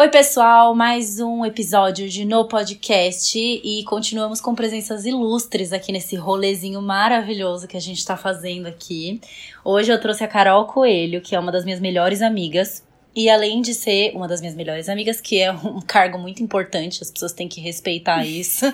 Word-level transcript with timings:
Oi, 0.00 0.08
pessoal, 0.10 0.76
mais 0.76 1.18
um 1.18 1.44
episódio 1.44 2.08
de 2.08 2.24
No 2.24 2.44
Podcast 2.44 3.36
e 3.36 3.82
continuamos 3.82 4.40
com 4.40 4.54
presenças 4.54 5.04
ilustres 5.04 5.72
aqui 5.72 5.90
nesse 5.90 6.14
rolezinho 6.14 6.80
maravilhoso 6.80 7.66
que 7.66 7.76
a 7.76 7.80
gente 7.80 8.06
tá 8.06 8.16
fazendo 8.16 8.68
aqui. 8.68 9.20
Hoje 9.64 9.90
eu 9.90 10.00
trouxe 10.00 10.22
a 10.22 10.28
Carol 10.28 10.66
Coelho, 10.66 11.20
que 11.20 11.34
é 11.34 11.40
uma 11.40 11.50
das 11.50 11.64
minhas 11.64 11.80
melhores 11.80 12.22
amigas. 12.22 12.84
E 13.12 13.28
além 13.28 13.60
de 13.60 13.74
ser 13.74 14.12
uma 14.14 14.28
das 14.28 14.40
minhas 14.40 14.54
melhores 14.54 14.88
amigas, 14.88 15.20
que 15.20 15.40
é 15.40 15.50
um 15.50 15.80
cargo 15.80 16.16
muito 16.16 16.44
importante, 16.44 17.02
as 17.02 17.10
pessoas 17.10 17.32
têm 17.32 17.48
que 17.48 17.60
respeitar 17.60 18.24
isso, 18.24 18.72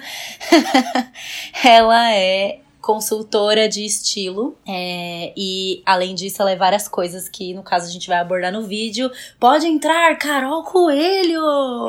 ela 1.64 2.12
é 2.12 2.58
consultora 2.84 3.66
de 3.66 3.84
estilo. 3.84 4.56
É, 4.68 5.32
e 5.34 5.82
além 5.86 6.14
disso, 6.14 6.42
ela 6.42 6.50
é 6.50 6.56
várias 6.56 6.86
coisas 6.86 7.28
que, 7.28 7.54
no 7.54 7.62
caso, 7.62 7.88
a 7.88 7.90
gente 7.90 8.08
vai 8.08 8.18
abordar 8.18 8.52
no 8.52 8.62
vídeo. 8.62 9.10
Pode 9.40 9.66
entrar, 9.66 10.16
Carol 10.18 10.62
Coelho! 10.64 11.88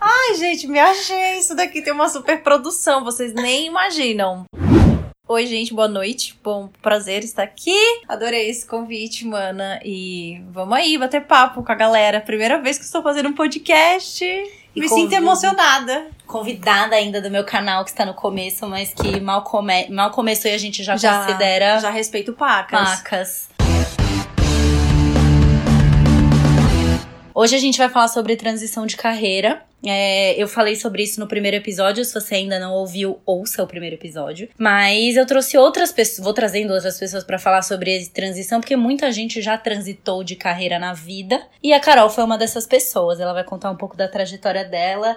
Ai, 0.00 0.34
gente, 0.36 0.66
me 0.66 0.80
achei. 0.80 1.38
Isso 1.38 1.54
daqui 1.54 1.80
tem 1.80 1.92
uma 1.92 2.08
super 2.08 2.42
produção, 2.42 3.04
vocês 3.04 3.32
nem 3.32 3.66
imaginam. 3.66 4.44
Oi, 5.28 5.46
gente, 5.46 5.72
boa 5.72 5.88
noite. 5.88 6.38
Bom, 6.42 6.68
prazer 6.82 7.22
estar 7.22 7.44
aqui. 7.44 7.76
Adorei 8.08 8.48
esse 8.48 8.66
convite, 8.66 9.24
mana. 9.24 9.80
E 9.84 10.40
vamos 10.50 10.76
aí 10.76 10.98
bater 10.98 11.24
papo 11.24 11.62
com 11.62 11.72
a 11.72 11.76
galera. 11.76 12.20
Primeira 12.20 12.60
vez 12.60 12.78
que 12.78 12.84
estou 12.84 13.02
fazendo 13.02 13.28
um 13.28 13.34
podcast. 13.34 14.24
E 14.76 14.80
Me 14.80 14.88
convido- 14.88 15.08
sinto 15.10 15.18
emocionada. 15.18 16.06
Convidada 16.26 16.94
ainda 16.96 17.22
do 17.22 17.30
meu 17.30 17.44
canal, 17.44 17.82
que 17.82 17.90
está 17.90 18.04
no 18.04 18.12
começo, 18.12 18.66
mas 18.68 18.92
que 18.92 19.18
mal, 19.20 19.42
come... 19.42 19.88
mal 19.88 20.10
começou 20.10 20.50
e 20.50 20.54
a 20.54 20.58
gente 20.58 20.84
já, 20.84 20.92
considera 20.92 21.78
Já 21.78 21.88
respeito 21.90 22.32
pacas. 22.34 22.78
pacas. 23.00 23.48
Hoje 27.38 27.54
a 27.54 27.58
gente 27.58 27.76
vai 27.76 27.90
falar 27.90 28.08
sobre 28.08 28.34
transição 28.34 28.86
de 28.86 28.96
carreira. 28.96 29.62
É, 29.84 30.42
eu 30.42 30.48
falei 30.48 30.74
sobre 30.74 31.02
isso 31.02 31.20
no 31.20 31.26
primeiro 31.26 31.58
episódio. 31.58 32.02
Se 32.02 32.14
você 32.14 32.36
ainda 32.36 32.58
não 32.58 32.72
ouviu, 32.72 33.20
ouça 33.26 33.62
o 33.62 33.66
primeiro 33.66 33.94
episódio. 33.94 34.48
Mas 34.56 35.16
eu 35.16 35.26
trouxe 35.26 35.58
outras 35.58 35.92
pessoas, 35.92 36.24
vou 36.24 36.32
trazendo 36.32 36.72
outras 36.72 36.98
pessoas 36.98 37.24
pra 37.24 37.38
falar 37.38 37.60
sobre 37.60 38.06
transição, 38.06 38.58
porque 38.58 38.74
muita 38.74 39.12
gente 39.12 39.42
já 39.42 39.58
transitou 39.58 40.24
de 40.24 40.34
carreira 40.34 40.78
na 40.78 40.94
vida. 40.94 41.42
E 41.62 41.74
a 41.74 41.78
Carol 41.78 42.08
foi 42.08 42.24
uma 42.24 42.38
dessas 42.38 42.66
pessoas. 42.66 43.20
Ela 43.20 43.34
vai 43.34 43.44
contar 43.44 43.70
um 43.70 43.76
pouco 43.76 43.98
da 43.98 44.08
trajetória 44.08 44.64
dela. 44.64 45.14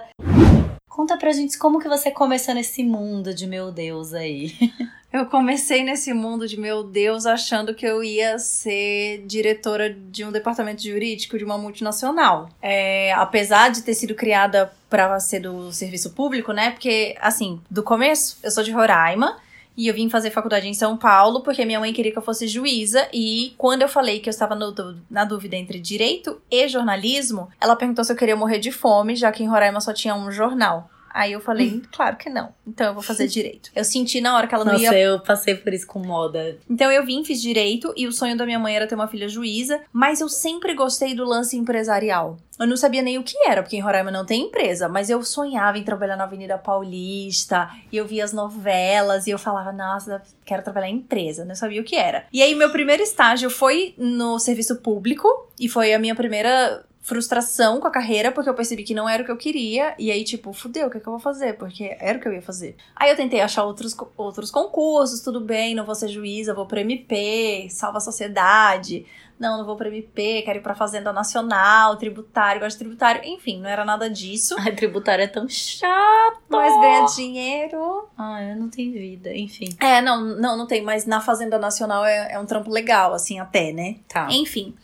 Conta 1.00 1.16
pra 1.16 1.32
gente 1.32 1.56
como 1.56 1.80
que 1.80 1.88
você 1.88 2.10
começou 2.10 2.54
nesse 2.54 2.84
mundo 2.84 3.32
de 3.32 3.46
meu 3.46 3.72
Deus 3.72 4.12
aí. 4.12 4.52
Eu 5.10 5.24
comecei 5.24 5.82
nesse 5.82 6.12
mundo 6.12 6.46
de 6.46 6.60
meu 6.60 6.84
Deus 6.84 7.24
achando 7.24 7.74
que 7.74 7.84
eu 7.84 8.04
ia 8.04 8.38
ser 8.38 9.24
diretora 9.26 9.92
de 9.92 10.24
um 10.24 10.30
departamento 10.30 10.82
jurídico 10.84 11.36
de 11.36 11.44
uma 11.44 11.58
multinacional. 11.58 12.48
É, 12.62 13.12
apesar 13.14 13.70
de 13.70 13.82
ter 13.82 13.94
sido 13.94 14.14
criada 14.14 14.72
para 14.88 15.18
ser 15.18 15.40
do 15.40 15.72
serviço 15.72 16.10
público, 16.10 16.52
né? 16.52 16.70
Porque, 16.70 17.16
assim, 17.20 17.60
do 17.68 17.82
começo, 17.82 18.38
eu 18.42 18.52
sou 18.52 18.62
de 18.62 18.70
Roraima. 18.70 19.38
E 19.76 19.86
eu 19.88 19.94
vim 19.94 20.10
fazer 20.10 20.30
faculdade 20.30 20.68
em 20.68 20.74
São 20.74 20.96
Paulo 20.96 21.42
porque 21.42 21.64
minha 21.64 21.80
mãe 21.80 21.92
queria 21.92 22.12
que 22.12 22.18
eu 22.18 22.22
fosse 22.22 22.46
juíza. 22.46 23.08
E 23.12 23.54
quando 23.56 23.82
eu 23.82 23.88
falei 23.88 24.20
que 24.20 24.28
eu 24.28 24.32
estava 24.32 24.54
no- 24.54 24.74
na 25.10 25.24
dúvida 25.24 25.56
entre 25.56 25.78
direito 25.80 26.40
e 26.50 26.68
jornalismo, 26.68 27.48
ela 27.60 27.76
perguntou 27.76 28.04
se 28.04 28.12
eu 28.12 28.16
queria 28.16 28.36
morrer 28.36 28.58
de 28.58 28.70
fome, 28.72 29.16
já 29.16 29.30
que 29.32 29.42
em 29.42 29.48
Roraima 29.48 29.80
só 29.80 29.92
tinha 29.92 30.14
um 30.14 30.30
jornal. 30.30 30.90
Aí 31.10 31.32
eu 31.32 31.40
falei, 31.40 31.82
claro 31.92 32.16
que 32.16 32.30
não. 32.30 32.54
Então 32.66 32.86
eu 32.88 32.94
vou 32.94 33.02
fazer 33.02 33.26
direito. 33.28 33.70
Eu 33.74 33.84
senti 33.84 34.20
na 34.20 34.36
hora 34.36 34.46
que 34.46 34.54
ela 34.54 34.64
não 34.64 34.74
ia 34.76 34.88
Nossa, 34.90 34.98
eu 34.98 35.20
passei 35.20 35.54
por 35.54 35.72
isso 35.72 35.86
com 35.86 35.98
moda. 35.98 36.56
então 36.68 36.90
eu 36.90 37.04
vim, 37.04 37.24
fiz 37.24 37.40
direito 37.40 37.92
e 37.96 38.06
o 38.06 38.12
sonho 38.12 38.36
da 38.36 38.46
minha 38.46 38.58
mãe 38.58 38.74
era 38.74 38.86
ter 38.86 38.94
uma 38.94 39.08
filha 39.08 39.28
juíza, 39.28 39.80
mas 39.92 40.20
eu 40.20 40.28
sempre 40.28 40.74
gostei 40.74 41.14
do 41.14 41.24
lance 41.24 41.56
empresarial. 41.56 42.36
Eu 42.58 42.66
não 42.66 42.76
sabia 42.76 43.00
nem 43.00 43.16
o 43.16 43.22
que 43.22 43.36
era, 43.46 43.62
porque 43.62 43.76
em 43.76 43.80
Roraima 43.80 44.10
não 44.10 44.26
tem 44.26 44.42
empresa, 44.42 44.86
mas 44.86 45.08
eu 45.08 45.22
sonhava 45.22 45.78
em 45.78 45.82
trabalhar 45.82 46.16
na 46.16 46.24
Avenida 46.24 46.58
Paulista, 46.58 47.70
e 47.90 47.96
eu 47.96 48.06
via 48.06 48.22
as 48.22 48.34
novelas 48.34 49.26
e 49.26 49.30
eu 49.30 49.38
falava, 49.38 49.72
nossa, 49.72 50.22
quero 50.44 50.62
trabalhar 50.62 50.88
em 50.88 50.96
empresa, 50.96 51.44
não 51.44 51.54
sabia 51.54 51.80
o 51.80 51.84
que 51.84 51.96
era. 51.96 52.26
E 52.30 52.42
aí 52.42 52.54
meu 52.54 52.70
primeiro 52.70 53.02
estágio 53.02 53.48
foi 53.48 53.94
no 53.96 54.38
serviço 54.38 54.76
público 54.76 55.26
e 55.58 55.68
foi 55.68 55.94
a 55.94 55.98
minha 55.98 56.14
primeira 56.14 56.84
frustração 57.10 57.80
com 57.80 57.88
a 57.88 57.90
carreira, 57.90 58.30
porque 58.30 58.48
eu 58.48 58.54
percebi 58.54 58.84
que 58.84 58.94
não 58.94 59.08
era 59.08 59.24
o 59.24 59.26
que 59.26 59.32
eu 59.32 59.36
queria, 59.36 59.96
e 59.98 60.12
aí, 60.12 60.22
tipo, 60.22 60.52
fudeu, 60.52 60.86
o 60.86 60.90
que, 60.90 60.98
é 60.98 61.00
que 61.00 61.08
eu 61.08 61.12
vou 61.12 61.18
fazer? 61.18 61.54
Porque 61.54 61.96
era 61.98 62.16
o 62.16 62.20
que 62.20 62.28
eu 62.28 62.32
ia 62.32 62.40
fazer. 62.40 62.76
Aí 62.94 63.10
eu 63.10 63.16
tentei 63.16 63.40
achar 63.40 63.64
outros, 63.64 63.96
outros 64.16 64.48
concursos, 64.48 65.20
tudo 65.20 65.40
bem, 65.40 65.74
não 65.74 65.84
vou 65.84 65.96
ser 65.96 66.06
juíza, 66.06 66.54
vou 66.54 66.66
pra 66.66 66.82
MP, 66.82 67.66
salva 67.68 67.98
a 67.98 68.00
sociedade. 68.00 69.04
Não, 69.40 69.56
não 69.56 69.64
vou 69.64 69.74
pra 69.74 69.88
MP, 69.88 70.42
quero 70.42 70.58
ir 70.58 70.62
pra 70.62 70.74
Fazenda 70.74 71.14
Nacional, 71.14 71.96
tributário, 71.96 72.60
gosto 72.60 72.76
de 72.76 72.84
tributário. 72.84 73.22
Enfim, 73.24 73.58
não 73.58 73.70
era 73.70 73.86
nada 73.86 74.10
disso. 74.10 74.54
Ai, 74.60 74.72
tributário 74.76 75.24
é 75.24 75.26
tão 75.26 75.48
chato. 75.48 76.42
Mas 76.46 76.78
ganha 76.78 77.06
dinheiro. 77.06 78.06
Ai, 78.18 78.52
eu 78.52 78.56
não 78.56 78.68
tenho 78.68 78.92
vida, 78.92 79.34
enfim. 79.34 79.74
É, 79.80 80.02
não, 80.02 80.20
não, 80.20 80.58
não 80.58 80.66
tem, 80.66 80.82
mas 80.82 81.06
na 81.06 81.22
Fazenda 81.22 81.58
Nacional 81.58 82.04
é, 82.04 82.32
é 82.32 82.38
um 82.38 82.44
trampo 82.44 82.70
legal, 82.70 83.14
assim, 83.14 83.40
até, 83.40 83.72
né? 83.72 83.96
Tá. 84.06 84.28
Enfim. 84.30 84.74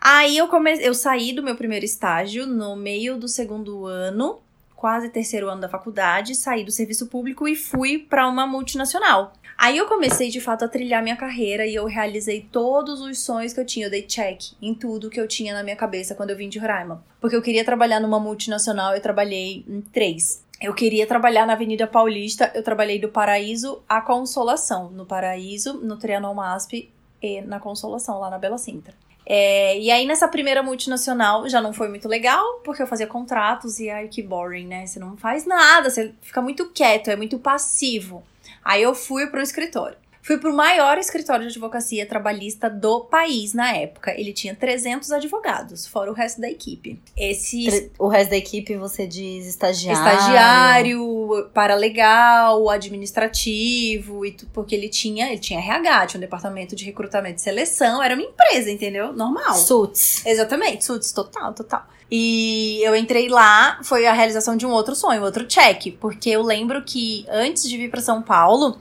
Aí 0.00 0.36
eu 0.36 0.48
comecei, 0.48 0.88
eu 0.88 0.94
saí 0.94 1.32
do 1.32 1.42
meu 1.42 1.54
primeiro 1.54 1.84
estágio 1.84 2.46
no 2.46 2.74
meio 2.74 3.16
do 3.16 3.28
segundo 3.28 3.86
ano, 3.86 4.40
quase 4.74 5.08
terceiro 5.08 5.48
ano 5.48 5.60
da 5.60 5.68
faculdade, 5.68 6.34
saí 6.34 6.64
do 6.64 6.72
serviço 6.72 7.06
público 7.06 7.46
e 7.46 7.54
fui 7.54 7.98
pra 7.98 8.26
uma 8.26 8.44
multinacional. 8.44 9.34
Aí 9.60 9.76
eu 9.76 9.86
comecei 9.86 10.30
de 10.30 10.40
fato 10.40 10.64
a 10.64 10.68
trilhar 10.68 11.02
minha 11.02 11.16
carreira 11.16 11.66
e 11.66 11.74
eu 11.74 11.84
realizei 11.84 12.40
todos 12.50 13.02
os 13.02 13.18
sonhos 13.18 13.52
que 13.52 13.60
eu 13.60 13.66
tinha, 13.66 13.84
eu 13.84 13.90
dei 13.90 14.00
check 14.00 14.52
em 14.62 14.72
tudo 14.72 15.10
que 15.10 15.20
eu 15.20 15.28
tinha 15.28 15.52
na 15.52 15.62
minha 15.62 15.76
cabeça 15.76 16.14
quando 16.14 16.30
eu 16.30 16.36
vim 16.36 16.48
de 16.48 16.58
Roraima. 16.58 17.04
Porque 17.20 17.36
eu 17.36 17.42
queria 17.42 17.62
trabalhar 17.62 18.00
numa 18.00 18.18
multinacional, 18.18 18.94
eu 18.94 19.02
trabalhei 19.02 19.62
em 19.68 19.82
três. 19.82 20.42
Eu 20.62 20.72
queria 20.72 21.06
trabalhar 21.06 21.46
na 21.46 21.52
Avenida 21.52 21.86
Paulista, 21.86 22.50
eu 22.54 22.62
trabalhei 22.62 22.98
do 22.98 23.10
Paraíso 23.10 23.82
à 23.86 24.00
Consolação. 24.00 24.90
No 24.92 25.04
Paraíso, 25.04 25.74
no 25.74 25.98
Trianon 25.98 26.32
MASP 26.32 26.90
e 27.22 27.42
na 27.42 27.60
Consolação, 27.60 28.18
lá 28.18 28.30
na 28.30 28.38
Bela 28.38 28.56
Sintra. 28.56 28.94
É, 29.26 29.78
e 29.78 29.90
aí, 29.90 30.06
nessa 30.06 30.26
primeira 30.26 30.62
multinacional, 30.62 31.46
já 31.50 31.60
não 31.60 31.74
foi 31.74 31.90
muito 31.90 32.08
legal, 32.08 32.62
porque 32.64 32.82
eu 32.82 32.86
fazia 32.86 33.06
contratos 33.06 33.78
e 33.78 33.90
ai, 33.90 34.08
que 34.08 34.22
boring, 34.22 34.66
né? 34.66 34.86
Você 34.86 34.98
não 34.98 35.18
faz 35.18 35.44
nada, 35.44 35.90
você 35.90 36.14
fica 36.22 36.40
muito 36.40 36.70
quieto, 36.70 37.10
é 37.10 37.16
muito 37.16 37.38
passivo. 37.38 38.22
Aí 38.64 38.82
eu 38.82 38.94
fui 38.94 39.26
pro 39.26 39.40
escritório. 39.40 39.96
Fui 40.22 40.36
pro 40.38 40.52
maior 40.54 40.98
escritório 40.98 41.42
de 41.46 41.50
advocacia 41.52 42.04
trabalhista 42.06 42.68
do 42.68 43.00
país 43.00 43.54
na 43.54 43.74
época. 43.74 44.12
Ele 44.18 44.32
tinha 44.32 44.54
300 44.54 45.10
advogados, 45.12 45.86
fora 45.86 46.10
o 46.10 46.14
resto 46.14 46.40
da 46.40 46.48
equipe. 46.50 47.00
Esse 47.16 47.90
O 47.98 48.06
resto 48.06 48.30
da 48.30 48.36
equipe 48.36 48.76
você 48.76 49.06
diz 49.06 49.46
estagiário. 49.46 49.98
estagiário, 49.98 51.48
paralegal, 51.54 52.68
administrativo, 52.68 54.24
e 54.26 54.32
tu- 54.32 54.46
porque 54.52 54.74
ele 54.74 54.88
tinha, 54.88 55.28
ele 55.28 55.38
tinha 55.38 55.58
RH, 55.58 56.06
tinha 56.08 56.18
um 56.18 56.20
departamento 56.20 56.76
de 56.76 56.84
recrutamento 56.84 57.38
e 57.38 57.42
seleção, 57.42 58.02
era 58.02 58.14
uma 58.14 58.22
empresa, 58.22 58.70
entendeu? 58.70 59.12
Normal. 59.12 59.54
Suits. 59.54 60.24
Exatamente, 60.26 60.84
suits, 60.84 61.12
total, 61.12 61.52
total. 61.54 61.86
E 62.10 62.80
eu 62.82 62.94
entrei 62.96 63.28
lá, 63.28 63.78
foi 63.82 64.06
a 64.06 64.12
realização 64.12 64.56
de 64.56 64.66
um 64.66 64.70
outro 64.70 64.94
sonho, 64.96 65.22
outro 65.22 65.46
check, 65.46 65.96
porque 66.00 66.28
eu 66.30 66.42
lembro 66.42 66.82
que 66.82 67.24
antes 67.28 67.68
de 67.68 67.76
vir 67.76 67.88
pra 67.90 68.00
São 68.00 68.20
Paulo, 68.20 68.78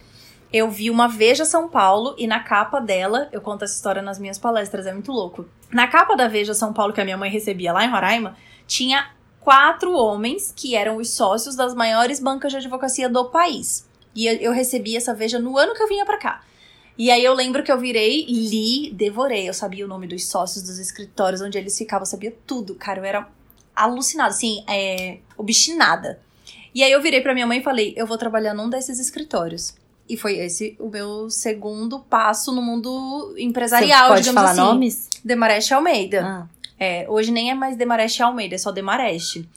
eu 0.52 0.70
vi 0.70 0.90
uma 0.90 1.08
Veja 1.08 1.46
São 1.46 1.70
Paulo 1.70 2.16
e 2.18 2.26
na 2.26 2.40
capa 2.40 2.80
dela, 2.80 3.30
eu 3.32 3.40
conto 3.40 3.64
essa 3.64 3.76
história 3.76 4.02
nas 4.02 4.18
minhas 4.18 4.38
palestras, 4.38 4.88
é 4.88 4.94
muito 4.94 5.12
louco. 5.12 5.46
Na 5.72 5.88
capa 5.88 6.16
da 6.16 6.28
Veja 6.28 6.54
São 6.54 6.74
Paulo 6.74 6.92
que 6.92 7.02
a 7.02 7.06
minha 7.06 7.18
mãe 7.18 7.30
recebia 7.30 7.72
lá 7.72 7.86
em 7.86 7.90
Roraima, 7.90 8.36
tinha 8.66 9.12
quatro 9.40 9.94
homens 9.94 10.52
que 10.56 10.76
eram 10.76 10.98
os 10.98 11.12
sócios 11.12 11.56
das 11.56 11.76
maiores 11.76 12.20
bancas 12.20 12.52
de 12.52 12.58
advocacia 12.58 13.08
do 13.08 13.26
país. 13.26 13.88
E 14.16 14.26
eu, 14.26 14.52
recebi 14.52 14.98
essa 14.98 15.14
Veja 15.14 15.40
no 15.40 15.58
ano 15.58 15.74
que 15.76 15.84
eu 15.84 15.88
vinha 15.88 16.06
pra 16.06 16.18
cá. 16.18 16.44
E 16.98 17.10
aí 17.10 17.24
eu 17.24 17.34
lembro 17.34 17.64
que 17.64 17.72
eu 17.72 17.80
virei, 17.80 18.26
li, 18.26 18.92
devorei. 18.92 19.48
Eu 19.48 19.54
sabia 19.54 19.86
o 19.86 19.88
nome 19.88 20.08
dos 20.08 20.28
sócios 20.28 20.64
dos 20.64 20.80
escritórios, 20.80 21.42
onde 21.42 21.58
eles 21.58 21.78
ficavam, 21.78 22.02
eu 22.02 22.08
sabia 22.08 22.36
tudo. 22.46 22.76
Cara, 22.76 23.00
eu 23.00 23.06
era 23.06 23.30
alucinada, 23.74 24.32
assim, 24.32 24.64
é, 24.68 25.20
obstinada. 25.38 26.20
E 26.74 26.84
aí 26.84 26.92
eu 26.92 27.02
virei 27.02 27.22
pra 27.22 27.34
minha 27.34 27.48
mãe 27.48 27.60
e 27.60 27.64
falei, 27.64 27.94
eu 27.96 28.06
vou 28.06 28.18
trabalhar 28.18 28.54
num 28.54 28.70
desses 28.70 29.00
escritórios. 29.00 29.76
E 30.10 30.18
foi 30.18 30.38
esse 30.40 30.76
o 30.80 30.90
meu 30.90 31.30
segundo 31.30 32.00
passo 32.00 32.52
no 32.52 32.62
mundo 32.64 33.36
empresarial, 33.38 34.08
Você 34.08 34.08
pode 34.08 34.22
digamos 34.24 34.42
falar 34.42 34.52
assim. 34.52 34.60
nomes? 34.60 35.10
Demareste 35.24 35.74
Almeida. 35.74 36.26
Ah. 36.26 36.48
É, 36.80 37.06
hoje 37.08 37.32
nem 37.32 37.52
é 37.52 37.54
mais 37.54 37.76
Demareste 37.76 38.24
Almeida, 38.24 38.56
é 38.56 38.58
só 38.58 38.72
Demareste. 38.72 39.48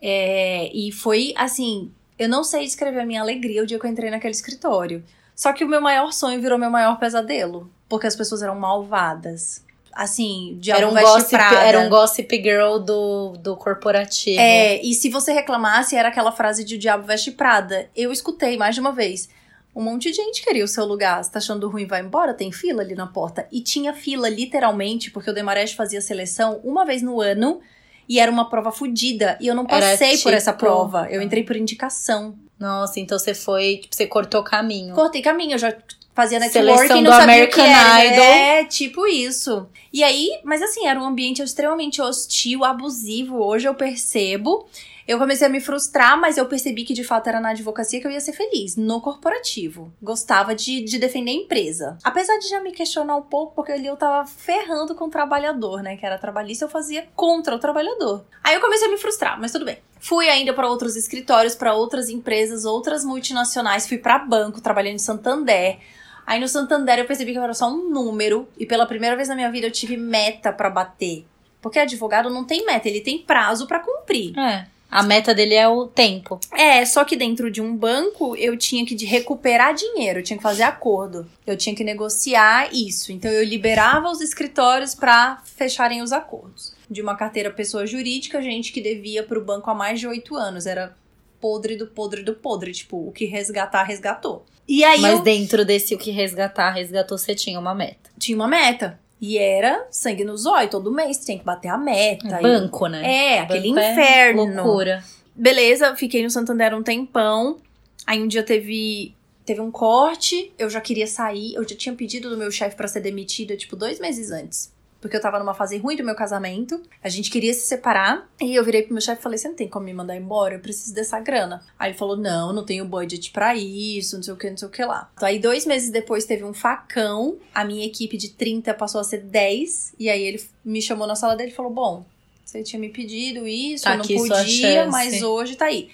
É, 0.00 0.68
e 0.74 0.90
foi 0.90 1.32
assim, 1.36 1.92
eu 2.18 2.28
não 2.28 2.42
sei 2.42 2.64
descrever 2.64 3.00
a 3.00 3.06
minha 3.06 3.20
alegria 3.20 3.62
o 3.62 3.66
dia 3.66 3.78
que 3.78 3.86
eu 3.86 3.90
entrei 3.90 4.10
naquele 4.10 4.32
escritório. 4.32 5.04
Só 5.36 5.52
que 5.52 5.64
o 5.64 5.68
meu 5.68 5.80
maior 5.80 6.12
sonho 6.12 6.40
virou 6.40 6.58
meu 6.58 6.70
maior 6.70 6.98
pesadelo, 6.98 7.70
porque 7.88 8.06
as 8.06 8.16
pessoas 8.16 8.42
eram 8.42 8.58
malvadas. 8.58 9.64
Assim, 9.92 10.56
de 10.58 10.70
era 10.70 10.88
um 10.88 10.94
gossip, 10.94 11.34
Era 11.34 11.80
um 11.80 11.88
gossip 11.88 12.42
girl 12.42 12.78
do, 12.78 13.34
do 13.38 13.56
corporativo. 13.56 14.40
É, 14.40 14.80
e 14.82 14.94
se 14.94 15.10
você 15.10 15.32
reclamasse, 15.32 15.94
era 15.94 16.08
aquela 16.08 16.32
frase 16.32 16.64
de 16.64 16.76
o 16.76 16.78
diabo 16.78 17.04
veste 17.04 17.30
Prada. 17.30 17.90
Eu 17.94 18.10
escutei 18.10 18.56
mais 18.56 18.74
de 18.74 18.80
uma 18.80 18.92
vez. 18.92 19.28
Um 19.74 19.82
monte 19.82 20.10
de 20.10 20.16
gente 20.16 20.44
queria 20.44 20.64
o 20.64 20.68
seu 20.68 20.84
lugar. 20.84 21.22
Você 21.22 21.30
tá 21.30 21.38
achando 21.38 21.68
ruim, 21.68 21.86
vai 21.86 22.02
embora? 22.02 22.34
Tem 22.34 22.52
fila 22.52 22.82
ali 22.82 22.94
na 22.94 23.06
porta. 23.06 23.46
E 23.50 23.60
tinha 23.60 23.94
fila, 23.94 24.28
literalmente, 24.28 25.10
porque 25.10 25.30
o 25.30 25.34
Demarest 25.34 25.74
fazia 25.74 26.00
seleção 26.00 26.60
uma 26.62 26.84
vez 26.84 27.00
no 27.00 27.20
ano. 27.20 27.60
E 28.08 28.18
era 28.18 28.30
uma 28.30 28.50
prova 28.50 28.70
fodida. 28.70 29.38
E 29.40 29.46
eu 29.46 29.54
não 29.54 29.64
passei 29.64 30.12
tipo... 30.12 30.24
por 30.24 30.34
essa 30.34 30.52
prova. 30.52 31.08
Eu 31.10 31.22
entrei 31.22 31.42
por 31.42 31.56
indicação. 31.56 32.36
Nossa, 32.58 33.00
então 33.00 33.18
você 33.18 33.34
foi, 33.34 33.78
tipo, 33.78 33.94
você 33.94 34.06
cortou 34.06 34.42
caminho. 34.42 34.94
Cortei 34.94 35.22
caminho, 35.22 35.54
eu 35.54 35.58
já 35.58 35.74
fazia 36.14 36.38
networking 36.38 36.98
e 36.98 37.02
não 37.02 37.10
sabia 37.10 37.24
American 37.24 37.64
o 37.64 37.66
que 37.66 37.72
era. 37.72 38.04
Idol. 38.04 38.24
É, 38.24 38.64
tipo 38.64 39.06
isso. 39.06 39.66
E 39.92 40.04
aí, 40.04 40.28
mas 40.44 40.62
assim, 40.62 40.86
era 40.86 41.00
um 41.00 41.04
ambiente 41.04 41.42
extremamente 41.42 42.00
hostil, 42.00 42.64
abusivo. 42.64 43.42
Hoje 43.42 43.66
eu 43.66 43.74
percebo. 43.74 44.68
Eu 45.06 45.18
comecei 45.18 45.46
a 45.46 45.50
me 45.50 45.60
frustrar, 45.60 46.18
mas 46.20 46.38
eu 46.38 46.46
percebi 46.46 46.84
que 46.84 46.94
de 46.94 47.02
fato 47.02 47.28
era 47.28 47.40
na 47.40 47.50
advocacia 47.50 48.00
que 48.00 48.06
eu 48.06 48.10
ia 48.10 48.20
ser 48.20 48.32
feliz, 48.32 48.76
no 48.76 49.00
corporativo. 49.00 49.92
Gostava 50.00 50.54
de, 50.54 50.82
de 50.82 50.98
defender 50.98 51.32
a 51.32 51.34
empresa. 51.34 51.98
Apesar 52.04 52.38
de 52.38 52.48
já 52.48 52.60
me 52.60 52.72
questionar 52.72 53.16
um 53.16 53.22
pouco, 53.22 53.54
porque 53.54 53.72
ali 53.72 53.86
eu 53.86 53.96
tava 53.96 54.26
ferrando 54.26 54.94
com 54.94 55.06
o 55.06 55.10
trabalhador, 55.10 55.82
né? 55.82 55.96
Que 55.96 56.06
era 56.06 56.18
trabalhista, 56.18 56.64
eu 56.64 56.68
fazia 56.68 57.08
contra 57.16 57.54
o 57.54 57.58
trabalhador. 57.58 58.24
Aí 58.44 58.54
eu 58.54 58.60
comecei 58.60 58.86
a 58.86 58.90
me 58.90 58.96
frustrar, 58.96 59.40
mas 59.40 59.52
tudo 59.52 59.64
bem. 59.64 59.78
Fui 59.98 60.28
ainda 60.28 60.52
para 60.52 60.68
outros 60.68 60.96
escritórios, 60.96 61.54
para 61.54 61.74
outras 61.74 62.08
empresas, 62.08 62.64
outras 62.64 63.04
multinacionais. 63.04 63.86
Fui 63.86 63.98
para 63.98 64.18
banco, 64.18 64.60
trabalhando 64.60 64.96
em 64.96 64.98
Santander. 64.98 65.78
Aí 66.26 66.40
no 66.40 66.48
Santander 66.48 66.98
eu 66.98 67.04
percebi 67.04 67.32
que 67.32 67.38
eu 67.38 67.42
era 67.42 67.54
só 67.54 67.68
um 67.68 67.88
número 67.90 68.48
e 68.56 68.64
pela 68.64 68.86
primeira 68.86 69.16
vez 69.16 69.28
na 69.28 69.34
minha 69.34 69.50
vida 69.50 69.66
eu 69.66 69.70
tive 69.70 69.96
meta 69.96 70.52
para 70.52 70.70
bater. 70.70 71.24
Porque 71.60 71.78
advogado 71.78 72.28
não 72.28 72.44
tem 72.44 72.64
meta, 72.64 72.88
ele 72.88 73.00
tem 73.00 73.18
prazo 73.18 73.66
para 73.66 73.80
cumprir. 73.80 74.36
É. 74.38 74.66
A 74.92 75.02
meta 75.02 75.34
dele 75.34 75.54
é 75.54 75.66
o 75.66 75.86
tempo. 75.86 76.38
É, 76.52 76.84
só 76.84 77.02
que 77.02 77.16
dentro 77.16 77.50
de 77.50 77.62
um 77.62 77.74
banco 77.74 78.36
eu 78.36 78.58
tinha 78.58 78.84
que 78.84 78.94
recuperar 79.06 79.74
dinheiro, 79.74 80.18
eu 80.18 80.22
tinha 80.22 80.36
que 80.36 80.42
fazer 80.42 80.64
acordo. 80.64 81.26
Eu 81.46 81.56
tinha 81.56 81.74
que 81.74 81.82
negociar 81.82 82.68
isso. 82.74 83.10
Então 83.10 83.30
eu 83.30 83.42
liberava 83.42 84.10
os 84.10 84.20
escritórios 84.20 84.94
para 84.94 85.40
fecharem 85.46 86.02
os 86.02 86.12
acordos. 86.12 86.74
De 86.90 87.00
uma 87.00 87.16
carteira 87.16 87.50
pessoa 87.50 87.86
jurídica, 87.86 88.42
gente 88.42 88.70
que 88.70 88.82
devia 88.82 89.22
para 89.22 89.38
o 89.38 89.42
banco 89.42 89.70
há 89.70 89.74
mais 89.74 89.98
de 89.98 90.06
oito 90.06 90.36
anos. 90.36 90.66
Era 90.66 90.94
podre 91.40 91.74
do 91.74 91.86
podre 91.86 92.22
do 92.22 92.34
podre. 92.34 92.72
Tipo, 92.72 93.08
o 93.08 93.12
que 93.12 93.24
resgatar, 93.24 93.84
resgatou. 93.84 94.44
E 94.68 94.84
aí 94.84 95.00
Mas 95.00 95.18
eu... 95.18 95.22
dentro 95.22 95.64
desse 95.64 95.94
o 95.94 95.98
que 95.98 96.10
resgatar, 96.10 96.70
resgatou, 96.70 97.16
você 97.16 97.34
tinha 97.34 97.58
uma 97.58 97.74
meta. 97.74 98.10
Tinha 98.18 98.36
uma 98.36 98.46
meta. 98.46 99.00
E 99.22 99.38
era 99.38 99.86
sangue 99.88 100.24
no 100.24 100.36
zóio, 100.36 100.68
todo 100.68 100.90
mês 100.90 101.24
tinha 101.24 101.38
que 101.38 101.44
bater 101.44 101.68
a 101.68 101.78
meta. 101.78 102.40
Banco, 102.42 102.88
e... 102.88 102.90
né? 102.90 103.02
É, 103.04 103.38
aquele 103.38 103.68
inferno. 103.68 104.48
É 104.48 104.54
loucura. 104.54 105.04
Beleza, 105.34 105.94
fiquei 105.94 106.24
no 106.24 106.30
Santander 106.30 106.74
um 106.74 106.82
tempão. 106.82 107.58
Aí 108.04 108.20
um 108.20 108.26
dia 108.26 108.42
teve 108.42 109.14
teve 109.44 109.60
um 109.60 109.70
corte, 109.70 110.52
eu 110.58 110.68
já 110.68 110.80
queria 110.80 111.06
sair, 111.06 111.54
eu 111.54 111.68
já 111.68 111.74
tinha 111.74 111.94
pedido 111.94 112.30
do 112.30 112.36
meu 112.36 112.50
chefe 112.50 112.76
para 112.76 112.86
ser 112.86 113.00
demitida, 113.00 113.56
tipo, 113.56 113.74
dois 113.74 113.98
meses 113.98 114.30
antes 114.30 114.72
porque 115.02 115.16
eu 115.16 115.20
tava 115.20 115.40
numa 115.40 115.52
fase 115.52 115.76
ruim 115.78 115.96
do 115.96 116.04
meu 116.04 116.14
casamento. 116.14 116.80
A 117.02 117.08
gente 117.08 117.28
queria 117.28 117.52
se 117.52 117.62
separar. 117.62 118.30
E 118.40 118.54
eu 118.54 118.64
virei 118.64 118.82
pro 118.82 118.94
meu 118.94 119.02
chefe 119.02 119.18
e 119.18 119.22
falei: 119.22 119.36
Você 119.36 119.48
não 119.48 119.56
tem 119.56 119.68
como 119.68 119.84
me 119.84 119.92
mandar 119.92 120.16
embora? 120.16 120.54
Eu 120.54 120.60
preciso 120.60 120.94
dessa 120.94 121.18
grana. 121.18 121.60
Aí 121.76 121.90
ele 121.90 121.98
falou: 121.98 122.16
Não, 122.16 122.52
não 122.52 122.64
tenho 122.64 122.84
budget 122.84 123.32
para 123.32 123.54
isso, 123.56 124.14
não 124.16 124.22
sei 124.22 124.32
o 124.32 124.36
que, 124.36 124.48
não 124.48 124.56
sei 124.56 124.68
o 124.68 124.70
que 124.70 124.84
lá. 124.84 125.10
Então, 125.16 125.28
aí, 125.28 125.40
dois 125.40 125.66
meses 125.66 125.90
depois, 125.90 126.24
teve 126.24 126.44
um 126.44 126.54
facão. 126.54 127.36
A 127.52 127.64
minha 127.64 127.84
equipe 127.84 128.16
de 128.16 128.28
30 128.28 128.72
passou 128.74 129.00
a 129.00 129.04
ser 129.04 129.18
10. 129.18 129.94
E 129.98 130.08
aí 130.08 130.22
ele 130.22 130.42
me 130.64 130.80
chamou 130.80 131.06
na 131.06 131.16
sala 131.16 131.34
dele 131.34 131.50
e 131.50 131.54
falou: 131.54 131.72
Bom, 131.72 132.06
você 132.44 132.62
tinha 132.62 132.78
me 132.78 132.88
pedido 132.88 133.46
isso, 133.46 133.84
tá 133.84 133.94
eu 133.94 133.98
não 133.98 134.06
podia, 134.06 134.86
mas 134.86 135.20
hoje 135.20 135.56
tá 135.56 135.64
aí. 135.64 135.90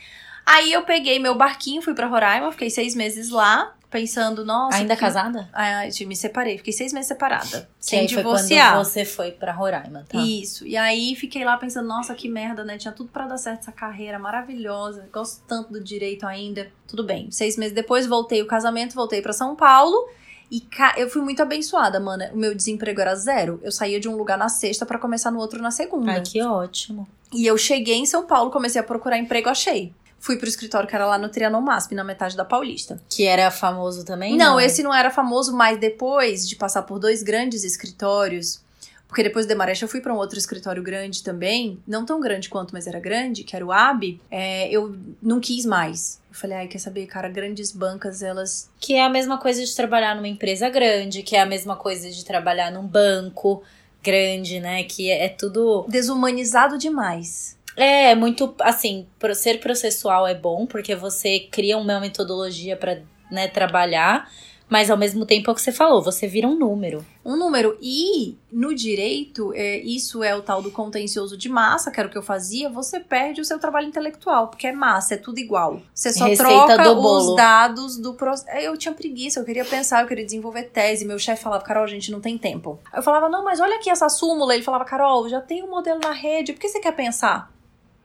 Aí 0.50 0.72
eu 0.72 0.82
peguei 0.82 1.18
meu 1.18 1.34
barquinho, 1.34 1.82
fui 1.82 1.92
pra 1.92 2.06
Roraima, 2.06 2.50
fiquei 2.50 2.70
seis 2.70 2.94
meses 2.94 3.28
lá 3.28 3.74
pensando, 3.90 4.46
nossa. 4.46 4.78
Ainda 4.78 4.94
que... 4.94 5.00
casada? 5.00 5.46
Ai, 5.52 5.90
me 6.06 6.16
separei, 6.16 6.56
fiquei 6.56 6.72
seis 6.72 6.90
meses 6.90 7.08
separada. 7.08 7.68
Que 7.78 7.86
sem 7.86 8.06
divorciar. 8.06 8.68
Foi 8.68 8.76
quando 8.78 8.84
você 8.86 9.04
foi 9.04 9.30
pra 9.30 9.52
Roraima, 9.52 10.06
tá? 10.08 10.18
Isso. 10.18 10.66
E 10.66 10.74
aí 10.74 11.14
fiquei 11.16 11.44
lá 11.44 11.58
pensando, 11.58 11.86
nossa, 11.86 12.14
que 12.14 12.30
merda, 12.30 12.64
né? 12.64 12.78
Tinha 12.78 12.92
tudo 12.92 13.10
para 13.10 13.26
dar 13.26 13.36
certo 13.36 13.60
essa 13.60 13.72
carreira 13.72 14.18
maravilhosa. 14.18 15.06
Gosto 15.12 15.42
tanto 15.46 15.70
do 15.70 15.84
direito 15.84 16.26
ainda. 16.26 16.70
Tudo 16.86 17.04
bem. 17.04 17.30
Seis 17.30 17.58
meses 17.58 17.74
depois 17.74 18.06
voltei 18.06 18.40
o 18.40 18.46
casamento, 18.46 18.94
voltei 18.94 19.20
para 19.20 19.34
São 19.34 19.54
Paulo. 19.54 20.08
E 20.50 20.66
eu 20.96 21.10
fui 21.10 21.20
muito 21.20 21.42
abençoada, 21.42 22.00
mano. 22.00 22.24
O 22.32 22.38
meu 22.38 22.54
desemprego 22.54 23.02
era 23.02 23.14
zero. 23.14 23.60
Eu 23.62 23.70
saía 23.70 24.00
de 24.00 24.08
um 24.08 24.16
lugar 24.16 24.38
na 24.38 24.48
sexta 24.48 24.86
para 24.86 24.98
começar 24.98 25.30
no 25.30 25.38
outro 25.38 25.60
na 25.60 25.70
segunda. 25.70 26.12
Ai, 26.12 26.22
que 26.22 26.42
ótimo. 26.42 27.06
E 27.34 27.46
eu 27.46 27.58
cheguei 27.58 27.96
em 27.96 28.06
São 28.06 28.26
Paulo, 28.26 28.50
comecei 28.50 28.80
a 28.80 28.84
procurar 28.84 29.18
emprego, 29.18 29.50
achei. 29.50 29.92
Fui 30.18 30.36
pro 30.36 30.48
escritório 30.48 30.88
que 30.88 30.94
era 30.94 31.06
lá 31.06 31.16
no 31.16 31.28
Trianon 31.28 31.60
Masp, 31.60 31.92
na 31.92 32.04
metade 32.04 32.36
da 32.36 32.44
Paulista. 32.44 33.00
Que 33.08 33.24
era 33.24 33.50
famoso 33.50 34.04
também? 34.04 34.36
Não, 34.36 34.52
não, 34.52 34.60
esse 34.60 34.82
não 34.82 34.92
era 34.92 35.10
famoso, 35.10 35.56
mas 35.56 35.78
depois 35.78 36.48
de 36.48 36.56
passar 36.56 36.82
por 36.82 36.98
dois 36.98 37.22
grandes 37.22 37.64
escritórios, 37.64 38.60
porque 39.08 39.22
depois 39.22 39.46
do 39.46 39.48
Demarest 39.48 39.82
eu 39.82 39.88
fui 39.88 40.02
para 40.02 40.12
um 40.12 40.16
outro 40.18 40.38
escritório 40.38 40.82
grande 40.82 41.22
também, 41.22 41.78
não 41.86 42.04
tão 42.04 42.20
grande 42.20 42.50
quanto, 42.50 42.72
mas 42.74 42.86
era 42.86 43.00
grande, 43.00 43.42
que 43.42 43.56
era 43.56 43.64
o 43.64 43.72
AB, 43.72 44.20
é, 44.30 44.68
eu 44.70 44.94
não 45.22 45.40
quis 45.40 45.64
mais. 45.64 46.20
Eu 46.28 46.34
falei, 46.34 46.58
ai, 46.58 46.68
quer 46.68 46.78
saber, 46.78 47.06
cara, 47.06 47.28
grandes 47.28 47.72
bancas, 47.72 48.22
elas. 48.22 48.68
Que 48.78 48.94
é 48.94 49.04
a 49.04 49.08
mesma 49.08 49.38
coisa 49.38 49.64
de 49.64 49.74
trabalhar 49.74 50.14
numa 50.14 50.28
empresa 50.28 50.68
grande, 50.68 51.22
que 51.22 51.34
é 51.34 51.40
a 51.40 51.46
mesma 51.46 51.74
coisa 51.74 52.10
de 52.10 52.22
trabalhar 52.22 52.70
num 52.70 52.86
banco 52.86 53.62
grande, 54.02 54.60
né? 54.60 54.84
Que 54.84 55.10
é, 55.10 55.24
é 55.24 55.28
tudo. 55.28 55.86
Desumanizado 55.88 56.76
demais. 56.76 57.57
É, 57.78 58.12
muito 58.16 58.52
assim, 58.60 59.06
ser 59.36 59.60
processual 59.60 60.26
é 60.26 60.34
bom, 60.34 60.66
porque 60.66 60.96
você 60.96 61.38
cria 61.38 61.78
uma 61.78 62.00
metodologia 62.00 62.76
para 62.76 62.98
né, 63.30 63.46
trabalhar, 63.46 64.28
mas 64.68 64.90
ao 64.90 64.96
mesmo 64.96 65.24
tempo 65.24 65.48
é 65.48 65.52
o 65.52 65.54
que 65.54 65.62
você 65.62 65.70
falou, 65.70 66.02
você 66.02 66.26
vira 66.26 66.48
um 66.48 66.56
número. 66.56 67.06
Um 67.24 67.36
número. 67.36 67.78
E 67.80 68.36
no 68.50 68.74
direito, 68.74 69.52
é, 69.54 69.78
isso 69.78 70.24
é 70.24 70.34
o 70.34 70.42
tal 70.42 70.60
do 70.60 70.72
contencioso 70.72 71.36
de 71.38 71.48
massa, 71.48 71.92
que 71.92 72.00
era 72.00 72.08
o 72.08 72.10
que 72.10 72.18
eu 72.18 72.22
fazia, 72.22 72.68
você 72.68 72.98
perde 72.98 73.40
o 73.40 73.44
seu 73.44 73.60
trabalho 73.60 73.86
intelectual, 73.86 74.48
porque 74.48 74.66
é 74.66 74.72
massa, 74.72 75.14
é 75.14 75.16
tudo 75.16 75.38
igual. 75.38 75.80
Você 75.94 76.12
só 76.12 76.24
Receita 76.24 76.74
troca 76.74 76.90
os 76.90 77.36
dados 77.36 77.96
do 77.96 78.14
processo. 78.14 78.50
É, 78.50 78.64
eu 78.66 78.76
tinha 78.76 78.92
preguiça, 78.92 79.38
eu 79.38 79.44
queria 79.44 79.64
pensar, 79.64 80.02
eu 80.02 80.08
queria 80.08 80.24
desenvolver 80.24 80.64
tese. 80.64 81.04
Meu 81.04 81.18
chefe 81.18 81.44
falava, 81.44 81.62
Carol, 81.62 81.84
a 81.84 81.88
gente 81.88 82.10
não 82.10 82.20
tem 82.20 82.36
tempo. 82.36 82.80
Eu 82.92 83.04
falava, 83.04 83.28
não, 83.28 83.44
mas 83.44 83.60
olha 83.60 83.76
aqui 83.76 83.88
essa 83.88 84.08
súmula. 84.08 84.52
Ele 84.52 84.64
falava, 84.64 84.84
Carol, 84.84 85.28
já 85.28 85.40
tem 85.40 85.62
um 85.62 85.70
modelo 85.70 86.00
na 86.02 86.12
rede, 86.12 86.52
por 86.52 86.58
que 86.58 86.68
você 86.68 86.80
quer 86.80 86.92
pensar? 86.92 87.56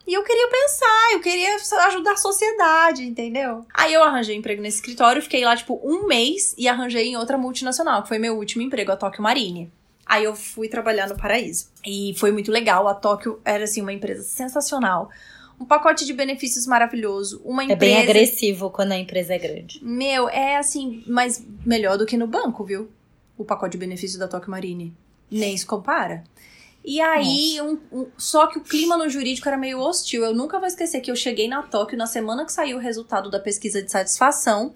E 0.06 0.14
eu 0.14 0.24
queria 0.24 0.50
pensar, 0.50 1.14
eu 1.14 1.22
queria 1.22 1.56
ajudar 1.88 2.14
a 2.14 2.18
sociedade, 2.18 3.04
entendeu? 3.04 3.66
Aí 3.74 3.94
eu 3.94 4.04
arranjei 4.04 4.36
emprego 4.36 4.62
nesse 4.62 4.78
escritório, 4.78 5.22
fiquei 5.22 5.46
lá, 5.46 5.56
tipo, 5.56 5.80
um 5.84 6.06
mês 6.08 6.54
e 6.58 6.68
arranjei 6.68 7.08
em 7.08 7.18
outra 7.18 7.38
multinacional, 7.38 8.04
que 8.04 8.10
foi 8.10 8.20
meu 8.20 8.38
último 8.38 8.62
emprego, 8.62 8.92
a 8.92 8.98
Tóquio 8.98 9.24
Marine. 9.24 9.72
Aí 10.06 10.26
eu 10.26 10.36
fui 10.36 10.68
trabalhar 10.68 11.08
no 11.08 11.16
Paraíso. 11.16 11.70
E 11.86 12.14
foi 12.18 12.32
muito 12.32 12.52
legal. 12.52 12.88
A 12.88 12.94
Tóquio 12.94 13.40
era, 13.46 13.64
assim, 13.64 13.82
uma 13.82 13.94
empresa 13.94 14.22
sensacional. 14.24 15.10
Um 15.60 15.66
pacote 15.66 16.06
de 16.06 16.12
benefícios 16.12 16.68
maravilhoso. 16.68 17.42
Uma 17.46 17.64
empresa... 17.64 17.86
É 17.86 17.96
bem 17.96 18.04
agressivo 18.04 18.70
quando 18.70 18.92
a 18.92 18.98
empresa 18.98 19.34
é 19.34 19.40
grande. 19.40 19.80
Meu, 19.82 20.28
é 20.28 20.58
assim, 20.58 21.04
mas 21.08 21.44
melhor 21.66 21.98
do 21.98 22.06
que 22.06 22.18
no 22.18 22.28
banco, 22.28 22.66
viu? 22.66 22.90
O 23.38 23.46
pacote 23.46 23.72
de 23.72 23.78
benefícios 23.78 24.20
da 24.20 24.28
Tóquio 24.28 24.52
Marine. 24.52 24.94
Nem 25.32 25.56
se 25.56 25.66
compara. 25.66 26.24
E 26.86 27.00
aí, 27.00 27.62
um, 27.62 27.78
um, 27.92 28.08
só 28.18 28.48
que 28.48 28.58
o 28.58 28.62
clima 28.62 28.98
no 28.98 29.10
jurídico 29.10 29.48
era 29.48 29.58
meio 29.58 29.80
hostil. 29.80 30.24
Eu 30.24 30.36
nunca 30.36 30.60
vou 30.60 30.68
esquecer 30.68 31.00
que 31.00 31.10
eu 31.10 31.16
cheguei 31.16 31.48
na 31.48 31.64
Tóquio 31.64 31.98
na 31.98 32.06
semana 32.06 32.46
que 32.46 32.52
saiu 32.52 32.78
o 32.78 32.80
resultado 32.80 33.30
da 33.30 33.40
pesquisa 33.40 33.82
de 33.82 33.90
satisfação. 33.90 34.74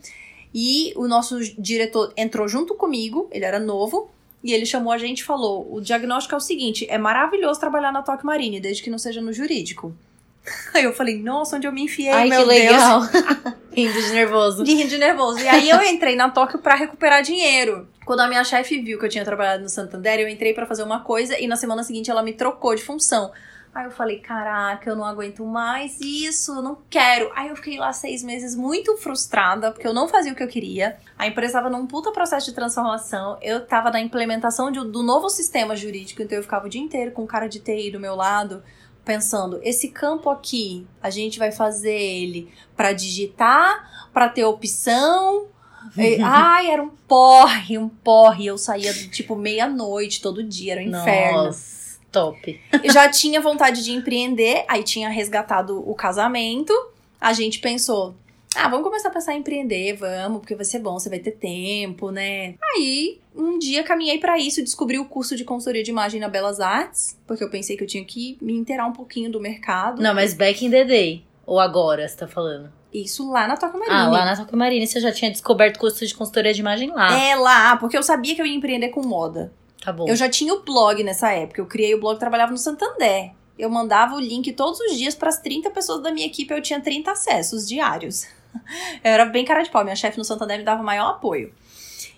E 0.53 0.93
o 0.95 1.07
nosso 1.07 1.37
diretor 1.59 2.13
entrou 2.15 2.47
junto 2.47 2.73
comigo, 2.75 3.27
ele 3.31 3.43
era 3.43 3.59
novo, 3.59 4.09
e 4.41 4.53
ele 4.53 4.65
chamou 4.65 4.93
a 4.93 4.97
gente 4.97 5.19
e 5.19 5.23
falou: 5.23 5.67
o 5.69 5.81
diagnóstico 5.81 6.33
é 6.33 6.37
o 6.37 6.41
seguinte: 6.41 6.87
é 6.89 6.97
maravilhoso 6.97 7.59
trabalhar 7.59 7.91
na 7.91 8.01
Tóquio 8.01 8.25
Marine, 8.25 8.61
desde 8.61 8.81
que 8.81 8.89
não 8.89 8.97
seja 8.97 9.19
no 9.19 9.33
jurídico. 9.33 9.93
Aí 10.73 10.85
eu 10.85 10.93
falei, 10.93 11.21
nossa, 11.21 11.57
onde 11.57 11.67
eu 11.67 11.73
me 11.73 11.83
enfiei, 11.83 12.09
Ai, 12.09 12.29
meu 12.29 12.41
que 12.43 12.47
legal. 12.47 13.01
rindo 13.73 14.01
de 14.01 14.11
nervoso. 14.11 14.63
rindo 14.63 14.87
de 14.87 14.97
nervoso. 14.97 15.39
E 15.39 15.47
aí 15.47 15.69
eu 15.69 15.81
entrei 15.83 16.15
na 16.15 16.29
Tóquio 16.29 16.59
para 16.59 16.75
recuperar 16.75 17.21
dinheiro. 17.21 17.87
Quando 18.07 18.21
a 18.21 18.27
minha 18.29 18.41
chefe 18.45 18.79
viu 18.81 18.97
que 18.97 19.03
eu 19.03 19.09
tinha 19.09 19.25
trabalhado 19.25 19.63
no 19.63 19.67
Santander, 19.67 20.17
eu 20.17 20.29
entrei 20.29 20.53
para 20.53 20.65
fazer 20.65 20.81
uma 20.81 21.01
coisa 21.01 21.37
e 21.37 21.45
na 21.45 21.57
semana 21.57 21.83
seguinte 21.83 22.09
ela 22.09 22.23
me 22.23 22.31
trocou 22.31 22.73
de 22.73 22.81
função. 22.81 23.33
Aí 23.75 23.83
eu 23.83 23.91
falei, 23.91 24.19
caraca, 24.19 24.89
eu 24.89 24.95
não 24.95 25.03
aguento 25.03 25.43
mais 25.43 25.99
isso, 25.99 26.61
não 26.61 26.77
quero. 26.89 27.29
Aí 27.35 27.49
eu 27.49 27.55
fiquei 27.57 27.77
lá 27.77 27.91
seis 27.91 28.23
meses 28.23 28.55
muito 28.55 28.95
frustrada, 28.95 29.73
porque 29.73 29.85
eu 29.85 29.93
não 29.93 30.07
fazia 30.07 30.31
o 30.31 30.35
que 30.37 30.41
eu 30.41 30.47
queria. 30.47 30.97
A 31.17 31.27
empresa 31.27 31.57
estava 31.57 31.69
num 31.69 31.85
puta 31.85 32.09
processo 32.13 32.45
de 32.45 32.55
transformação. 32.55 33.37
Eu 33.41 33.65
tava 33.65 33.91
na 33.91 33.99
implementação 33.99 34.71
de, 34.71 34.79
do 34.79 35.03
novo 35.03 35.29
sistema 35.29 35.75
jurídico, 35.75 36.21
então 36.21 36.37
eu 36.37 36.43
ficava 36.43 36.65
o 36.65 36.69
dia 36.69 36.81
inteiro 36.81 37.11
com 37.11 37.27
cara 37.27 37.47
de 37.49 37.59
TI 37.59 37.91
do 37.91 37.99
meu 37.99 38.15
lado, 38.15 38.63
pensando, 39.03 39.59
esse 39.61 39.89
campo 39.89 40.29
aqui, 40.29 40.87
a 41.03 41.09
gente 41.09 41.37
vai 41.37 41.51
fazer 41.51 41.91
ele 41.91 42.53
para 42.73 42.93
digitar, 42.93 44.09
para 44.13 44.29
ter 44.29 44.45
opção, 44.45 45.47
ai, 46.23 46.71
era 46.71 46.81
um 46.81 46.89
porre, 47.07 47.77
um 47.77 47.89
porre. 47.89 48.47
Eu 48.47 48.57
saía 48.57 48.93
tipo 48.93 49.35
meia-noite 49.35 50.21
todo 50.21 50.43
dia, 50.43 50.73
era 50.73 50.81
um 50.81 50.85
inferno. 50.85 51.43
Nossa, 51.45 51.99
top. 52.11 52.59
Eu 52.83 52.91
já 52.91 53.09
tinha 53.09 53.39
vontade 53.41 53.83
de 53.83 53.91
empreender, 53.91 54.65
aí 54.67 54.83
tinha 54.83 55.09
resgatado 55.09 55.87
o 55.89 55.93
casamento. 55.95 56.73
A 57.19 57.33
gente 57.33 57.59
pensou, 57.59 58.15
ah, 58.55 58.67
vamos 58.69 58.83
começar 58.83 59.09
a 59.09 59.11
pensar 59.11 59.35
em 59.35 59.39
empreender, 59.39 59.93
vamos, 59.93 60.39
porque 60.39 60.55
vai 60.55 60.65
ser 60.65 60.79
bom, 60.79 60.97
você 60.97 61.09
vai 61.09 61.19
ter 61.19 61.31
tempo, 61.31 62.09
né? 62.09 62.55
Aí, 62.75 63.19
um 63.35 63.59
dia 63.59 63.83
caminhei 63.83 64.17
para 64.17 64.37
isso, 64.37 64.63
descobri 64.63 64.97
o 64.97 65.05
curso 65.05 65.35
de 65.35 65.43
consultoria 65.43 65.83
de 65.83 65.91
imagem 65.91 66.19
na 66.19 66.27
Belas 66.27 66.59
Artes, 66.59 67.17
porque 67.27 67.43
eu 67.43 67.49
pensei 67.49 67.77
que 67.77 67.83
eu 67.83 67.87
tinha 67.87 68.03
que 68.03 68.37
me 68.41 68.53
inteirar 68.53 68.87
um 68.87 68.93
pouquinho 68.93 69.31
do 69.31 69.39
mercado. 69.39 70.01
Não, 70.01 70.13
mas 70.13 70.33
back 70.33 70.65
in 70.65 70.71
the 70.71 70.83
day. 70.83 71.23
Ou 71.45 71.59
agora, 71.59 72.07
você 72.07 72.17
tá 72.17 72.27
falando? 72.27 72.71
Isso 73.03 73.29
lá 73.29 73.47
na 73.47 73.57
Toca 73.57 73.77
Marine. 73.77 73.95
Ah, 73.95 74.07
lá 74.09 74.25
na 74.25 74.35
Toca 74.35 74.55
Marine 74.55 74.87
você 74.87 74.99
já 74.99 75.11
tinha 75.11 75.31
descoberto 75.31 75.77
curso 75.77 76.05
de 76.05 76.13
consultoria 76.13 76.53
de 76.53 76.59
imagem 76.59 76.91
lá. 76.91 77.17
É 77.17 77.35
lá, 77.35 77.77
porque 77.77 77.97
eu 77.97 78.03
sabia 78.03 78.35
que 78.35 78.41
eu 78.41 78.45
ia 78.45 78.55
empreender 78.55 78.89
com 78.89 79.05
moda. 79.05 79.51
Tá 79.83 79.91
bom. 79.91 80.07
Eu 80.07 80.15
já 80.15 80.29
tinha 80.29 80.53
o 80.53 80.63
blog 80.63 81.03
nessa 81.03 81.31
época. 81.31 81.61
Eu 81.61 81.65
criei 81.65 81.93
o 81.93 81.99
blog, 81.99 82.19
trabalhava 82.19 82.51
no 82.51 82.57
Santander. 82.57 83.31
Eu 83.57 83.69
mandava 83.69 84.15
o 84.15 84.19
link 84.19 84.51
todos 84.53 84.79
os 84.79 84.97
dias 84.97 85.15
para 85.15 85.29
as 85.29 85.39
30 85.39 85.69
pessoas 85.71 86.01
da 86.03 86.11
minha 86.11 86.27
equipe, 86.27 86.53
eu 86.53 86.61
tinha 86.61 86.79
30 86.79 87.11
acessos 87.11 87.67
diários. 87.67 88.27
Eu 89.03 89.11
era 89.11 89.25
bem 89.25 89.45
cara 89.45 89.61
de 89.61 89.69
pau, 89.69 89.83
minha 89.83 89.95
chefe 89.95 90.17
no 90.17 90.23
Santander 90.23 90.57
me 90.57 90.63
dava 90.63 90.81
maior 90.81 91.09
apoio. 91.11 91.53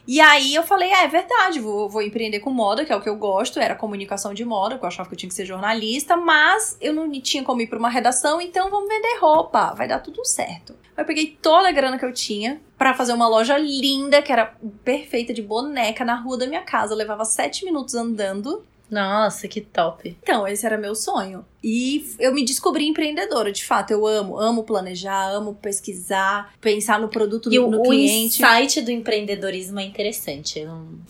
E 0.07 0.19
aí 0.19 0.55
eu 0.55 0.63
falei, 0.63 0.89
é, 0.89 1.03
é 1.03 1.07
verdade, 1.07 1.59
vou, 1.59 1.89
vou 1.89 2.01
empreender 2.01 2.39
com 2.39 2.49
moda, 2.49 2.83
que 2.83 2.91
é 2.91 2.95
o 2.95 3.01
que 3.01 3.09
eu 3.09 3.15
gosto, 3.15 3.59
era 3.59 3.75
comunicação 3.75 4.33
de 4.33 4.43
moda, 4.43 4.75
porque 4.75 4.85
eu 4.85 4.89
achava 4.89 5.07
que 5.07 5.15
eu 5.15 5.19
tinha 5.19 5.29
que 5.29 5.35
ser 5.35 5.45
jornalista, 5.45 6.17
mas 6.17 6.77
eu 6.81 6.93
não 6.93 7.09
tinha 7.21 7.43
como 7.43 7.61
ir 7.61 7.67
pra 7.67 7.77
uma 7.77 7.89
redação, 7.89 8.41
então 8.41 8.69
vamos 8.69 8.89
vender 8.89 9.17
roupa, 9.19 9.73
vai 9.75 9.87
dar 9.87 9.99
tudo 9.99 10.25
certo. 10.25 10.75
Eu 10.97 11.05
peguei 11.05 11.37
toda 11.41 11.69
a 11.69 11.71
grana 11.71 11.97
que 11.97 12.05
eu 12.05 12.13
tinha 12.13 12.59
para 12.77 12.93
fazer 12.93 13.13
uma 13.13 13.27
loja 13.27 13.57
linda, 13.57 14.21
que 14.21 14.31
era 14.31 14.53
perfeita 14.83 15.33
de 15.33 15.41
boneca, 15.41 16.03
na 16.03 16.15
rua 16.15 16.37
da 16.37 16.47
minha 16.47 16.61
casa. 16.61 16.93
Eu 16.93 16.97
levava 16.97 17.23
sete 17.23 17.63
minutos 17.63 17.95
andando. 17.95 18.65
Nossa, 18.89 19.47
que 19.47 19.61
top. 19.61 20.17
Então, 20.21 20.47
esse 20.47 20.65
era 20.65 20.77
meu 20.77 20.95
sonho. 20.95 21.45
E 21.63 22.15
eu 22.19 22.33
me 22.33 22.43
descobri 22.43 22.87
empreendedora, 22.87 23.51
de 23.51 23.63
fato. 23.63 23.91
Eu 23.91 24.07
amo, 24.07 24.39
amo 24.39 24.63
planejar, 24.63 25.29
amo 25.29 25.53
pesquisar, 25.55 26.53
pensar 26.59 26.99
no 26.99 27.07
produto, 27.09 27.51
E 27.53 27.57
no, 27.59 27.67
o, 27.67 27.71
no 27.71 27.79
o 27.81 27.83
cliente. 27.83 28.41
insight 28.41 28.81
do 28.81 28.91
empreendedorismo 28.91 29.79
é 29.79 29.83
interessante. 29.83 30.65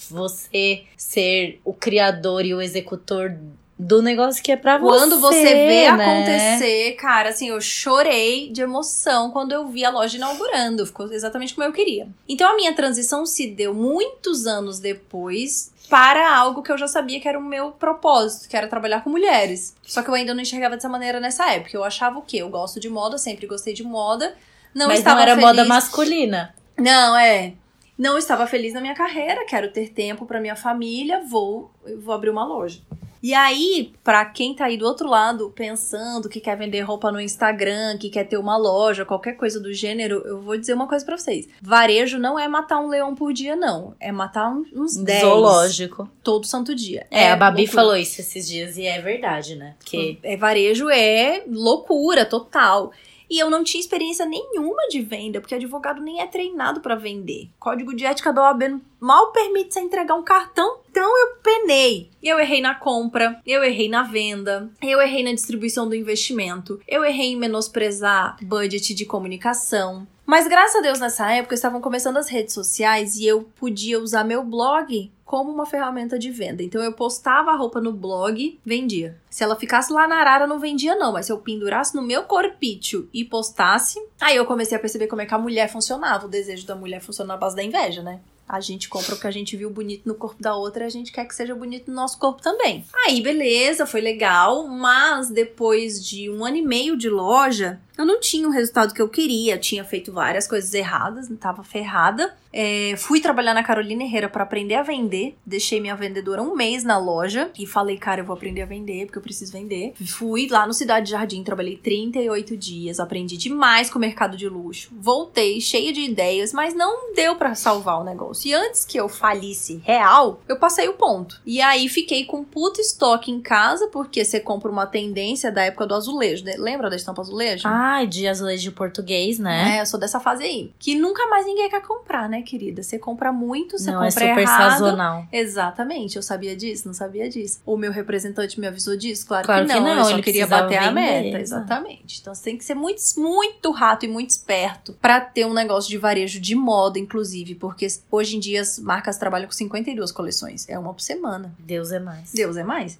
Você 0.09 0.83
ser 0.98 1.62
o 1.63 1.74
criador 1.74 2.45
e 2.45 2.53
o 2.53 2.62
executor 2.62 3.36
do 3.79 4.01
negócio 4.01 4.43
que 4.43 4.51
é 4.51 4.57
pra 4.57 4.77
você. 4.77 4.98
Quando 5.00 5.21
você 5.21 5.41
vê 5.41 5.89
né? 5.89 6.03
acontecer, 6.03 6.91
cara, 6.98 7.29
assim, 7.29 7.48
eu 7.48 7.62
chorei 7.62 8.51
de 8.51 8.62
emoção 8.62 9.31
quando 9.31 9.53
eu 9.53 9.69
vi 9.69 9.86
a 9.86 9.89
loja 9.89 10.17
inaugurando. 10.17 10.86
Ficou 10.86 11.09
exatamente 11.13 11.55
como 11.55 11.65
eu 11.65 11.71
queria. 11.71 12.09
Então 12.27 12.51
a 12.51 12.57
minha 12.57 12.74
transição 12.74 13.25
se 13.25 13.48
deu 13.48 13.74
muitos 13.74 14.45
anos 14.45 14.79
depois 14.79 15.71
para 15.89 16.36
algo 16.36 16.62
que 16.62 16.71
eu 16.71 16.77
já 16.77 16.88
sabia 16.89 17.21
que 17.21 17.27
era 17.27 17.39
o 17.39 17.43
meu 17.43 17.71
propósito, 17.71 18.50
que 18.50 18.57
era 18.57 18.67
trabalhar 18.67 19.01
com 19.01 19.09
mulheres. 19.09 19.74
Só 19.88 20.03
que 20.03 20.09
eu 20.09 20.13
ainda 20.13 20.33
não 20.33 20.41
enxergava 20.41 20.75
dessa 20.75 20.89
maneira 20.89 21.21
nessa 21.21 21.50
época. 21.50 21.75
Eu 21.75 21.86
achava 21.86 22.19
o 22.19 22.21
quê? 22.21 22.38
Eu 22.38 22.50
gosto 22.50 22.81
de 22.81 22.89
moda, 22.89 23.17
sempre 23.17 23.48
gostei 23.48 23.74
de 23.74 23.83
moda. 23.83 24.36
Não 24.75 24.88
Mas 24.88 25.00
estava 25.00 25.15
não 25.15 25.24
era 25.24 25.36
feliz. 25.36 25.48
moda 25.48 25.65
masculina. 25.65 26.53
Não, 26.77 27.17
é. 27.17 27.53
Não 27.98 28.17
estava 28.17 28.45
feliz 28.45 28.74
na 28.74 28.81
minha 28.81 28.93
carreira, 28.93 29.45
quero 29.45 29.71
ter 29.71 29.89
tempo 29.89 30.25
para 30.25 30.39
minha 30.39 30.55
família, 30.55 31.21
vou, 31.25 31.71
vou 31.98 32.13
abrir 32.13 32.29
uma 32.29 32.45
loja. 32.45 32.81
E 33.21 33.33
aí, 33.33 33.93
pra 34.03 34.25
quem 34.25 34.55
tá 34.55 34.65
aí 34.65 34.77
do 34.77 34.85
outro 34.85 35.07
lado 35.09 35.51
pensando 35.55 36.29
que 36.29 36.39
quer 36.39 36.57
vender 36.57 36.81
roupa 36.81 37.11
no 37.11 37.19
Instagram, 37.19 37.97
que 37.97 38.09
quer 38.09 38.23
ter 38.23 38.38
uma 38.38 38.55
loja, 38.57 39.05
qualquer 39.05 39.33
coisa 39.33 39.59
do 39.59 39.73
gênero, 39.73 40.21
eu 40.25 40.41
vou 40.41 40.57
dizer 40.57 40.73
uma 40.73 40.88
coisa 40.88 41.05
pra 41.05 41.17
vocês. 41.17 41.47
Varejo 41.61 42.17
não 42.17 42.39
é 42.39 42.47
matar 42.47 42.79
um 42.79 42.88
leão 42.88 43.13
por 43.13 43.33
dia, 43.33 43.55
não. 43.55 43.93
É 43.99 44.11
matar 44.11 44.49
uns 44.73 44.95
10 44.95 45.21
Zoológico. 45.21 46.09
todo 46.23 46.47
santo 46.47 46.73
dia. 46.73 47.05
É, 47.11 47.31
a 47.31 47.35
Babi 47.35 47.63
loucura. 47.63 47.81
falou 47.81 47.97
isso 47.97 48.21
esses 48.21 48.47
dias 48.47 48.77
e 48.77 48.85
é 48.85 49.01
verdade, 49.01 49.55
né? 49.55 49.75
Porque 49.79 50.17
É, 50.23 50.38
varejo 50.38 50.89
é 50.89 51.43
loucura 51.47 52.25
total. 52.25 52.91
E 53.29 53.38
eu 53.38 53.47
não 53.49 53.63
tinha 53.63 53.79
experiência 53.79 54.25
nenhuma 54.25 54.88
de 54.89 55.01
venda, 55.01 55.39
porque 55.39 55.53
advogado 55.53 56.01
nem 56.01 56.19
é 56.19 56.25
treinado 56.25 56.81
pra 56.81 56.95
vender. 56.95 57.47
Código 57.59 57.95
de 57.95 58.03
ética 58.03 58.33
da 58.33 58.41
OAB 58.41 58.81
mal 58.99 59.31
permite 59.31 59.71
você 59.71 59.79
entregar 59.81 60.15
um 60.15 60.23
cartão, 60.23 60.78
então 60.89 61.17
eu 61.17 61.36
penei. 61.41 62.10
Eu 62.22 62.39
errei 62.39 62.62
na 62.62 62.75
compra, 62.75 63.39
eu 63.46 63.63
errei 63.63 63.88
na 63.88 64.03
venda, 64.03 64.69
eu 64.81 65.01
errei 65.01 65.24
na 65.24 65.34
distribuição 65.34 65.88
do 65.88 65.96
investimento, 65.96 66.81
eu 66.88 67.05
errei 67.05 67.34
em 67.34 67.38
menosprezar 67.38 68.38
budget 68.41 68.93
de 68.93 69.05
comunicação. 69.05 70.08
Mas 70.25 70.48
graças 70.48 70.75
a 70.75 70.81
Deus 70.81 71.00
nessa 71.00 71.31
época 71.31 71.55
estavam 71.55 71.81
começando 71.81 72.17
as 72.17 72.29
redes 72.29 72.53
sociais 72.53 73.17
e 73.17 73.25
eu 73.25 73.50
podia 73.55 74.00
usar 74.00 74.24
meu 74.24 74.43
blog 74.43 75.12
como 75.25 75.51
uma 75.51 75.65
ferramenta 75.65 76.19
de 76.19 76.29
venda. 76.29 76.62
Então 76.62 76.84
eu 76.84 76.91
postava 76.93 77.51
a 77.51 77.55
roupa 77.55 77.79
no 77.79 77.93
blog, 77.93 78.60
vendia. 78.65 79.17
Se 79.29 79.43
ela 79.43 79.55
ficasse 79.55 79.93
lá 79.93 80.08
na 80.08 80.17
arara, 80.17 80.46
não 80.46 80.60
vendia 80.60 80.96
não, 80.96 81.13
mas 81.13 81.27
se 81.27 81.31
eu 81.31 81.38
pendurasse 81.38 81.96
no 81.96 82.01
meu 82.01 82.24
corpício 82.24 83.08
e 83.13 83.24
postasse, 83.24 84.00
aí 84.19 84.36
eu 84.36 84.46
comecei 84.46 84.77
a 84.77 84.81
perceber 84.81 85.08
como 85.08 85.22
é 85.22 85.25
que 85.25 85.34
a 85.34 85.39
mulher 85.39 85.67
funcionava. 85.69 86.25
O 86.25 86.29
desejo 86.29 86.65
da 86.65 86.75
mulher 86.75 87.00
funciona 87.00 87.34
na 87.34 87.39
base 87.39 87.55
da 87.55 87.63
inveja, 87.63 88.03
né? 88.03 88.19
A 88.49 88.59
gente 88.59 88.89
compra 88.89 89.13
o 89.13 89.19
que 89.19 89.27
a 89.27 89.31
gente 89.31 89.55
viu 89.55 89.69
bonito 89.69 90.07
no 90.07 90.15
corpo 90.15 90.41
da 90.41 90.55
outra, 90.55 90.83
a 90.83 90.89
gente 90.89 91.11
quer 91.11 91.23
que 91.25 91.35
seja 91.35 91.53
bonito 91.53 91.87
no 91.91 91.95
nosso 91.95 92.17
corpo 92.17 92.41
também. 92.41 92.83
Aí, 93.05 93.21
beleza, 93.21 93.85
foi 93.85 94.01
legal, 94.01 94.67
mas 94.67 95.29
depois 95.29 96.03
de 96.03 96.31
um 96.31 96.43
ano 96.43 96.57
e 96.57 96.61
meio 96.63 96.97
de 96.97 97.09
loja, 97.09 97.79
eu 97.99 98.05
não 98.05 98.17
tinha 98.17 98.47
o 98.47 98.51
resultado 98.51 98.93
que 98.93 99.01
eu 99.01 99.09
queria. 99.09 99.57
Tinha 99.57 99.83
feito 99.83 100.13
várias 100.13 100.47
coisas 100.47 100.73
erradas, 100.73 101.27
tava 101.37 101.63
ferrada. 101.63 102.33
É, 102.51 102.95
fui 102.97 103.19
trabalhar 103.19 103.53
na 103.53 103.61
Carolina 103.61 104.03
Herrera 104.03 104.29
para 104.29 104.43
aprender 104.43 104.75
a 104.75 104.81
vender. 104.81 105.35
Deixei 105.45 105.81
minha 105.81 105.95
vendedora 105.95 106.41
um 106.41 106.55
mês 106.55 106.83
na 106.83 106.97
loja 106.97 107.51
e 107.59 107.67
falei, 107.67 107.97
cara, 107.97 108.21
eu 108.21 108.25
vou 108.25 108.33
aprender 108.33 108.61
a 108.61 108.65
vender 108.65 109.05
porque 109.05 109.17
eu 109.17 109.21
preciso 109.21 109.51
vender. 109.51 109.93
Fui 110.07 110.47
lá 110.49 110.65
no 110.65 110.73
Cidade 110.73 111.11
Jardim, 111.11 111.43
trabalhei 111.43 111.75
38 111.75 112.55
dias, 112.55 112.99
aprendi 113.01 113.35
demais 113.35 113.89
com 113.89 113.97
o 113.97 114.01
mercado 114.01 114.37
de 114.37 114.47
luxo. 114.47 114.89
Voltei 114.97 115.59
cheia 115.59 115.91
de 115.91 116.01
ideias, 116.01 116.53
mas 116.53 116.73
não 116.73 117.13
deu 117.13 117.35
para 117.35 117.53
salvar 117.53 117.99
o 117.99 118.03
negócio. 118.05 118.49
E 118.49 118.53
antes 118.53 118.85
que 118.85 118.97
eu 118.97 119.09
falisse 119.09 119.81
real, 119.83 120.41
eu 120.47 120.57
passei 120.57 120.87
o 120.87 120.93
ponto. 120.93 121.41
E 121.45 121.61
aí 121.61 121.89
fiquei 121.89 122.23
com 122.25 122.45
puto 122.45 122.79
estoque 122.79 123.29
em 123.29 123.41
casa, 123.41 123.89
porque 123.89 124.23
você 124.23 124.39
compra 124.39 124.71
uma 124.71 124.87
tendência 124.87 125.51
da 125.51 125.63
época 125.63 125.85
do 125.85 125.95
azulejo. 125.95 126.45
né? 126.45 126.55
Lembra 126.57 126.89
da 126.89 126.95
estampa 126.95 127.21
azulejo? 127.21 127.67
De 128.10 128.27
azulejo 128.27 128.72
português, 128.72 129.39
né? 129.39 129.77
É, 129.77 129.81
eu 129.81 129.86
sou 129.86 130.00
dessa 130.00 130.19
fase 130.19 130.43
aí. 130.43 130.72
Que 130.79 130.96
nunca 130.96 131.25
mais 131.27 131.46
ninguém 131.46 131.69
quer 131.69 131.81
comprar, 131.81 132.29
né, 132.29 132.41
querida? 132.41 132.81
Você 132.84 132.98
compra 133.00 133.31
muito, 133.31 133.77
você 133.77 133.91
Não, 133.91 134.03
é 134.03 134.10
compra 134.10 134.27
super 134.27 134.41
errado. 134.41 134.72
sazonal. 134.72 135.27
Exatamente, 135.31 136.15
eu 136.15 136.22
sabia 136.24 136.55
disso, 136.55 136.88
não 136.88 136.93
sabia 136.93 137.29
disso. 137.29 137.60
O 137.65 137.75
meu 137.77 137.91
representante 137.91 138.60
me 138.60 138.67
avisou 138.67 138.96
disso? 138.96 139.25
Claro, 139.27 139.46
Claro 139.46 139.65
que 139.65 139.74
que 139.74 139.79
não, 139.79 139.86
não, 139.86 139.98
eu 139.98 140.05
só 140.05 140.12
ele 140.12 140.22
queria 140.24 140.48
bater 140.48 140.77
a 140.77 140.91
meta, 140.91 141.39
exatamente. 141.39 142.19
Então 142.22 142.34
você 142.34 142.43
tem 142.43 142.58
que 142.58 142.63
ser 142.63 142.75
muito, 142.75 143.01
muito 143.17 143.72
rato 143.72 144.05
e 144.05 144.08
muito 144.08 144.29
esperto 144.29 144.93
pra 145.01 145.19
ter 145.19 145.46
um 145.46 145.53
negócio 145.53 145.89
de 145.89 145.98
varejo 145.98 146.39
de 146.39 146.55
moda, 146.55 146.98
inclusive, 147.00 147.55
porque 147.55 147.88
hoje 148.12 148.36
em 148.38 148.39
dia 148.39 148.62
as 148.62 148.79
marcas 148.79 149.17
trabalham 149.17 149.48
com 149.48 149.53
52 149.53 150.12
coleções, 150.12 150.67
é 150.69 150.77
uma 150.77 150.93
por 150.93 151.01
semana. 151.01 151.53
Deus 151.60 151.91
é 151.91 152.00
mais. 152.00 152.31
Deus 152.34 152.58
é 152.58 152.63
mais. 152.63 153.00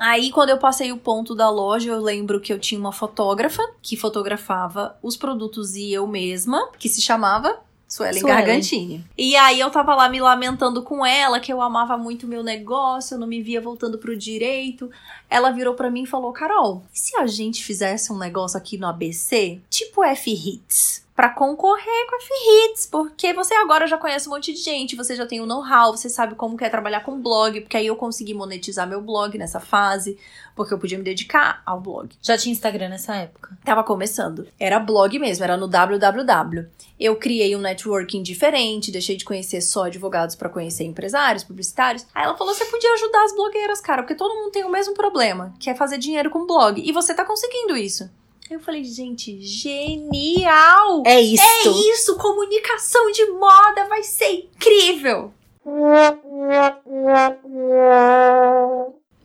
Aí, 0.00 0.32
quando 0.32 0.48
eu 0.48 0.56
passei 0.56 0.90
o 0.90 0.96
ponto 0.96 1.34
da 1.34 1.50
loja, 1.50 1.90
eu 1.90 2.00
lembro 2.00 2.40
que 2.40 2.50
eu 2.50 2.58
tinha 2.58 2.80
uma 2.80 2.90
fotógrafa 2.90 3.62
que 3.82 3.98
fotografava 3.98 4.96
os 5.02 5.14
produtos 5.14 5.76
e 5.76 5.92
eu 5.92 6.06
mesma, 6.06 6.70
que 6.78 6.88
se 6.88 7.02
chamava 7.02 7.60
Suelen 7.90 8.20
Suelen. 8.20 8.36
Gargantini. 8.38 9.04
E 9.18 9.34
aí 9.34 9.58
eu 9.58 9.68
tava 9.68 9.96
lá 9.96 10.08
me 10.08 10.20
lamentando 10.20 10.80
com 10.80 11.04
ela, 11.04 11.40
que 11.40 11.52
eu 11.52 11.60
amava 11.60 11.98
muito 11.98 12.22
o 12.22 12.28
meu 12.28 12.40
negócio, 12.40 13.14
eu 13.14 13.18
não 13.18 13.26
me 13.26 13.42
via 13.42 13.60
voltando 13.60 13.98
pro 13.98 14.16
direito. 14.16 14.88
Ela 15.28 15.50
virou 15.50 15.74
pra 15.74 15.90
mim 15.90 16.04
e 16.04 16.06
falou: 16.06 16.32
Carol, 16.32 16.84
e 16.94 16.98
se 16.98 17.16
a 17.16 17.26
gente 17.26 17.64
fizesse 17.64 18.12
um 18.12 18.18
negócio 18.18 18.56
aqui 18.56 18.78
no 18.78 18.86
ABC, 18.86 19.58
tipo 19.68 20.04
F-Hits? 20.04 21.04
para 21.20 21.28
concorrer 21.28 22.06
com 22.08 22.14
a 22.14 22.18
F-Hits, 22.18 22.86
porque 22.86 23.34
você 23.34 23.52
agora 23.52 23.86
já 23.86 23.98
conhece 23.98 24.26
um 24.26 24.32
monte 24.32 24.54
de 24.54 24.58
gente, 24.58 24.96
você 24.96 25.14
já 25.14 25.26
tem 25.26 25.38
o 25.38 25.44
know-how, 25.44 25.94
você 25.94 26.08
sabe 26.08 26.34
como 26.34 26.56
que 26.56 26.64
é 26.64 26.70
trabalhar 26.70 27.00
com 27.00 27.20
blog, 27.20 27.60
porque 27.60 27.76
aí 27.76 27.88
eu 27.88 27.96
consegui 27.96 28.32
monetizar 28.32 28.88
meu 28.88 29.02
blog 29.02 29.36
nessa 29.36 29.60
fase, 29.60 30.16
porque 30.60 30.74
eu 30.74 30.78
podia 30.78 30.98
me 30.98 31.04
dedicar 31.04 31.62
ao 31.64 31.80
blog. 31.80 32.10
Já 32.20 32.36
tinha 32.36 32.52
Instagram 32.52 32.90
nessa 32.90 33.16
época? 33.16 33.56
Tava 33.64 33.82
começando. 33.82 34.46
Era 34.58 34.78
blog 34.78 35.18
mesmo, 35.18 35.42
era 35.42 35.56
no 35.56 35.66
www. 35.66 36.68
Eu 36.98 37.16
criei 37.16 37.56
um 37.56 37.60
networking 37.60 38.22
diferente, 38.22 38.92
deixei 38.92 39.16
de 39.16 39.24
conhecer 39.24 39.62
só 39.62 39.84
advogados 39.84 40.36
para 40.36 40.50
conhecer 40.50 40.84
empresários, 40.84 41.44
publicitários. 41.44 42.04
Aí 42.14 42.24
ela 42.24 42.36
falou: 42.36 42.54
você 42.54 42.66
podia 42.66 42.92
ajudar 42.92 43.24
as 43.24 43.34
blogueiras, 43.34 43.80
cara, 43.80 44.02
porque 44.02 44.14
todo 44.14 44.34
mundo 44.34 44.52
tem 44.52 44.62
o 44.62 44.70
mesmo 44.70 44.92
problema, 44.92 45.54
que 45.58 45.70
é 45.70 45.74
fazer 45.74 45.96
dinheiro 45.96 46.28
com 46.28 46.46
blog. 46.46 46.78
E 46.78 46.92
você 46.92 47.14
tá 47.14 47.24
conseguindo 47.24 47.74
isso. 47.74 48.10
Eu 48.50 48.60
falei, 48.60 48.84
gente, 48.84 49.40
genial! 49.40 51.04
É 51.06 51.22
isso! 51.22 51.42
É 51.42 51.68
isso! 51.92 52.18
Comunicação 52.18 53.10
de 53.12 53.24
moda 53.30 53.86
vai 53.88 54.02
ser 54.02 54.30
incrível! 54.30 55.32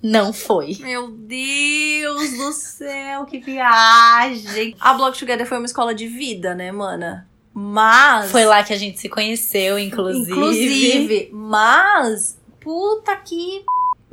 Não 0.06 0.32
foi. 0.32 0.78
Meu 0.82 1.10
Deus 1.10 2.38
do 2.38 2.54
céu, 2.54 3.26
que 3.26 3.40
viagem! 3.40 4.76
A 4.80 4.94
Blog 4.94 5.18
Together 5.18 5.48
foi 5.48 5.58
uma 5.58 5.66
escola 5.66 5.96
de 5.96 6.08
vida, 6.08 6.54
né, 6.54 6.72
mana? 6.72 7.28
Mas. 7.52 8.30
Foi 8.30 8.46
lá 8.46 8.64
que 8.64 8.72
a 8.72 8.78
gente 8.78 9.00
se 9.00 9.10
conheceu, 9.10 9.80
inclusive. 9.80 10.32
Inclusive, 10.32 11.30
mas. 11.34 12.40
Puta 12.60 13.16
que 13.16 13.64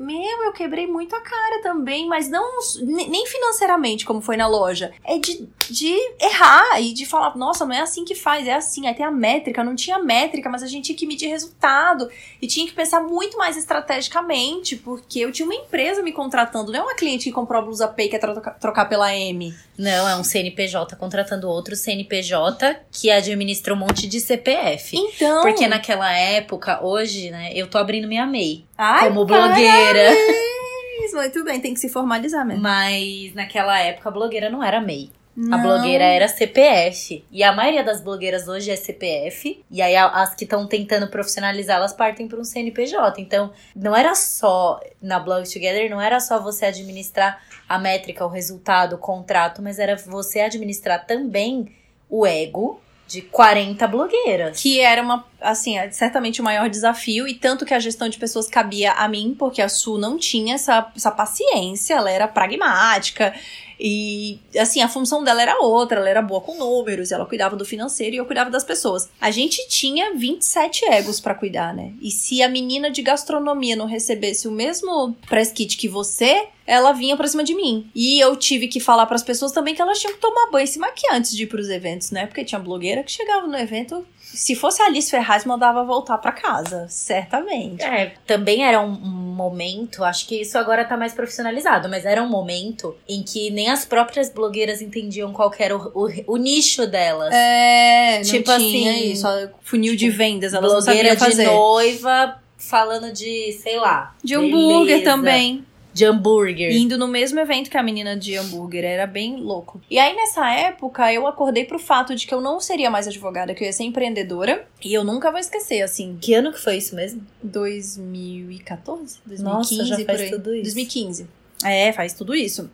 meu, 0.02 0.44
eu 0.44 0.52
quebrei 0.52 0.86
muito 0.86 1.14
a 1.14 1.20
cara 1.20 1.62
também, 1.62 2.06
mas 2.06 2.28
não 2.28 2.58
nem 2.82 3.26
financeiramente, 3.26 4.04
como 4.04 4.20
foi 4.20 4.36
na 4.36 4.46
loja. 4.46 4.92
É 5.04 5.18
de, 5.18 5.48
de 5.70 5.94
errar 6.20 6.80
e 6.80 6.92
de 6.92 7.06
falar, 7.06 7.36
nossa, 7.36 7.64
não 7.64 7.74
é 7.74 7.80
assim 7.80 8.04
que 8.04 8.14
faz, 8.14 8.46
é 8.46 8.54
assim. 8.54 8.86
Aí 8.86 8.94
tem 8.94 9.06
a 9.06 9.10
métrica, 9.10 9.62
não 9.62 9.76
tinha 9.76 9.98
métrica, 9.98 10.50
mas 10.50 10.62
a 10.62 10.66
gente 10.66 10.86
tinha 10.86 10.96
que 10.98 11.06
medir 11.06 11.28
resultado. 11.28 12.10
E 12.40 12.46
tinha 12.46 12.66
que 12.66 12.72
pensar 12.72 13.00
muito 13.00 13.38
mais 13.38 13.56
estrategicamente, 13.56 14.76
porque 14.76 15.20
eu 15.20 15.30
tinha 15.30 15.46
uma 15.46 15.54
empresa 15.54 16.02
me 16.02 16.12
contratando, 16.12 16.72
não 16.72 16.80
é 16.80 16.82
uma 16.82 16.94
cliente 16.94 17.24
que 17.24 17.32
comprou 17.32 17.60
a 17.60 17.64
blusa 17.64 17.88
Pay 17.88 18.08
que 18.08 18.16
é 18.16 18.18
trocar, 18.18 18.58
trocar 18.58 18.84
pela 18.86 19.14
M. 19.14 19.54
Não, 19.78 20.08
é 20.08 20.16
um 20.16 20.24
CNPJ 20.24 20.96
contratando 20.96 21.48
outro 21.48 21.74
CNPJ 21.74 22.80
que 22.90 23.10
administra 23.10 23.74
um 23.74 23.76
monte 23.76 24.06
de 24.06 24.20
CPF. 24.20 24.96
Então. 24.96 25.42
Porque 25.42 25.66
naquela 25.66 26.12
época, 26.12 26.84
hoje, 26.84 27.30
né, 27.30 27.52
eu 27.54 27.66
tô 27.68 27.78
abrindo 27.78 28.08
minha 28.08 28.26
MEI. 28.26 28.64
Ai, 28.82 29.08
como 29.08 29.24
blogueira. 29.24 30.10
Parabéns. 30.10 31.12
Muito 31.12 31.44
bem, 31.44 31.60
tem 31.60 31.74
que 31.74 31.80
se 31.80 31.88
formalizar 31.88 32.44
mesmo. 32.44 32.62
Mas 32.62 33.32
naquela 33.34 33.78
época 33.78 34.08
a 34.08 34.12
blogueira 34.12 34.50
não 34.50 34.62
era 34.62 34.80
MEI. 34.80 35.10
Não. 35.36 35.56
A 35.56 35.62
blogueira 35.62 36.04
era 36.04 36.28
CPF. 36.28 37.24
E 37.30 37.42
a 37.42 37.52
maioria 37.52 37.82
das 37.84 38.02
blogueiras 38.02 38.48
hoje 38.48 38.70
é 38.70 38.76
CPF. 38.76 39.64
E 39.70 39.80
aí 39.80 39.96
as 39.96 40.34
que 40.34 40.44
estão 40.44 40.66
tentando 40.66 41.08
profissionalizar, 41.08 41.76
elas 41.76 41.92
partem 41.92 42.28
para 42.28 42.40
um 42.40 42.44
CNPJ. 42.44 43.20
Então, 43.20 43.52
não 43.74 43.96
era 43.96 44.14
só 44.14 44.80
na 45.00 45.18
Blog 45.18 45.44
Together, 45.44 45.88
não 45.88 46.00
era 46.00 46.20
só 46.20 46.40
você 46.40 46.66
administrar 46.66 47.40
a 47.68 47.78
métrica, 47.78 48.26
o 48.26 48.28
resultado, 48.28 48.96
o 48.96 48.98
contrato, 48.98 49.62
mas 49.62 49.78
era 49.78 49.96
você 49.96 50.40
administrar 50.40 51.06
também 51.06 51.74
o 52.10 52.26
ego 52.26 52.81
de 53.12 53.20
40 53.20 53.86
blogueiras. 53.88 54.62
Que 54.62 54.80
era 54.80 55.02
uma, 55.02 55.26
assim, 55.38 55.76
é 55.76 55.90
certamente 55.90 56.40
o 56.40 56.44
maior 56.44 56.70
desafio, 56.70 57.28
e 57.28 57.34
tanto 57.34 57.66
que 57.66 57.74
a 57.74 57.78
gestão 57.78 58.08
de 58.08 58.16
pessoas 58.16 58.48
cabia 58.48 58.92
a 58.92 59.06
mim, 59.06 59.36
porque 59.38 59.60
a 59.60 59.68
Su 59.68 59.98
não 59.98 60.16
tinha 60.16 60.54
essa, 60.54 60.90
essa 60.96 61.10
paciência, 61.10 61.94
ela 61.94 62.10
era 62.10 62.26
pragmática. 62.26 63.34
E, 63.84 64.38
assim, 64.56 64.80
a 64.80 64.88
função 64.88 65.24
dela 65.24 65.42
era 65.42 65.60
outra, 65.60 65.98
ela 65.98 66.08
era 66.08 66.22
boa 66.22 66.40
com 66.40 66.56
números, 66.56 67.10
ela 67.10 67.26
cuidava 67.26 67.56
do 67.56 67.64
financeiro 67.64 68.14
e 68.14 68.18
eu 68.18 68.24
cuidava 68.24 68.48
das 68.48 68.62
pessoas. 68.62 69.08
A 69.20 69.32
gente 69.32 69.66
tinha 69.68 70.14
27 70.14 70.84
egos 70.84 71.18
para 71.18 71.34
cuidar, 71.34 71.74
né? 71.74 71.92
E 72.00 72.08
se 72.12 72.44
a 72.44 72.48
menina 72.48 72.92
de 72.92 73.02
gastronomia 73.02 73.74
não 73.74 73.86
recebesse 73.86 74.46
o 74.46 74.52
mesmo 74.52 75.16
press 75.28 75.50
kit 75.50 75.76
que 75.76 75.88
você, 75.88 76.46
ela 76.64 76.92
vinha 76.92 77.16
pra 77.16 77.26
cima 77.26 77.42
de 77.42 77.56
mim. 77.56 77.90
E 77.92 78.20
eu 78.20 78.36
tive 78.36 78.68
que 78.68 78.78
falar 78.78 79.06
para 79.06 79.16
as 79.16 79.24
pessoas 79.24 79.50
também 79.50 79.74
que 79.74 79.82
elas 79.82 79.98
tinham 79.98 80.14
que 80.14 80.20
tomar 80.20 80.48
banho 80.52 80.64
e 80.64 80.68
se 80.68 80.78
maquiar 80.78 81.16
antes 81.16 81.34
de 81.34 81.42
ir 81.42 81.46
pros 81.46 81.68
eventos, 81.68 82.12
né? 82.12 82.26
Porque 82.26 82.44
tinha 82.44 82.60
blogueira 82.60 83.02
que 83.02 83.10
chegava 83.10 83.48
no 83.48 83.58
evento 83.58 84.06
se 84.34 84.54
fosse 84.54 84.82
a 84.82 84.86
Alice 84.86 85.10
Ferraz, 85.10 85.44
mandava 85.44 85.84
voltar 85.84 86.18
para 86.18 86.32
casa, 86.32 86.86
certamente. 86.88 87.84
É, 87.84 88.14
também 88.26 88.64
era 88.64 88.80
um, 88.80 89.22
momento, 89.32 90.04
acho 90.04 90.26
que 90.26 90.40
isso 90.42 90.56
agora 90.58 90.84
tá 90.84 90.96
mais 90.96 91.14
profissionalizado, 91.14 91.88
mas 91.88 92.04
era 92.04 92.22
um 92.22 92.28
momento 92.28 92.96
em 93.08 93.22
que 93.22 93.50
nem 93.50 93.68
as 93.70 93.84
próprias 93.84 94.30
blogueiras 94.30 94.80
entendiam 94.80 95.32
qual 95.32 95.52
era 95.58 95.76
o, 95.76 95.90
o, 95.94 96.34
o 96.34 96.36
nicho 96.36 96.86
delas. 96.86 97.32
É, 97.32 98.20
tipo 98.22 98.50
assim, 98.50 99.12
isso, 99.12 99.26
funil 99.62 99.96
de 99.96 100.10
vendas, 100.10 100.54
elas 100.54 100.84
blogueira 100.84 101.10
não 101.10 101.16
fazer. 101.16 101.44
de 101.44 101.50
noiva 101.50 102.36
falando 102.56 103.12
de, 103.12 103.52
sei 103.60 103.76
lá, 103.78 104.14
de 104.22 104.34
hambúrguer 104.34 105.02
também 105.02 105.64
de 105.92 106.04
hambúrguer. 106.04 106.72
Indo 106.72 106.96
no 106.96 107.06
mesmo 107.08 107.38
evento 107.40 107.70
que 107.70 107.76
a 107.76 107.82
menina 107.82 108.16
de 108.16 108.36
hambúrguer. 108.36 108.84
Era 108.84 109.06
bem 109.06 109.36
louco. 109.36 109.80
E 109.90 109.98
aí, 109.98 110.14
nessa 110.14 110.50
época, 110.52 111.12
eu 111.12 111.26
acordei 111.26 111.64
pro 111.64 111.78
fato 111.78 112.14
de 112.14 112.26
que 112.26 112.34
eu 112.34 112.40
não 112.40 112.60
seria 112.60 112.90
mais 112.90 113.06
advogada, 113.06 113.54
que 113.54 113.62
eu 113.62 113.66
ia 113.66 113.72
ser 113.72 113.84
empreendedora. 113.84 114.66
E 114.84 114.92
eu 114.92 115.04
nunca 115.04 115.30
vou 115.30 115.38
esquecer, 115.38 115.82
assim. 115.82 116.18
Que 116.20 116.34
ano 116.34 116.52
que 116.52 116.60
foi 116.60 116.76
isso 116.76 116.94
mesmo? 116.94 117.22
2014? 117.42 119.20
2015, 119.26 119.42
Nossa, 119.42 119.84
já 119.84 120.04
faz 120.04 120.30
tudo 120.30 120.54
isso. 120.54 120.62
2015. 120.62 121.26
É, 121.64 121.92
faz 121.92 122.12
tudo 122.12 122.34
isso. 122.34 122.68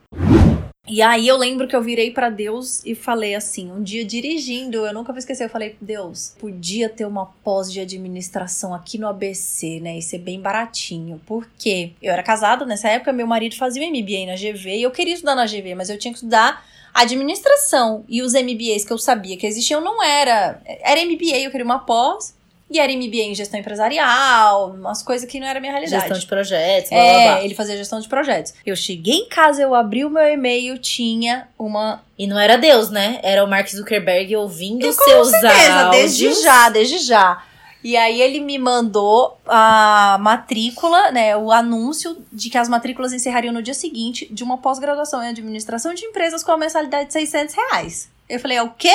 E 0.88 1.02
aí 1.02 1.28
eu 1.28 1.36
lembro 1.36 1.68
que 1.68 1.76
eu 1.76 1.82
virei 1.82 2.10
para 2.10 2.30
Deus 2.30 2.84
e 2.84 2.94
falei 2.94 3.34
assim, 3.34 3.70
um 3.70 3.82
dia 3.82 4.04
dirigindo, 4.04 4.86
eu 4.86 4.94
nunca 4.94 5.12
vou 5.12 5.18
esquecer, 5.18 5.44
eu 5.44 5.50
falei, 5.50 5.76
Deus, 5.80 6.34
podia 6.38 6.88
ter 6.88 7.04
uma 7.04 7.26
pós 7.44 7.70
de 7.70 7.80
administração 7.80 8.74
aqui 8.74 8.96
no 8.98 9.06
ABC, 9.06 9.80
né, 9.80 9.98
e 9.98 10.02
ser 10.02 10.18
bem 10.18 10.40
baratinho. 10.40 11.20
Porque 11.26 11.92
eu 12.02 12.12
era 12.12 12.22
casada 12.22 12.64
nessa 12.64 12.88
época, 12.88 13.12
meu 13.12 13.26
marido 13.26 13.56
fazia 13.56 13.82
o 13.82 13.86
MBA 13.86 14.26
na 14.26 14.34
GV 14.34 14.76
e 14.76 14.82
eu 14.82 14.90
queria 14.90 15.14
estudar 15.14 15.34
na 15.34 15.46
GV, 15.46 15.74
mas 15.74 15.90
eu 15.90 15.98
tinha 15.98 16.12
que 16.12 16.18
estudar 16.18 16.64
administração. 16.94 18.04
E 18.08 18.22
os 18.22 18.32
MBAs 18.32 18.84
que 18.84 18.92
eu 18.92 18.98
sabia 18.98 19.36
que 19.36 19.46
existiam 19.46 19.80
não 19.80 20.02
era, 20.02 20.60
era 20.64 21.04
MBA, 21.04 21.38
eu 21.38 21.50
queria 21.50 21.64
uma 21.64 21.80
pós. 21.80 22.34
E 22.70 22.78
era 22.78 22.92
MBA 22.92 23.16
em 23.16 23.34
gestão 23.34 23.58
empresarial, 23.58 24.72
umas 24.72 25.02
coisas 25.02 25.28
que 25.28 25.40
não 25.40 25.46
era 25.46 25.58
minha 25.58 25.72
realidade. 25.72 26.02
Gestão 26.02 26.18
de 26.18 26.26
projetos, 26.26 26.90
blá, 26.90 26.98
é, 26.98 27.12
blá, 27.12 27.34
blá. 27.34 27.44
ele 27.44 27.54
fazia 27.54 27.76
gestão 27.76 27.98
de 27.98 28.08
projetos. 28.08 28.52
Eu 28.64 28.76
cheguei 28.76 29.14
em 29.14 29.28
casa, 29.28 29.62
eu 29.62 29.74
abri 29.74 30.04
o 30.04 30.10
meu 30.10 30.26
e-mail, 30.26 30.78
tinha 30.78 31.48
uma... 31.58 32.02
E 32.18 32.26
não 32.26 32.38
era 32.38 32.58
Deus, 32.58 32.90
né? 32.90 33.20
Era 33.22 33.42
o 33.42 33.48
Mark 33.48 33.68
Zuckerberg 33.68 34.36
ouvindo 34.36 34.86
e, 34.86 34.92
seus 34.92 35.30
certeza, 35.30 35.74
áudios. 35.74 36.18
desde 36.18 36.42
já, 36.42 36.68
desde 36.68 36.98
já. 36.98 37.42
E 37.82 37.96
aí 37.96 38.20
ele 38.20 38.40
me 38.40 38.58
mandou 38.58 39.38
a 39.46 40.18
matrícula, 40.20 41.10
né, 41.12 41.36
o 41.36 41.52
anúncio 41.52 42.18
de 42.32 42.50
que 42.50 42.58
as 42.58 42.68
matrículas 42.68 43.12
encerrariam 43.12 43.54
no 43.54 43.62
dia 43.62 43.74
seguinte 43.74 44.26
de 44.32 44.42
uma 44.42 44.58
pós-graduação 44.58 45.22
em 45.22 45.28
administração 45.28 45.94
de 45.94 46.04
empresas 46.04 46.42
com 46.42 46.50
a 46.50 46.56
mensalidade 46.56 47.06
de 47.06 47.12
600 47.12 47.54
reais. 47.54 48.10
Eu 48.28 48.40
falei, 48.40 48.58
é 48.58 48.62
o 48.62 48.70
quê? 48.70 48.94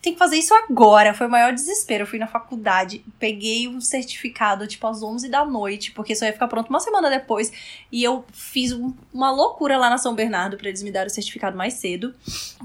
Tem 0.00 0.12
que 0.12 0.18
fazer 0.18 0.36
isso 0.36 0.54
agora. 0.54 1.12
Foi 1.12 1.26
o 1.26 1.30
maior 1.30 1.52
desespero. 1.52 2.02
Eu 2.02 2.06
fui 2.06 2.18
na 2.18 2.26
faculdade, 2.26 3.04
peguei 3.18 3.66
um 3.66 3.80
certificado, 3.80 4.66
tipo, 4.66 4.86
às 4.86 5.02
11 5.02 5.28
da 5.28 5.44
noite, 5.44 5.90
porque 5.92 6.14
só 6.14 6.24
ia 6.24 6.32
ficar 6.32 6.48
pronto 6.48 6.68
uma 6.68 6.80
semana 6.80 7.10
depois. 7.10 7.52
E 7.90 8.04
eu 8.04 8.24
fiz 8.32 8.72
um, 8.72 8.94
uma 9.12 9.30
loucura 9.30 9.76
lá 9.76 9.90
na 9.90 9.98
São 9.98 10.14
Bernardo 10.14 10.56
para 10.56 10.68
eles 10.68 10.82
me 10.82 10.92
darem 10.92 11.08
o 11.08 11.14
certificado 11.14 11.56
mais 11.56 11.74
cedo. 11.74 12.14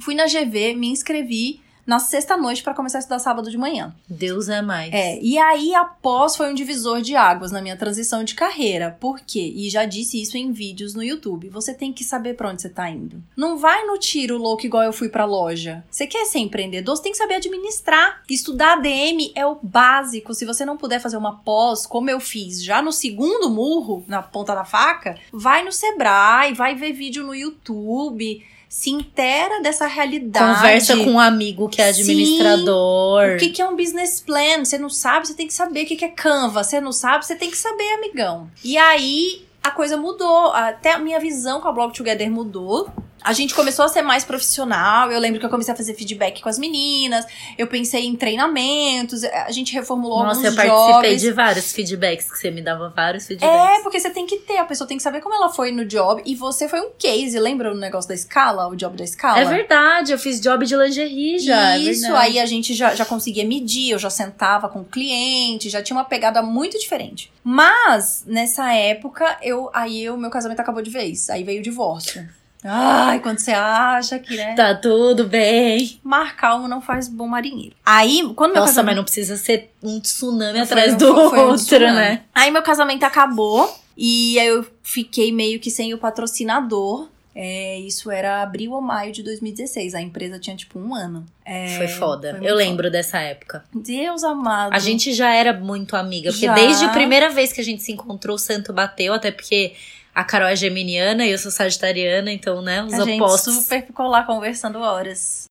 Fui 0.01 0.13
na 0.13 0.25
GV, 0.25 0.75
me 0.75 0.89
inscrevi 0.89 1.62
na 1.85 1.99
sexta-noite 1.99 2.63
para 2.63 2.73
começar 2.73 2.97
a 2.97 2.99
estudar 2.99 3.19
sábado 3.19 3.49
de 3.49 3.57
manhã. 3.57 3.93
Deus 4.07 4.49
é 4.49 4.61
mais. 4.61 4.93
É, 4.93 5.19
e 5.21 5.37
aí 5.37 5.73
após 5.75 6.35
foi 6.35 6.49
um 6.49 6.53
divisor 6.53 7.01
de 7.01 7.15
águas 7.15 7.51
na 7.51 7.61
minha 7.61 7.77
transição 7.77 8.23
de 8.23 8.35
carreira. 8.35 8.95
Por 8.99 9.19
quê? 9.19 9.53
E 9.55 9.69
já 9.69 9.85
disse 9.85 10.21
isso 10.21 10.37
em 10.37 10.51
vídeos 10.51 10.93
no 10.93 11.03
YouTube. 11.03 11.49
Você 11.49 11.73
tem 11.73 11.91
que 11.91 12.03
saber 12.03 12.35
para 12.35 12.49
onde 12.49 12.61
você 12.61 12.69
tá 12.69 12.89
indo. 12.89 13.21
Não 13.35 13.57
vai 13.57 13.85
no 13.85 13.97
tiro 13.97 14.37
louco 14.37 14.65
igual 14.65 14.83
eu 14.83 14.93
fui 14.93 15.09
pra 15.09 15.25
loja. 15.25 15.83
Você 15.89 16.07
quer 16.07 16.25
ser 16.25 16.39
empreendedor, 16.39 16.95
você 16.95 17.03
tem 17.03 17.11
que 17.11 17.17
saber 17.17 17.35
administrar. 17.35 18.23
Estudar 18.29 18.77
ADM 18.77 19.31
é 19.35 19.45
o 19.45 19.59
básico. 19.61 20.33
Se 20.33 20.45
você 20.45 20.65
não 20.65 20.77
puder 20.77 20.99
fazer 20.99 21.17
uma 21.17 21.39
pós, 21.39 21.85
como 21.85 22.09
eu 22.09 22.19
fiz 22.19 22.63
já 22.63 22.81
no 22.81 22.91
segundo 22.91 23.49
murro, 23.49 24.03
na 24.07 24.21
ponta 24.21 24.55
da 24.55 24.63
faca, 24.63 25.17
vai 25.31 25.63
no 25.63 25.71
Sebrae, 25.71 26.53
vai 26.53 26.75
ver 26.75 26.93
vídeo 26.93 27.25
no 27.25 27.35
YouTube 27.35 28.43
se 28.73 28.89
intera 28.89 29.61
dessa 29.61 29.85
realidade. 29.85 30.55
Conversa 30.55 30.97
com 30.97 31.11
um 31.11 31.19
amigo 31.19 31.69
que 31.69 31.79
é 31.79 31.89
administrador. 31.89 33.29
Sim. 33.29 33.35
O 33.35 33.37
que, 33.37 33.49
que 33.49 33.61
é 33.61 33.67
um 33.67 33.75
business 33.75 34.19
plan? 34.19 34.65
Você 34.65 34.79
não 34.79 34.89
sabe, 34.89 35.27
você 35.27 35.35
tem 35.35 35.45
que 35.45 35.53
saber 35.53 35.83
o 35.83 35.85
que, 35.85 35.95
que 35.95 36.03
é 36.03 36.09
Canva. 36.09 36.63
Você 36.63 36.81
não 36.81 36.91
sabe, 36.91 37.23
você 37.23 37.35
tem 37.35 37.51
que 37.51 37.57
saber, 37.57 37.93
amigão. 37.93 38.49
E 38.63 38.75
aí 38.75 39.45
a 39.63 39.69
coisa 39.69 39.95
mudou. 39.95 40.47
Até 40.47 40.93
a 40.93 40.97
minha 40.97 41.19
visão 41.19 41.61
com 41.61 41.67
a 41.67 41.71
Blog 41.71 41.93
Together 41.93 42.31
mudou. 42.31 42.89
A 43.23 43.33
gente 43.33 43.53
começou 43.53 43.85
a 43.85 43.87
ser 43.87 44.01
mais 44.01 44.23
profissional. 44.23 45.11
Eu 45.11 45.19
lembro 45.19 45.39
que 45.39 45.45
eu 45.45 45.49
comecei 45.49 45.73
a 45.73 45.77
fazer 45.77 45.93
feedback 45.93 46.41
com 46.41 46.49
as 46.49 46.57
meninas. 46.59 47.25
Eu 47.57 47.67
pensei 47.67 48.05
em 48.05 48.15
treinamentos. 48.15 49.23
A 49.23 49.51
gente 49.51 49.73
reformulou 49.73 50.23
Nossa, 50.23 50.39
alguns 50.39 50.45
eu 50.45 50.55
participei 50.55 51.09
jobs. 51.11 51.21
de 51.21 51.31
vários 51.31 51.71
feedbacks 51.71 52.31
que 52.31 52.37
você 52.37 52.51
me 52.51 52.61
dava 52.61 52.89
vários 52.89 53.25
feedbacks. 53.25 53.79
É, 53.79 53.81
porque 53.81 53.99
você 53.99 54.09
tem 54.09 54.25
que 54.25 54.37
ter, 54.37 54.57
a 54.57 54.65
pessoa 54.65 54.87
tem 54.87 54.97
que 54.97 55.03
saber 55.03 55.21
como 55.21 55.35
ela 55.35 55.49
foi 55.49 55.71
no 55.71 55.85
job. 55.85 56.21
E 56.25 56.35
você 56.35 56.67
foi 56.67 56.81
um 56.81 56.91
case, 56.97 57.37
lembra 57.39 57.71
o 57.71 57.75
negócio 57.75 58.07
da 58.07 58.15
escala? 58.15 58.67
O 58.67 58.75
job 58.75 58.97
da 58.97 59.03
escala? 59.03 59.39
É 59.39 59.45
verdade, 59.45 60.11
eu 60.11 60.19
fiz 60.19 60.39
job 60.39 60.65
de 60.65 60.75
lingerie 60.75 61.39
já. 61.39 61.75
é 61.75 61.79
Isso, 61.79 62.01
verdade. 62.01 62.25
aí 62.25 62.39
a 62.39 62.45
gente 62.45 62.73
já, 62.73 62.93
já 62.95 63.05
conseguia 63.05 63.45
medir, 63.45 63.91
eu 63.91 63.99
já 63.99 64.09
sentava 64.09 64.67
com 64.67 64.81
o 64.81 64.85
cliente, 64.85 65.69
já 65.69 65.81
tinha 65.81 65.95
uma 65.97 66.05
pegada 66.05 66.41
muito 66.41 66.77
diferente. 66.77 67.31
Mas, 67.43 68.23
nessa 68.25 68.73
época, 68.73 69.37
eu 69.41 69.69
aí 69.73 70.09
o 70.09 70.17
meu 70.17 70.29
casamento 70.29 70.59
acabou 70.59 70.81
de 70.81 70.89
vez. 70.89 71.29
Aí 71.29 71.43
veio 71.43 71.59
o 71.59 71.63
divórcio. 71.63 72.27
Ai, 72.63 73.19
quando 73.19 73.39
você 73.39 73.51
acha 73.51 74.17
que, 74.19 74.35
né? 74.35 74.53
Tá 74.55 74.73
tudo 74.75 75.25
bem. 75.25 75.99
Mar 76.03 76.35
calmo 76.35 76.67
não 76.67 76.81
faz 76.81 77.07
bom 77.07 77.27
marinheiro. 77.27 77.75
Aí, 77.85 78.21
quando 78.35 78.51
meu 78.53 78.61
Nossa, 78.61 78.73
casamento... 78.73 78.85
mas 78.87 78.95
não 78.97 79.03
precisa 79.03 79.37
ser 79.37 79.71
um 79.81 79.99
tsunami 79.99 80.53
Foi 80.53 80.61
atrás 80.61 80.93
um- 80.93 80.97
do 80.97 81.29
foi 81.29 81.39
um 81.39 81.41
outro, 81.49 81.57
tsunami. 81.65 81.95
né? 81.95 82.21
Aí 82.33 82.49
meu 82.51 82.61
casamento 82.61 83.03
acabou 83.03 83.73
e 83.97 84.39
aí 84.39 84.47
eu 84.47 84.65
fiquei 84.81 85.31
meio 85.31 85.59
que 85.59 85.69
sem 85.69 85.93
o 85.93 85.97
patrocinador. 85.97 87.09
É, 87.35 87.79
isso 87.79 88.11
era 88.11 88.43
abril 88.43 88.73
ou 88.73 88.81
maio 88.81 89.11
de 89.11 89.23
2016. 89.23 89.95
A 89.95 90.01
empresa 90.01 90.37
tinha 90.37 90.55
tipo 90.55 90.77
um 90.79 90.93
ano. 90.93 91.25
É, 91.43 91.77
foi 91.77 91.87
foda. 91.87 92.35
foi 92.37 92.47
eu 92.47 92.53
lembro 92.55 92.91
dessa 92.91 93.17
época. 93.19 93.63
Deus 93.73 94.23
amado. 94.23 94.71
A 94.71 94.77
gente 94.77 95.11
já 95.13 95.33
era 95.33 95.51
muito 95.51 95.95
amiga, 95.95 96.29
porque 96.31 96.45
Já. 96.45 96.53
desde 96.53 96.85
a 96.85 96.89
primeira 96.89 97.29
vez 97.31 97.51
que 97.51 97.59
a 97.59 97.63
gente 97.63 97.81
se 97.81 97.91
encontrou, 97.91 98.35
o 98.35 98.39
santo 98.39 98.71
bateu, 98.71 99.13
até 99.15 99.31
porque 99.31 99.73
a 100.13 100.23
Carol 100.23 100.47
é 100.47 100.55
geminiana 100.55 101.25
e 101.25 101.31
eu 101.31 101.37
sou 101.37 101.51
sagitariana, 101.51 102.31
então, 102.31 102.61
né, 102.61 102.83
os 102.83 102.93
a 102.93 103.03
gente 103.03 103.21
opostos. 103.21 103.55
super 103.55 103.85
ficou 103.85 104.07
lá 104.07 104.23
conversando 104.23 104.79
horas. 104.79 105.47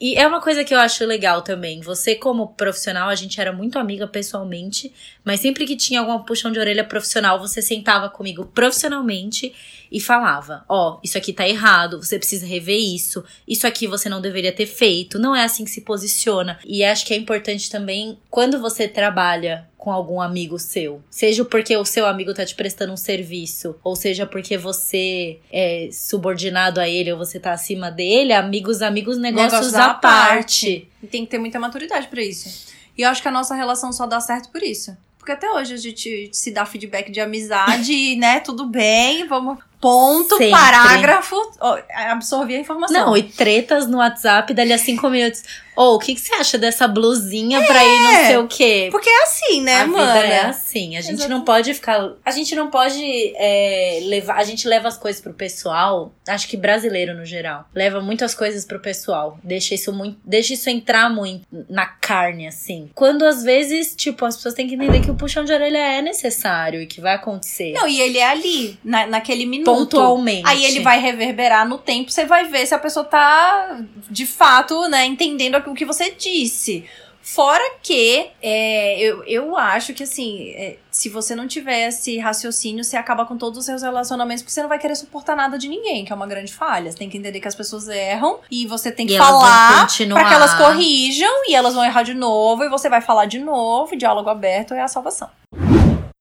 E 0.00 0.16
é 0.16 0.26
uma 0.26 0.40
coisa 0.40 0.64
que 0.64 0.74
eu 0.74 0.78
acho 0.78 1.04
legal 1.06 1.40
também. 1.40 1.80
Você, 1.80 2.14
como 2.14 2.48
profissional, 2.48 3.08
a 3.08 3.14
gente 3.14 3.40
era 3.40 3.52
muito 3.52 3.78
amiga 3.78 4.06
pessoalmente, 4.06 4.92
mas 5.24 5.40
sempre 5.40 5.64
que 5.64 5.76
tinha 5.76 6.00
algum 6.00 6.18
puxão 6.24 6.52
de 6.52 6.58
orelha 6.58 6.84
profissional, 6.84 7.38
você 7.38 7.62
sentava 7.62 8.10
comigo 8.10 8.44
profissionalmente 8.44 9.54
e 9.90 10.00
falava: 10.00 10.64
Ó, 10.68 10.98
isso 11.02 11.16
aqui 11.16 11.32
tá 11.32 11.48
errado, 11.48 12.02
você 12.02 12.18
precisa 12.18 12.44
rever 12.44 12.78
isso, 12.78 13.24
isso 13.46 13.66
aqui 13.66 13.86
você 13.86 14.08
não 14.08 14.20
deveria 14.20 14.52
ter 14.52 14.66
feito, 14.66 15.18
não 15.18 15.34
é 15.34 15.44
assim 15.44 15.64
que 15.64 15.70
se 15.70 15.82
posiciona. 15.82 16.58
E 16.66 16.84
acho 16.84 17.06
que 17.06 17.14
é 17.14 17.16
importante 17.16 17.70
também 17.70 18.18
quando 18.28 18.60
você 18.60 18.88
trabalha 18.88 19.66
com 19.84 19.92
algum 19.92 20.18
amigo 20.18 20.58
seu. 20.58 21.02
Seja 21.10 21.44
porque 21.44 21.76
o 21.76 21.84
seu 21.84 22.06
amigo 22.06 22.32
tá 22.32 22.42
te 22.46 22.54
prestando 22.54 22.94
um 22.94 22.96
serviço, 22.96 23.76
ou 23.84 23.94
seja 23.94 24.24
porque 24.24 24.56
você 24.56 25.38
é 25.52 25.90
subordinado 25.92 26.80
a 26.80 26.88
ele 26.88 27.12
ou 27.12 27.18
você 27.18 27.38
tá 27.38 27.52
acima 27.52 27.90
dele, 27.90 28.32
amigos, 28.32 28.80
amigos, 28.80 29.18
negócios, 29.18 29.52
Negócios 29.52 29.74
à 29.74 29.92
parte. 29.92 30.88
E 31.02 31.06
tem 31.06 31.26
que 31.26 31.30
ter 31.30 31.36
muita 31.38 31.60
maturidade 31.60 32.08
pra 32.08 32.22
isso. 32.22 32.72
E 32.96 33.02
eu 33.02 33.10
acho 33.10 33.20
que 33.20 33.28
a 33.28 33.30
nossa 33.30 33.54
relação 33.54 33.92
só 33.92 34.06
dá 34.06 34.18
certo 34.20 34.48
por 34.48 34.62
isso. 34.62 34.96
Porque 35.18 35.32
até 35.32 35.50
hoje 35.50 35.74
a 35.74 35.76
gente 35.76 36.30
se 36.32 36.50
dá 36.50 36.64
feedback 36.64 37.10
de 37.10 37.20
amizade, 37.20 38.16
né? 38.16 38.40
Tudo 38.40 38.64
bem, 38.64 39.28
vamos. 39.28 39.58
Ponto, 39.84 40.38
Sempre. 40.38 40.50
parágrafo. 40.50 41.36
ó, 41.60 41.78
absorver 42.08 42.56
a 42.56 42.60
informação. 42.60 43.04
Não, 43.04 43.14
e 43.14 43.22
tretas 43.22 43.86
no 43.86 43.98
WhatsApp 43.98 44.54
dali 44.54 44.72
a 44.72 44.78
cinco 44.78 45.10
minutos. 45.10 45.42
Ô, 45.76 45.96
o 45.96 45.98
que, 45.98 46.14
que 46.14 46.20
você 46.20 46.32
acha 46.34 46.56
dessa 46.56 46.86
blusinha 46.86 47.62
pra 47.64 47.84
ir 47.84 48.02
não 48.02 48.26
sei 48.26 48.36
o 48.38 48.46
quê? 48.46 48.88
Porque 48.92 49.10
é 49.10 49.22
assim, 49.24 49.60
né, 49.60 49.80
a 49.80 49.86
mano? 49.86 50.04
é 50.04 50.40
assim. 50.42 50.96
A 50.96 51.00
gente 51.00 51.26
não 51.26 51.42
pode 51.42 51.74
ficar. 51.74 52.12
A 52.24 52.30
gente 52.30 52.54
não 52.54 52.70
pode 52.70 53.02
é, 53.36 53.98
levar. 54.04 54.36
A 54.36 54.44
gente 54.44 54.68
leva 54.68 54.86
as 54.86 54.96
coisas 54.96 55.20
pro 55.20 55.34
pessoal. 55.34 56.14
Acho 56.28 56.46
que 56.46 56.56
brasileiro 56.56 57.14
no 57.14 57.24
geral. 57.24 57.64
Leva 57.74 58.00
muitas 58.00 58.34
coisas 58.34 58.64
pro 58.64 58.78
pessoal. 58.78 59.38
Deixa 59.42 59.74
isso 59.74 59.92
muito. 59.92 60.18
Deixa 60.24 60.54
isso 60.54 60.70
entrar 60.70 61.10
muito 61.10 61.44
na 61.68 61.86
carne, 61.86 62.46
assim. 62.46 62.88
Quando 62.94 63.24
às 63.24 63.42
vezes, 63.42 63.94
tipo, 63.96 64.24
as 64.24 64.36
pessoas 64.36 64.54
têm 64.54 64.68
que 64.68 64.76
entender 64.76 65.00
que 65.00 65.10
o 65.10 65.16
puxão 65.16 65.44
de 65.44 65.52
orelha 65.52 65.78
é 65.78 66.00
necessário 66.00 66.80
e 66.80 66.86
que 66.86 67.00
vai 67.00 67.14
acontecer. 67.14 67.72
Não, 67.72 67.88
e 67.88 68.00
ele 68.00 68.18
é 68.18 68.30
ali, 68.30 68.78
na, 68.84 69.06
naquele 69.06 69.44
minuto. 69.44 69.73
Pontualmente. 69.76 70.42
Aí 70.46 70.64
ele 70.64 70.80
vai 70.80 71.00
reverberar 71.00 71.68
no 71.68 71.78
tempo, 71.78 72.10
você 72.10 72.24
vai 72.24 72.46
ver 72.46 72.66
se 72.66 72.74
a 72.74 72.78
pessoa 72.78 73.04
tá, 73.04 73.80
de 74.10 74.26
fato, 74.26 74.88
né, 74.88 75.04
entendendo 75.04 75.56
o 75.56 75.74
que 75.74 75.84
você 75.84 76.10
disse. 76.10 76.84
Fora 77.26 77.64
que, 77.82 78.26
é, 78.42 79.00
eu, 79.00 79.24
eu 79.24 79.56
acho 79.56 79.94
que, 79.94 80.02
assim, 80.02 80.50
é, 80.50 80.76
se 80.90 81.08
você 81.08 81.34
não 81.34 81.48
tiver 81.48 81.88
esse 81.88 82.18
raciocínio, 82.18 82.84
você 82.84 82.98
acaba 82.98 83.24
com 83.24 83.38
todos 83.38 83.60
os 83.60 83.64
seus 83.64 83.80
relacionamentos, 83.80 84.42
porque 84.42 84.52
você 84.52 84.60
não 84.60 84.68
vai 84.68 84.78
querer 84.78 84.94
suportar 84.94 85.34
nada 85.34 85.56
de 85.56 85.66
ninguém, 85.66 86.04
que 86.04 86.12
é 86.12 86.14
uma 86.14 86.26
grande 86.26 86.52
falha. 86.52 86.92
Você 86.92 86.98
tem 86.98 87.08
que 87.08 87.16
entender 87.16 87.40
que 87.40 87.48
as 87.48 87.54
pessoas 87.54 87.88
erram 87.88 88.40
e 88.50 88.66
você 88.66 88.92
tem 88.92 89.06
que 89.06 89.14
E 89.14 89.16
falar 89.16 89.86
pra 89.86 90.28
que 90.28 90.34
elas 90.34 90.52
corrijam 90.52 91.48
e 91.48 91.54
elas 91.54 91.72
vão 91.72 91.82
errar 91.82 92.02
de 92.02 92.12
novo 92.12 92.62
e 92.62 92.68
você 92.68 92.90
vai 92.90 93.00
falar 93.00 93.24
de 93.24 93.38
novo, 93.38 93.96
diálogo 93.96 94.28
aberto 94.28 94.74
é 94.74 94.82
a 94.82 94.88
salvação. 94.88 95.30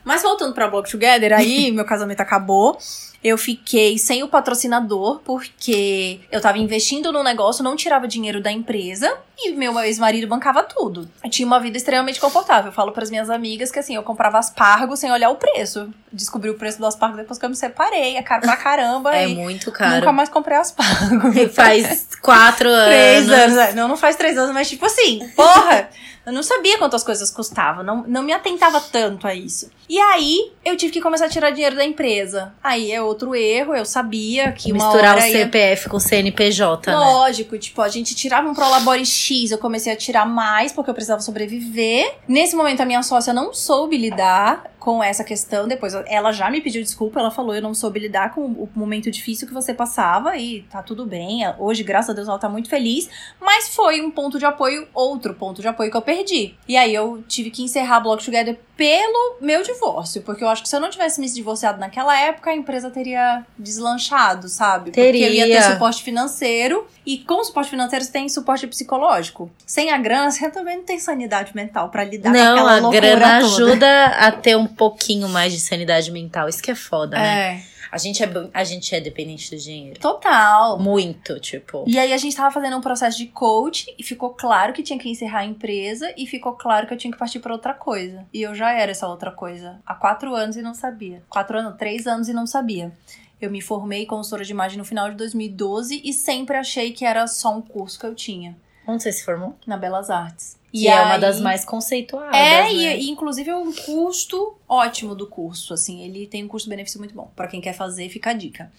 Mas 0.06 0.22
voltando 0.22 0.54
pra 0.54 0.70
Block 0.70 0.90
Together, 0.90 1.34
aí 1.34 1.70
meu 1.76 1.84
casamento 1.84 2.22
acabou. 2.22 2.78
Eu 3.24 3.38
fiquei 3.38 3.98
sem 3.98 4.22
o 4.24 4.28
patrocinador, 4.28 5.22
porque 5.24 6.20
eu 6.32 6.42
tava 6.42 6.58
investindo 6.58 7.12
no 7.12 7.24
negócio, 7.24 7.64
não 7.64 7.76
tirava 7.76 8.08
dinheiro 8.08 8.42
da 8.42 8.52
empresa 8.52 9.16
e 9.38 9.52
meu 9.52 9.80
ex-marido 9.80 10.28
bancava 10.28 10.62
tudo. 10.64 11.10
Eu 11.24 11.30
tinha 11.30 11.46
uma 11.46 11.60
vida 11.60 11.78
extremamente 11.78 12.20
confortável. 12.20 12.70
Eu 12.70 12.74
falo 12.74 12.92
pras 12.92 13.10
minhas 13.10 13.30
amigas 13.30 13.72
que 13.72 13.80
assim, 13.80 13.96
eu 13.96 14.04
comprava 14.04 14.38
aspargo 14.40 14.96
sem 14.98 15.12
olhar 15.12 15.30
o 15.30 15.36
preço. 15.36 15.90
Descobri 16.12 16.50
o 16.50 16.58
preço 16.58 16.80
do 16.80 16.86
aspargo 16.86 17.18
depois 17.18 17.40
que 17.40 17.46
eu 17.46 17.50
me 17.50 17.56
separei, 17.56 18.18
é 18.18 18.22
caro 18.22 18.42
pra 18.42 18.58
caramba. 18.58 19.16
É 19.16 19.28
e 19.30 19.36
muito 19.36 19.72
caro. 19.72 19.96
nunca 19.96 20.12
mais 20.12 20.30
comprei 20.30 20.58
aspargo. 20.58 21.32
Faz 21.54 22.10
quatro 22.22 22.70
Três 22.70 23.30
anos. 23.30 23.58
anos. 23.58 23.58
é. 23.58 23.74
Não, 23.74 23.88
não 23.88 23.98
faz 23.98 24.16
três 24.16 24.38
anos, 24.38 24.54
mas 24.54 24.70
tipo 24.70 24.86
assim, 24.86 25.28
porra! 25.36 25.90
Eu 26.26 26.32
não 26.32 26.42
sabia 26.42 26.78
quantas 26.78 27.04
coisas 27.04 27.30
custavam, 27.30 27.84
não, 27.84 28.06
não 28.08 28.24
me 28.24 28.32
atentava 28.32 28.80
tanto 28.80 29.28
a 29.28 29.36
isso. 29.36 29.70
E 29.90 30.00
aí, 30.00 30.54
eu 30.64 30.78
tive 30.78 30.94
que 30.94 31.02
começar 31.02 31.26
a 31.26 31.30
tirar 31.30 31.50
dinheiro 31.50 31.76
da 31.76 31.84
empresa. 31.84 32.54
Aí 32.64 32.94
é 32.94 33.02
outro 33.14 33.36
erro, 33.36 33.74
eu 33.74 33.86
sabia 33.86 34.52
que 34.52 34.72
uma 34.72 34.84
Misturar 34.84 35.16
o 35.16 35.18
hora 35.18 35.28
ia... 35.28 35.46
CPF 35.46 35.90
com 35.90 35.98
o 35.98 36.00
CNPJ, 36.00 36.92
né? 36.92 36.98
Lógico, 36.98 37.58
tipo, 37.58 37.82
a 37.82 37.90
gente 37.90 38.16
tirava 38.16 38.50
um 38.50 38.54
Prolabore 38.54 39.06
X, 39.06 39.52
eu 39.52 39.58
comecei 39.58 39.94
a 39.94 39.96
tirar 39.96 40.26
mais 40.26 40.72
porque 40.72 40.90
eu 40.90 40.94
precisava 40.94 41.22
sobreviver. 41.22 42.16
Nesse 42.28 42.56
momento, 42.56 42.82
a 42.82 42.86
minha 42.86 43.04
sócia 43.04 43.34
não 43.34 43.54
soube 43.54 43.98
lidar 43.98 44.74
com 44.84 45.02
essa 45.02 45.24
questão. 45.24 45.66
Depois, 45.66 45.94
ela 46.08 46.34
já 46.34 46.50
me 46.50 46.60
pediu 46.60 46.84
desculpa, 46.84 47.18
ela 47.18 47.32
falou, 47.32 47.56
eu 47.56 47.62
não 47.62 47.74
soube 47.74 48.02
lidar 48.02 48.34
com 48.34 48.42
o 48.42 48.70
momento 48.76 49.10
difícil 49.10 49.48
que 49.48 49.54
você 49.54 49.74
passava 49.74 50.36
e 50.36 50.64
tá 50.64 50.84
tudo 50.84 51.06
bem. 51.06 51.42
Hoje, 51.58 51.84
graças 51.84 52.10
a 52.10 52.14
Deus, 52.14 52.28
ela 52.28 52.38
tá 52.38 52.50
muito 52.50 52.68
feliz. 52.70 53.10
Mas 53.40 53.74
foi 53.74 54.02
um 54.02 54.12
ponto 54.12 54.38
de 54.38 54.46
apoio, 54.46 54.86
outro 54.94 55.34
ponto 55.34 55.62
de 55.62 55.68
apoio 55.70 55.90
que 55.90 55.96
eu 55.96 56.02
perdi. 56.02 56.56
E 56.68 56.76
aí, 56.76 56.94
eu 56.94 57.24
tive 57.30 57.50
que 57.50 57.64
encerrar 57.64 57.98
a 57.98 58.00
Block 58.02 58.26
Together 58.26 58.60
pelo 58.84 59.38
meu 59.40 59.64
divórcio. 59.64 60.22
Porque 60.24 60.44
eu 60.44 60.50
acho 60.50 60.62
que 60.62 60.68
se 60.68 60.76
eu 60.76 60.80
não 60.82 60.90
tivesse 60.90 61.22
me 61.22 61.30
divorciado 61.32 61.80
naquela 61.80 62.20
época, 62.20 62.50
a 62.50 62.54
empresa 62.54 62.90
teria 62.90 63.46
deslanchado, 63.58 64.50
sabe? 64.50 64.92
Porque 64.92 65.00
eu 65.00 65.06
ia 65.16 65.46
ter 65.46 65.54
Teria. 65.54 65.72
suporte 65.72 66.04
financeiro. 66.04 66.86
E 67.06 67.20
com 67.20 67.42
suporte 67.46 67.70
financeiro, 67.70 68.04
você 68.04 68.12
tem 68.12 68.28
suporte 68.28 68.68
psicológico. 68.68 69.50
Sem 69.66 69.90
a 69.90 69.98
grana, 69.98 70.30
você 70.32 70.50
também 70.50 70.76
não 70.78 70.84
tem 70.84 71.00
sanidade 71.00 71.56
mental 71.56 71.88
pra 71.88 72.04
lidar 72.04 72.34
com 72.34 72.38
Não, 72.38 72.54
aquela 72.56 72.76
a 72.76 72.80
loucura 72.80 73.00
grana 73.16 73.40
toda. 73.40 73.46
ajuda 73.46 74.06
a 74.08 74.32
ter 74.34 74.58
um 74.58 74.68
pouquinho 74.68 75.30
mais 75.30 75.54
de 75.54 75.62
sanidade 75.62 76.12
mental. 76.12 76.50
Isso 76.50 76.62
que 76.62 76.72
é 76.72 76.76
foda, 76.76 77.18
né? 77.18 77.56
É, 77.56 77.64
A 77.94 77.98
gente 78.00 78.24
é, 78.24 78.28
a 78.52 78.64
gente 78.64 78.96
é 78.96 79.00
dependente 79.00 79.52
do 79.52 79.62
dinheiro. 79.62 80.00
total. 80.00 80.80
Muito, 80.80 81.40
tipo. 81.40 81.84
E 81.86 82.00
aí 82.00 82.12
a 82.12 82.18
gente 82.18 82.36
tava 82.36 82.50
fazendo 82.50 82.76
um 82.76 82.82
processo 82.82 83.20
de 83.20 83.28
coach 83.28 83.94
e 84.00 84.04
ficou 84.04 84.32
claro 84.32 84.74
que 84.74 84.82
tinha 84.82 84.98
que 84.98 85.08
encerrar 85.08 85.42
a 85.42 85.46
empresa 85.46 86.12
e 86.18 86.26
ficou 86.26 86.54
claro 86.54 86.88
que 86.88 86.94
eu 86.96 86.98
tinha 86.98 87.14
que 87.14 87.20
partir 87.20 87.38
pra 87.38 87.54
outra 87.54 87.72
coisa. 87.72 88.26
E 88.34 88.42
eu 88.42 88.56
já 88.56 88.72
era 88.72 88.90
essa 88.90 89.08
outra 89.08 89.30
coisa 89.30 89.80
há 89.86 89.94
quatro 89.94 90.34
anos 90.34 90.58
e 90.58 90.64
não 90.64 90.74
sabia. 90.74 91.22
Quatro 91.30 91.56
anos, 91.56 91.78
três 91.78 92.08
anos 92.08 92.28
e 92.28 92.34
não 92.34 92.48
sabia. 92.48 92.92
Eu 93.40 93.52
me 93.52 93.62
formei 93.62 94.08
consultora 94.08 94.44
de 94.44 94.52
imagem 94.52 94.80
no 94.80 94.86
final 94.86 95.12
de 95.12 95.16
2012 95.16 96.02
e 96.04 96.12
sempre 96.14 96.58
achei 96.58 96.94
que 96.94 97.06
era 97.06 97.28
só 97.28 97.56
um 97.56 97.62
curso 97.62 98.00
que 98.00 98.08
eu 98.08 98.16
tinha 98.16 98.58
Onde 98.88 99.04
você 99.04 99.12
se 99.12 99.24
formou? 99.24 99.56
na 99.66 99.78
Belas 99.78 100.10
Artes. 100.10 100.58
Que 100.72 100.84
E 100.86 100.88
é 100.88 100.96
uma 101.02 101.14
aí- 101.16 101.22
das 101.22 101.40
mais 101.40 101.64
conceituadas. 101.64 102.36
É, 102.36 102.64
né? 102.64 102.72
e, 102.74 103.10
inclusive 103.10 103.50
é 103.50 103.56
um 103.56 103.72
custo 103.72 104.56
ótimo 104.68 105.14
do 105.16 105.28
curso, 105.28 105.74
assim, 105.74 106.04
ele 106.04 106.26
tem 106.28 106.44
um 106.44 106.48
custo-benefício 106.48 107.00
muito 107.00 107.14
bom. 107.14 107.30
Pra 107.36 107.48
quem 107.48 107.62
quer 107.62 107.74
fazer, 107.74 108.10
fica 108.10 108.32
a 108.32 108.34
dica. 108.34 108.72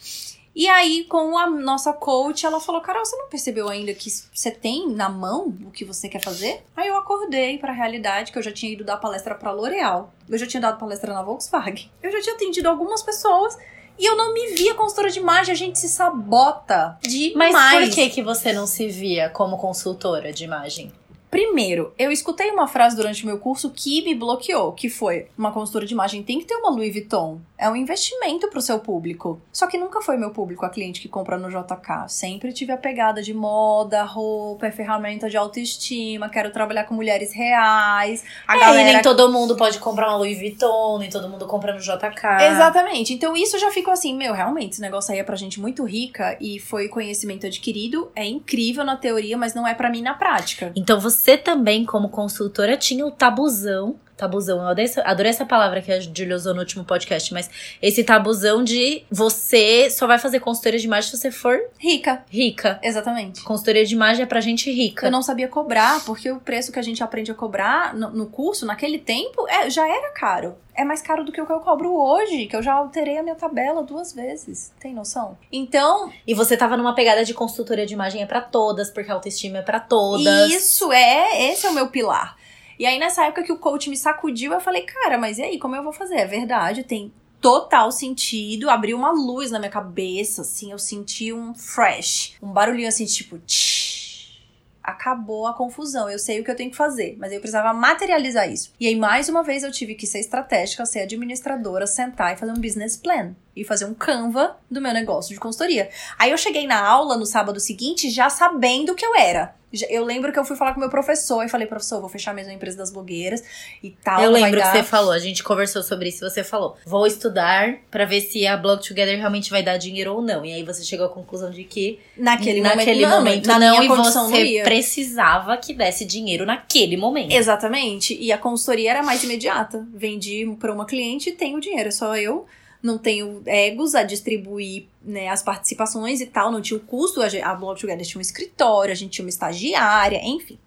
E 0.57 0.69
aí, 0.69 1.05
com 1.05 1.37
a 1.37 1.49
nossa 1.51 1.93
coach, 1.93 2.47
ela 2.47 2.61
falou: 2.61 2.81
Carol, 2.81 3.05
você 3.05 3.17
não 3.17 3.29
percebeu 3.29 3.69
ainda 3.69 3.93
que 3.93 4.09
você 4.11 4.51
tem 4.53 4.89
na 4.89 5.09
mão 5.09 5.53
o 5.65 5.71
que 5.73 5.85
você 5.85 6.09
quer 6.09 6.23
fazer? 6.23 6.63
Aí 6.77 6.87
eu 6.89 6.97
acordei 6.97 7.59
pra 7.59 7.73
realidade 7.73 8.31
que 8.31 8.39
eu 8.39 8.43
já 8.43 8.53
tinha 8.53 8.73
ido 8.73 8.85
dar 8.85 8.97
palestra 8.99 9.35
pra 9.35 9.51
L'Oréal. 9.51 10.13
Eu 10.29 10.39
já 10.39 10.47
tinha 10.47 10.61
dado 10.61 10.79
palestra 10.79 11.13
na 11.13 11.23
Volkswagen. 11.23 11.91
Eu 12.03 12.13
já 12.13 12.21
tinha 12.21 12.35
atendido 12.37 12.69
algumas 12.69 13.03
pessoas. 13.03 13.57
E 13.99 14.05
eu 14.07 14.17
não 14.17 14.35
me 14.35 14.55
via 14.55 14.75
consultora 14.75 15.11
de 15.11 15.21
imagem, 15.21 15.53
a 15.53 15.57
gente 15.57 15.79
se 15.79 15.89
sabota 15.89 16.99
demais. 17.01 17.53
Mas 17.53 17.87
por 17.87 17.95
que, 17.95 18.11
que 18.11 18.23
você 18.23 18.53
não 18.53 18.67
se 18.67 18.89
via 18.89 19.29
como 19.29 19.57
consultora 19.57 20.33
de 20.33 20.45
imagem? 20.45 20.93
Primeiro, 21.35 21.93
eu 21.99 22.13
escutei 22.13 22.49
uma 22.53 22.69
frase 22.69 22.95
durante 22.95 23.25
o 23.25 23.27
meu 23.27 23.39
curso 23.41 23.69
que 23.69 24.05
me 24.05 24.15
bloqueou, 24.15 24.71
que 24.71 24.89
foi: 24.89 25.27
uma 25.37 25.51
consultora 25.51 25.85
de 25.85 25.93
imagem 25.93 26.23
tem 26.23 26.39
que 26.39 26.45
ter 26.45 26.55
uma 26.55 26.71
Louis 26.71 26.93
Vuitton. 26.93 27.41
É 27.59 27.69
um 27.69 27.75
investimento 27.75 28.47
pro 28.47 28.63
seu 28.63 28.79
público. 28.79 29.41
Só 29.53 29.67
que 29.67 29.77
nunca 29.77 30.01
foi 30.01 30.17
meu 30.17 30.31
público 30.31 30.65
a 30.65 30.69
cliente 30.69 31.01
que 31.01 31.09
compra 31.09 31.37
no 31.37 31.49
JK. 31.49 32.09
Sempre 32.09 32.53
tive 32.53 32.71
a 32.71 32.77
pegada 32.77 33.21
de 33.21 33.35
moda, 33.35 34.05
roupa, 34.05 34.67
é 34.67 34.71
ferramenta 34.71 35.29
de 35.29 35.37
autoestima, 35.37 36.29
quero 36.29 36.53
trabalhar 36.53 36.85
com 36.85 36.95
mulheres 36.95 37.33
reais. 37.33 38.23
A 38.47 38.57
é, 38.57 38.61
galera... 38.61 38.93
nem 38.93 39.03
todo 39.03 39.33
mundo 39.33 39.57
pode 39.57 39.81
comprar 39.81 40.11
uma 40.11 40.19
Louis 40.19 40.39
Vuitton, 40.39 40.99
nem 41.01 41.11
todo 41.11 41.29
mundo 41.29 41.47
compra 41.49 41.73
no 41.73 41.81
JK. 41.81 42.45
Exatamente. 42.49 43.13
Então 43.13 43.37
isso 43.37 43.59
já 43.59 43.73
ficou 43.73 43.93
assim, 43.93 44.15
meu, 44.17 44.35
realmente, 44.35 44.75
esse 44.75 44.81
negócio 44.81 45.13
aí 45.13 45.19
é 45.19 45.25
pra 45.25 45.35
gente 45.35 45.59
muito 45.61 45.83
rica 45.83 46.37
e 46.41 46.61
foi 46.61 46.87
conhecimento 46.87 47.45
adquirido, 47.45 48.13
é 48.15 48.25
incrível 48.25 48.85
na 48.85 48.97
teoria, 48.97 49.37
mas 49.37 49.53
não 49.53 49.67
é 49.67 49.75
para 49.75 49.91
mim 49.91 50.01
na 50.01 50.15
prática. 50.15 50.71
Então 50.77 51.01
você 51.01 51.24
também, 51.39 51.85
como 51.85 52.11
consultora, 52.11 52.77
tinha 52.77 53.07
o 53.07 53.11
tabuzão 53.11 53.97
tabuzão. 54.17 54.59
Eu 54.59 54.65
adorei 54.65 54.85
essa, 54.85 55.03
adorei 55.03 55.31
essa 55.31 55.47
palavra 55.47 55.81
que 55.81 55.93
a 55.93 56.01
Julia 56.01 56.37
usou 56.37 56.55
no 56.55 56.61
último 56.61 56.85
podcast, 56.85 57.33
mas 57.33 57.51
esse 57.81 58.05
tabuzão 58.05 58.63
de 58.63 59.05
você 59.11 59.91
só 59.91 60.07
vai 60.07 60.19
fazer 60.19 60.41
consultoria 60.41 60.79
de 60.79 60.87
imagem 60.87 61.11
se 61.11 61.17
você 61.17 61.31
for 61.31 61.59
rica. 61.79 62.25
Rica. 62.29 62.79
Exatamente. 62.83 63.43
Consultoria 63.43 63.85
de 63.85 63.95
imagem 63.95 64.23
é 64.23 64.27
pra 64.27 64.41
gente 64.41 64.71
rica. 64.71 65.07
Eu 65.07 65.11
não 65.11 65.23
sabia 65.23 65.49
cobrar, 65.49 66.05
porque 66.05 66.31
o 66.31 66.41
preço 66.41 66.73
que 66.73 66.79
a 66.79 66.83
gente 66.83 67.03
aprende 67.03 67.31
a 67.31 67.35
cobrar 67.35 67.95
no, 67.95 68.11
no 68.11 68.27
curso, 68.27 68.67
naquele 68.67 68.99
tempo, 68.99 69.47
é, 69.49 69.69
já 69.71 69.87
era 69.89 70.11
caro. 70.13 70.57
É 70.77 70.85
mais 70.85 71.01
caro 71.01 71.25
do 71.25 71.31
que 71.31 71.41
o 71.41 71.47
que 71.47 71.53
eu 71.53 71.61
cobro 71.61 71.95
hoje, 71.95 72.47
que 72.47 72.57
eu 72.57 72.63
já 72.63 72.75
alterei 72.75 73.17
a 73.19 73.23
minha 73.23 73.37
tabela 73.37 73.83
duas 73.83 74.13
vezes. 74.13 74.73
Tem 74.81 74.93
noção? 74.93 75.39
Então. 75.53 76.13
E 76.27 76.35
você 76.35 76.57
tava 76.57 76.77
numa 76.77 76.95
pegada 76.95 77.25
de 77.25 77.33
consultoria 77.33 77.87
de 77.87 77.95
imagem 77.95 78.23
é 78.23 78.27
para 78.27 78.41
todas, 78.41 78.91
porque 78.91 79.11
a 79.11 79.15
autoestima 79.15 79.59
é 79.59 79.63
para 79.63 79.79
todas. 79.79 80.51
Isso 80.51 80.93
é, 80.93 81.53
esse 81.53 81.65
é 81.65 81.71
o 81.71 81.75
meu 81.75 81.89
pilar. 81.89 82.37
E 82.79 82.87
aí, 82.87 82.99
nessa 82.99 83.25
época 83.25 83.43
que 83.43 83.53
o 83.53 83.59
coach 83.59 83.89
me 83.89 83.97
sacudiu, 83.97 84.53
eu 84.53 84.61
falei, 84.61 84.83
cara, 84.83 85.19
mas 85.19 85.39
e 85.39 85.43
aí, 85.43 85.59
como 85.59 85.77
eu 85.77 85.83
vou 85.83 85.93
fazer? 85.93 86.17
É 86.17 86.27
verdade, 86.27 86.85
tem 86.85 87.13
total 87.41 87.93
sentido. 87.93 88.71
Abriu 88.71 88.97
uma 88.97 89.13
luz 89.13 89.51
na 89.51 89.59
minha 89.59 89.71
cabeça, 89.71 90.43
assim, 90.43 90.73
eu 90.73 90.79
senti 90.79 91.33
um 91.33 91.55
fresh, 91.55 92.37
um 92.43 92.53
barulhinho 92.53 92.89
assim, 92.89 93.05
tipo, 93.05 93.39
tsh, 93.39 94.41
acabou 94.83 95.47
a 95.47 95.55
confusão. 95.55 96.09
Eu 96.09 96.19
sei 96.19 96.41
o 96.41 96.45
que 96.45 96.51
eu 96.51 96.57
tenho 96.57 96.71
que 96.71 96.77
fazer, 96.77 97.17
mas 97.19 97.33
eu 97.33 97.41
precisava 97.41 97.73
materializar 97.73 98.51
isso. 98.51 98.73
E 98.81 98.87
aí, 98.87 98.97
mais 98.97 99.29
uma 99.29 99.43
vez, 99.43 99.63
eu 99.63 99.71
tive 99.71 99.95
que 99.95 100.07
ser 100.07 100.21
estratégica, 100.21 100.85
ser 100.87 101.01
administradora, 101.01 101.87
sentar 101.87 102.35
e 102.35 102.37
fazer 102.37 102.53
um 102.53 102.61
business 102.61 102.97
plan 102.97 103.35
e 103.57 103.65
fazer 103.65 103.85
um 103.85 103.95
Canva 103.95 104.57
do 104.71 104.81
meu 104.81 104.93
negócio 104.93 105.33
de 105.33 105.41
consultoria. 105.41 105.89
Aí 106.19 106.31
eu 106.31 106.39
cheguei 106.39 106.67
na 106.67 106.81
aula 106.81 107.17
no 107.17 107.27
sábado 107.27 107.61
seguinte 107.61 108.11
já 108.11 108.29
sabendo 108.29 108.93
o 108.93 108.95
que 108.95 109.05
eu 109.05 109.15
era. 109.17 109.55
Eu 109.89 110.05
lembro 110.05 110.33
que 110.33 110.39
eu 110.39 110.45
fui 110.45 110.57
falar 110.57 110.73
com 110.73 110.81
meu 110.81 110.89
professor 110.89 111.43
e 111.45 111.49
falei, 111.49 111.67
professor, 111.67 112.01
vou 112.01 112.09
fechar 112.09 112.33
mesmo 112.33 112.53
a 112.53 112.55
empresa 112.55 112.77
das 112.77 112.93
blogueiras 112.93 113.43
e 113.83 113.91
tal. 113.91 114.23
Eu 114.23 114.31
lembro 114.31 114.61
que 114.61 114.67
você 114.69 114.83
falou, 114.83 115.13
a 115.13 115.19
gente 115.19 115.43
conversou 115.43 115.83
sobre 115.83 116.11
isso, 116.11 116.21
você 116.21 116.45
falou, 116.45 116.77
vou 116.87 117.07
estudar 117.07 117.79
para 117.91 118.05
ver 118.05 118.21
se 118.21 118.47
a 118.47 118.57
Blog 118.57 118.87
Together 118.87 119.17
realmente 119.17 119.51
vai 119.51 119.63
dar 119.63 119.77
dinheiro 119.77 120.15
ou 120.15 120.23
não. 120.23 120.45
E 120.45 120.53
aí 120.53 120.63
você 120.63 120.85
chegou 120.85 121.07
à 121.07 121.09
conclusão 121.09 121.51
de 121.51 121.65
que 121.65 121.99
naquele, 122.17 122.61
naquele 122.61 123.05
momento, 123.07 123.47
momento 123.47 123.47
não, 123.49 123.59
não 123.59 123.83
e 123.83 123.89
você 123.89 124.19
não 124.19 124.65
precisava 124.65 125.57
que 125.57 125.75
desse 125.75 126.05
dinheiro 126.05 126.47
naquele 126.47 126.97
momento. 126.97 127.33
Exatamente. 127.33 128.17
E 128.17 128.31
a 128.31 128.39
consultoria 128.39 128.91
era 128.91 129.03
mais 129.03 129.25
imediata. 129.25 129.85
Vendi 129.93 130.47
para 130.61 130.73
uma 130.73 130.87
cliente 130.87 131.31
e 131.31 131.33
tenho 131.33 131.61
dinheiro, 131.61 131.89
é 131.89 131.93
só 131.93 132.17
eu 132.17 132.47
não 132.85 132.99
tenho 132.99 133.43
egos 133.47 133.95
a 133.95 134.03
distribuir 134.03 134.85
né, 135.03 135.29
as 135.29 135.43
participações 135.43 136.21
e 136.21 136.27
tal, 136.27 136.53
não 136.53 136.61
tinha 136.61 136.77
o 136.77 136.81
custo, 136.81 137.21
a 137.23 137.55
Blog 137.55 137.81
Together 137.81 138.07
tinha 138.07 138.19
um 138.19 138.23
escritório, 138.23 138.93
a 138.93 138.95
gente 138.95 139.13
tinha 139.13 139.25
uma 139.25 139.31
estagiária, 139.31 140.21
enfim. 140.23 140.59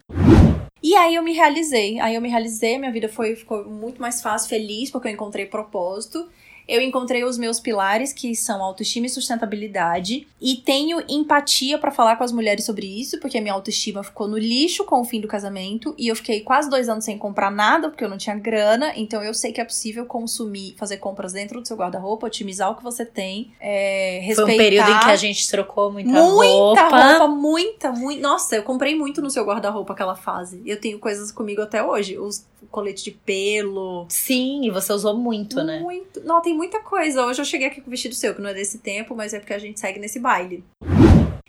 E 0.81 0.95
aí 0.95 1.13
eu 1.13 1.21
me 1.21 1.33
realizei, 1.33 1.99
aí 1.99 2.15
eu 2.15 2.21
me 2.21 2.29
realizei, 2.29 2.79
minha 2.79 2.91
vida 2.91 3.07
foi, 3.07 3.35
ficou 3.35 3.65
muito 3.65 4.01
mais 4.01 4.19
fácil, 4.19 4.49
feliz, 4.49 4.89
porque 4.89 5.07
eu 5.07 5.11
encontrei 5.11 5.45
propósito 5.45 6.27
eu 6.67 6.81
encontrei 6.81 7.23
os 7.23 7.37
meus 7.37 7.59
pilares, 7.59 8.11
que 8.11 8.35
são 8.35 8.61
autoestima 8.61 9.05
e 9.05 9.09
sustentabilidade, 9.09 10.27
e 10.41 10.55
tenho 10.57 11.01
empatia 11.07 11.77
para 11.77 11.91
falar 11.91 12.15
com 12.15 12.23
as 12.23 12.31
mulheres 12.31 12.65
sobre 12.65 12.85
isso, 12.85 13.19
porque 13.19 13.37
a 13.37 13.41
minha 13.41 13.53
autoestima 13.53 14.03
ficou 14.03 14.27
no 14.27 14.37
lixo 14.37 14.83
com 14.83 15.01
o 15.01 15.05
fim 15.05 15.21
do 15.21 15.27
casamento, 15.27 15.95
e 15.97 16.07
eu 16.07 16.15
fiquei 16.15 16.41
quase 16.41 16.69
dois 16.69 16.89
anos 16.89 17.05
sem 17.05 17.17
comprar 17.17 17.51
nada, 17.51 17.89
porque 17.89 18.03
eu 18.03 18.09
não 18.09 18.17
tinha 18.17 18.35
grana, 18.35 18.91
então 18.95 19.23
eu 19.23 19.33
sei 19.33 19.51
que 19.51 19.61
é 19.61 19.65
possível 19.65 20.05
consumir, 20.05 20.75
fazer 20.77 20.97
compras 20.97 21.33
dentro 21.33 21.61
do 21.61 21.67
seu 21.67 21.77
guarda-roupa, 21.77 22.27
otimizar 22.27 22.71
o 22.71 22.75
que 22.75 22.83
você 22.83 23.05
tem, 23.05 23.51
é, 23.59 24.19
respeitar... 24.23 24.45
Foi 24.45 24.53
um 24.53 24.57
período 24.57 24.91
em 24.91 24.99
que 24.99 25.11
a 25.11 25.15
gente 25.15 25.49
trocou 25.49 25.91
muita, 25.91 26.09
muita 26.09 26.23
roupa. 26.23 26.81
Muita 26.81 27.17
roupa, 27.17 27.27
muita, 27.27 27.91
muito. 27.91 28.21
Nossa, 28.21 28.55
eu 28.55 28.63
comprei 28.63 28.95
muito 28.95 29.21
no 29.21 29.29
seu 29.29 29.45
guarda-roupa 29.45 29.93
aquela 29.93 30.15
fase. 30.15 30.61
Eu 30.65 30.79
tenho 30.79 30.99
coisas 30.99 31.31
comigo 31.31 31.61
até 31.61 31.83
hoje. 31.83 32.17
Os 32.17 32.45
colete 32.71 33.03
de 33.03 33.11
pelo. 33.11 34.05
Sim, 34.09 34.65
e 34.65 34.69
você 34.69 34.91
usou 34.93 35.15
muito, 35.15 35.55
muito. 35.55 35.67
né? 35.67 35.79
Muito. 35.79 36.21
Não, 36.23 36.41
tem 36.41 36.55
muita 36.55 36.79
coisa. 36.81 37.25
Hoje 37.25 37.41
eu 37.41 37.45
cheguei 37.45 37.67
aqui 37.67 37.81
com 37.81 37.87
o 37.87 37.91
vestido 37.91 38.15
seu, 38.15 38.33
que 38.33 38.41
não 38.41 38.49
é 38.49 38.53
desse 38.53 38.79
tempo, 38.79 39.15
mas 39.15 39.33
é 39.33 39.39
porque 39.39 39.53
a 39.53 39.59
gente 39.59 39.79
segue 39.79 39.99
nesse 39.99 40.19
baile. 40.19 40.63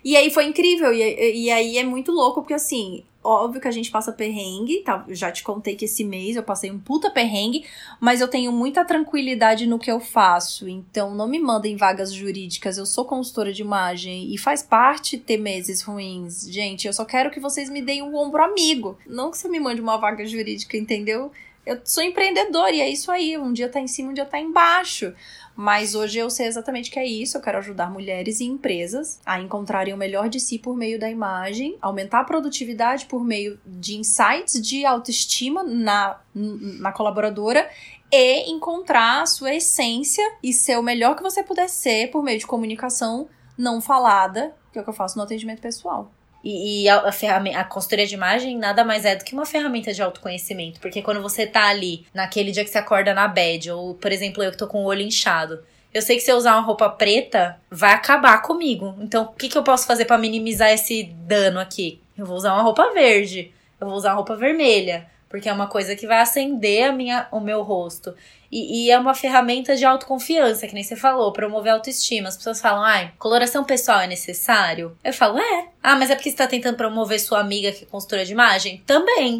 E 0.03 0.15
aí 0.15 0.29
foi 0.29 0.45
incrível. 0.45 0.93
E, 0.93 1.45
e 1.45 1.51
aí 1.51 1.77
é 1.77 1.83
muito 1.83 2.11
louco, 2.11 2.41
porque 2.41 2.53
assim, 2.53 3.03
Óbvio 3.21 3.59
que 3.59 3.67
a 3.67 3.71
gente 3.71 3.91
passa 3.91 4.13
perrengue, 4.13 4.81
tá? 4.81 5.05
Já 5.09 5.29
te 5.29 5.43
contei 5.43 5.75
que 5.75 5.85
esse 5.85 6.05
mês 6.05 6.37
eu 6.37 6.43
passei 6.43 6.71
um 6.71 6.79
puta 6.79 7.11
perrengue, 7.11 7.65
mas 7.99 8.21
eu 8.21 8.29
tenho 8.29 8.49
muita 8.49 8.85
tranquilidade 8.85 9.67
no 9.67 9.77
que 9.77 9.91
eu 9.91 9.99
faço. 9.99 10.69
Então 10.69 11.13
não 11.13 11.27
me 11.27 11.37
mandem 11.37 11.75
vagas 11.75 12.13
jurídicas. 12.13 12.77
Eu 12.77 12.85
sou 12.85 13.03
consultora 13.03 13.51
de 13.51 13.61
imagem 13.61 14.33
e 14.33 14.37
faz 14.37 14.63
parte 14.63 15.17
ter 15.17 15.37
meses 15.37 15.81
ruins. 15.81 16.49
Gente, 16.49 16.87
eu 16.87 16.93
só 16.93 17.03
quero 17.03 17.29
que 17.29 17.41
vocês 17.41 17.69
me 17.69 17.81
deem 17.81 18.01
um 18.01 18.15
ombro 18.15 18.41
amigo. 18.41 18.97
Não 19.05 19.31
que 19.31 19.37
você 19.37 19.49
me 19.49 19.59
mande 19.59 19.81
uma 19.81 19.97
vaga 19.97 20.25
jurídica, 20.25 20.77
entendeu? 20.77 21.29
Eu 21.65 21.79
sou 21.83 22.03
empreendedor 22.03 22.73
e 22.73 22.81
é 22.81 22.89
isso 22.89 23.11
aí. 23.11 23.37
Um 23.37 23.53
dia 23.53 23.69
tá 23.69 23.79
em 23.79 23.87
cima, 23.87 24.09
um 24.09 24.13
dia 24.13 24.25
tá 24.25 24.39
embaixo. 24.39 25.13
Mas 25.55 25.93
hoje 25.93 26.17
eu 26.19 26.29
sei 26.29 26.47
exatamente 26.47 26.89
que 26.89 26.97
é 26.97 27.05
isso. 27.05 27.37
Eu 27.37 27.41
quero 27.41 27.57
ajudar 27.57 27.91
mulheres 27.91 28.39
e 28.39 28.45
empresas 28.45 29.19
a 29.25 29.39
encontrarem 29.39 29.93
o 29.93 29.97
melhor 29.97 30.29
de 30.29 30.39
si 30.39 30.57
por 30.57 30.75
meio 30.75 30.97
da 30.97 31.09
imagem, 31.09 31.77
aumentar 31.81 32.21
a 32.21 32.23
produtividade 32.23 33.05
por 33.05 33.23
meio 33.23 33.59
de 33.65 33.97
insights 33.97 34.61
de 34.61 34.85
autoestima 34.85 35.61
na, 35.63 36.19
na 36.33 36.91
colaboradora 36.91 37.69
e 38.11 38.49
encontrar 38.49 39.21
a 39.21 39.25
sua 39.25 39.53
essência 39.53 40.23
e 40.41 40.53
ser 40.53 40.79
o 40.79 40.83
melhor 40.83 41.15
que 41.15 41.21
você 41.21 41.43
puder 41.43 41.67
ser 41.67 42.09
por 42.09 42.23
meio 42.23 42.39
de 42.39 42.47
comunicação 42.47 43.27
não 43.57 43.81
falada, 43.81 44.55
que 44.71 44.79
é 44.79 44.81
o 44.81 44.83
que 44.85 44.89
eu 44.89 44.93
faço 44.93 45.17
no 45.17 45.23
atendimento 45.23 45.61
pessoal. 45.61 46.09
E, 46.43 46.83
e 46.83 46.89
a, 46.89 47.07
a, 47.07 47.11
ferramenta, 47.11 47.59
a 47.59 47.63
consultoria 47.63 48.07
de 48.07 48.13
imagem 48.13 48.57
nada 48.57 48.83
mais 48.83 49.05
é 49.05 49.15
do 49.15 49.23
que 49.23 49.33
uma 49.33 49.45
ferramenta 49.45 49.93
de 49.93 50.01
autoconhecimento. 50.01 50.79
Porque 50.79 51.01
quando 51.01 51.21
você 51.21 51.45
tá 51.45 51.67
ali, 51.67 52.05
naquele 52.13 52.51
dia 52.51 52.63
que 52.63 52.69
você 52.69 52.77
acorda 52.77 53.13
na 53.13 53.27
bed, 53.27 53.71
ou, 53.71 53.93
por 53.95 54.11
exemplo, 54.11 54.43
eu 54.43 54.51
que 54.51 54.57
tô 54.57 54.67
com 54.67 54.83
o 54.83 54.85
olho 54.85 55.01
inchado, 55.01 55.61
eu 55.93 56.01
sei 56.01 56.17
que 56.17 56.21
se 56.21 56.31
eu 56.31 56.37
usar 56.37 56.53
uma 56.53 56.61
roupa 56.61 56.87
preta, 56.89 57.59
vai 57.69 57.93
acabar 57.93 58.41
comigo. 58.41 58.95
Então, 58.99 59.23
o 59.23 59.27
que, 59.33 59.49
que 59.49 59.57
eu 59.57 59.63
posso 59.63 59.87
fazer 59.87 60.05
para 60.05 60.17
minimizar 60.17 60.69
esse 60.69 61.03
dano 61.03 61.59
aqui? 61.59 62.01
Eu 62.17 62.25
vou 62.25 62.37
usar 62.37 62.53
uma 62.53 62.61
roupa 62.61 62.93
verde. 62.93 63.51
Eu 63.79 63.87
vou 63.87 63.95
usar 63.95 64.09
uma 64.09 64.17
roupa 64.17 64.35
vermelha. 64.35 65.07
Porque 65.29 65.47
é 65.47 65.53
uma 65.53 65.67
coisa 65.67 65.95
que 65.95 66.07
vai 66.07 66.19
acender 66.19 66.89
a 66.89 66.91
minha, 66.91 67.27
o 67.31 67.39
meu 67.39 67.61
rosto. 67.61 68.15
E, 68.51 68.85
e, 68.85 68.91
é 68.91 68.97
uma 68.97 69.13
ferramenta 69.13 69.75
de 69.75 69.85
autoconfiança, 69.85 70.67
que 70.67 70.73
nem 70.73 70.83
você 70.83 70.95
falou, 70.95 71.31
promover 71.31 71.71
autoestima. 71.71 72.29
As 72.29 72.37
pessoas 72.37 72.59
falam, 72.59 72.83
ai, 72.83 73.13
coloração 73.19 73.63
pessoal 73.63 74.01
é 74.01 74.07
necessário? 74.07 74.97
Eu 75.03 75.13
falo, 75.13 75.37
é. 75.37 75.67
Ah, 75.83 75.95
mas 75.95 76.09
é 76.09 76.15
porque 76.15 76.31
você 76.31 76.35
tá 76.35 76.47
tentando 76.47 76.75
promover 76.75 77.19
sua 77.19 77.39
amiga 77.39 77.71
que 77.71 77.83
é 77.83 77.87
consultora 77.87 78.25
de 78.25 78.31
imagem? 78.31 78.81
Também. 78.85 79.39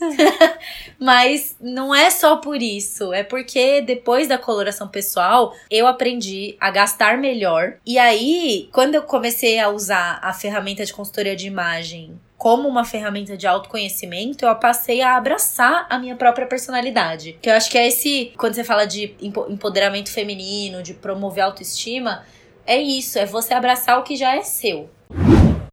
mas 0.98 1.56
não 1.60 1.94
é 1.94 2.10
só 2.10 2.36
por 2.36 2.60
isso. 2.60 3.12
É 3.12 3.22
porque 3.22 3.80
depois 3.82 4.26
da 4.26 4.36
coloração 4.36 4.88
pessoal, 4.88 5.54
eu 5.70 5.86
aprendi 5.86 6.56
a 6.60 6.70
gastar 6.70 7.18
melhor. 7.18 7.76
E 7.86 7.98
aí, 7.98 8.68
quando 8.72 8.96
eu 8.96 9.02
comecei 9.02 9.60
a 9.60 9.68
usar 9.68 10.18
a 10.22 10.32
ferramenta 10.32 10.84
de 10.84 10.92
consultoria 10.92 11.36
de 11.36 11.46
imagem 11.46 12.18
como 12.40 12.66
uma 12.66 12.86
ferramenta 12.86 13.36
de 13.36 13.46
autoconhecimento, 13.46 14.46
eu 14.46 14.54
passei 14.56 15.02
a 15.02 15.14
abraçar 15.14 15.86
a 15.90 15.98
minha 15.98 16.16
própria 16.16 16.46
personalidade. 16.46 17.36
Que 17.42 17.50
eu 17.50 17.54
acho 17.54 17.70
que 17.70 17.76
é 17.76 17.86
esse, 17.86 18.32
quando 18.38 18.54
você 18.54 18.64
fala 18.64 18.86
de 18.86 19.14
empoderamento 19.20 20.10
feminino, 20.10 20.82
de 20.82 20.94
promover 20.94 21.44
autoestima, 21.44 22.24
é 22.66 22.78
isso, 22.78 23.18
é 23.18 23.26
você 23.26 23.52
abraçar 23.52 23.98
o 23.98 24.04
que 24.04 24.16
já 24.16 24.34
é 24.34 24.42
seu. 24.42 24.88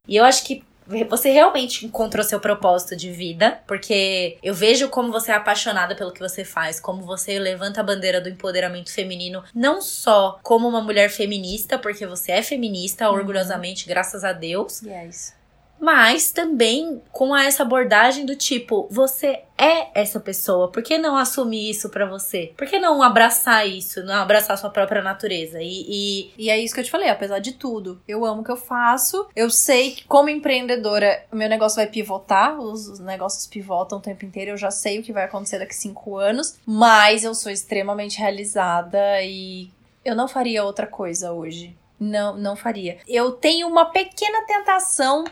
E 0.06 0.18
eu 0.18 0.26
acho 0.26 0.44
que 0.44 0.62
você 1.10 1.32
realmente 1.32 1.86
encontrou 1.86 2.22
seu 2.22 2.40
propósito 2.42 2.98
de 2.98 3.12
vida, 3.12 3.62
porque 3.66 4.38
eu 4.44 4.54
vejo 4.54 4.90
como 4.90 5.10
você 5.10 5.32
é 5.32 5.36
apaixonada 5.36 5.96
pelo 5.96 6.12
que 6.12 6.20
você 6.20 6.44
faz, 6.44 6.82
como 6.82 7.02
você 7.04 7.40
levanta 7.40 7.80
a 7.80 7.84
bandeira 7.84 8.20
do 8.20 8.28
empoderamento 8.28 8.92
feminino, 8.92 9.42
não 9.56 9.82
só 9.82 10.38
como 10.44 10.68
uma 10.68 10.82
mulher 10.82 11.10
feminista, 11.10 11.80
porque 11.80 12.06
você 12.06 12.34
é 12.34 12.44
feminista, 12.44 13.10
uhum. 13.10 13.16
orgulhosamente, 13.16 13.88
graças 13.88 14.26
a 14.26 14.34
Deus. 14.34 14.82
Yes 14.82 15.37
Mas 15.80 16.32
também 16.32 17.02
com 17.12 17.36
essa 17.36 17.64
abordagem 17.64 18.26
do 18.26 18.36
tipo, 18.36 18.88
você 18.90 19.44
é 19.58 20.00
essa 20.00 20.20
pessoa. 20.20 20.72
Por 20.72 20.84
que 20.84 20.98
não 20.98 21.18
assumir 21.18 21.70
isso 21.70 21.90
para 21.90 22.06
você? 22.06 22.54
Por 22.56 22.68
que 22.68 22.80
não 22.80 23.02
abraçar 23.02 23.68
isso, 23.68 24.04
não 24.04 24.16
abraçar 24.16 24.58
sua 24.58 24.70
própria 24.70 25.02
natureza? 25.02 25.62
E, 25.62 25.86
e... 25.88 26.34
e 26.38 26.50
é 26.50 26.60
isso 26.60 26.74
que 26.74 26.80
eu 26.80 26.86
te 26.86 26.92
falei, 26.92 27.10
apesar 27.10 27.40
de 27.40 27.54
tudo. 27.54 28.02
Eu 28.08 28.26
amo 28.26 28.42
o 28.42 28.44
que 28.44 28.52
eu 28.52 28.58
faço. 28.58 29.28
Eu 29.36 29.50
sei 29.50 29.92
que, 29.92 30.04
como 30.06 30.30
empreendedora, 30.30 31.26
o 31.32 31.36
meu 31.36 31.50
negócio 31.50 31.78
vai 31.78 31.88
pivotar. 31.88 32.60
Os, 32.60 32.88
os 32.88 33.00
negócios 33.00 33.48
pivotam 33.48 33.98
o 33.98 34.02
tempo 34.02 34.26
inteiro. 34.26 34.52
Eu 34.52 34.58
já 34.58 34.72
sei 34.72 35.00
o 35.00 35.04
que 35.04 35.14
vai 35.14 35.26
acontecer 35.26 35.60
daqui 35.60 35.76
cinco 35.76 36.18
anos. 36.18 36.58
Mas 36.66 37.24
eu 37.24 37.34
sou 37.34 37.52
extremamente 37.52 38.20
realizada 38.20 39.22
e 39.24 39.70
eu 40.04 40.16
não 40.16 40.28
faria 40.28 40.64
outra 40.64 40.88
coisa 40.88 41.32
hoje. 41.32 41.76
Não, 42.00 42.38
não 42.38 42.56
faria. 42.56 43.00
Eu 43.08 43.32
tenho 43.32 43.68
uma 43.68 43.86
pequena 43.86 44.46
tentação 44.46 45.26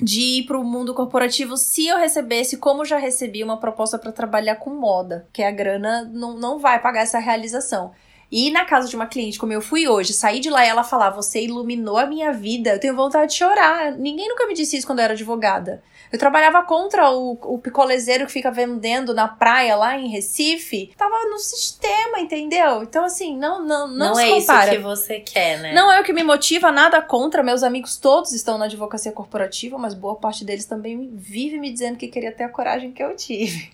de 0.00 0.20
ir 0.20 0.42
para 0.44 0.58
o 0.58 0.64
mundo 0.64 0.94
corporativo 0.94 1.56
se 1.56 1.86
eu 1.86 1.98
recebesse, 1.98 2.56
como 2.56 2.84
já 2.84 2.98
recebi, 2.98 3.42
uma 3.42 3.58
proposta 3.58 3.98
para 3.98 4.12
trabalhar 4.12 4.56
com 4.56 4.70
moda, 4.70 5.26
que 5.32 5.42
a 5.42 5.50
grana 5.50 6.04
não, 6.12 6.36
não 6.38 6.58
vai 6.58 6.80
pagar 6.80 7.00
essa 7.00 7.18
realização. 7.18 7.92
E 8.30 8.50
na 8.50 8.64
casa 8.64 8.88
de 8.88 8.94
uma 8.94 9.06
cliente, 9.06 9.38
como 9.38 9.52
eu 9.52 9.60
fui 9.60 9.88
hoje, 9.88 10.12
sair 10.12 10.38
de 10.38 10.50
lá 10.50 10.64
e 10.64 10.68
ela 10.68 10.84
falar: 10.84 11.10
Você 11.10 11.42
iluminou 11.42 11.96
a 11.96 12.06
minha 12.06 12.30
vida, 12.32 12.70
eu 12.70 12.80
tenho 12.80 12.94
vontade 12.94 13.32
de 13.32 13.38
chorar. 13.38 13.92
Ninguém 13.92 14.28
nunca 14.28 14.46
me 14.46 14.54
disse 14.54 14.76
isso 14.76 14.86
quando 14.86 14.98
eu 14.98 15.06
era 15.06 15.14
advogada. 15.14 15.82
Eu 16.12 16.18
trabalhava 16.18 16.62
contra 16.62 17.10
o, 17.10 17.32
o 17.42 17.58
picolezeiro 17.58 18.26
que 18.26 18.32
fica 18.32 18.50
vendendo 18.50 19.12
na 19.14 19.28
praia 19.28 19.76
lá 19.76 19.98
em 19.98 20.08
Recife. 20.08 20.92
Tava 20.96 21.16
no 21.28 21.38
sistema, 21.38 22.20
entendeu? 22.20 22.82
Então, 22.82 23.04
assim, 23.04 23.36
não 23.36 23.64
não 23.64 23.88
Não, 23.88 24.12
não 24.14 24.20
é 24.20 24.30
compara. 24.30 24.66
isso 24.72 24.76
que 24.76 24.82
você 24.82 25.20
quer, 25.20 25.58
né? 25.60 25.72
Não 25.72 25.92
é 25.92 26.00
o 26.00 26.04
que 26.04 26.12
me 26.12 26.22
motiva, 26.22 26.70
nada 26.72 27.00
contra. 27.02 27.42
Meus 27.42 27.62
amigos 27.62 27.96
todos 27.96 28.32
estão 28.32 28.56
na 28.58 28.64
advocacia 28.66 29.12
corporativa, 29.12 29.76
mas 29.78 29.94
boa 29.94 30.16
parte 30.16 30.44
deles 30.44 30.64
também 30.66 31.10
vive 31.14 31.58
me 31.58 31.70
dizendo 31.70 31.96
que 31.96 32.08
queria 32.08 32.32
ter 32.32 32.44
a 32.44 32.48
coragem 32.48 32.92
que 32.92 33.02
eu 33.02 33.14
tive. 33.14 33.70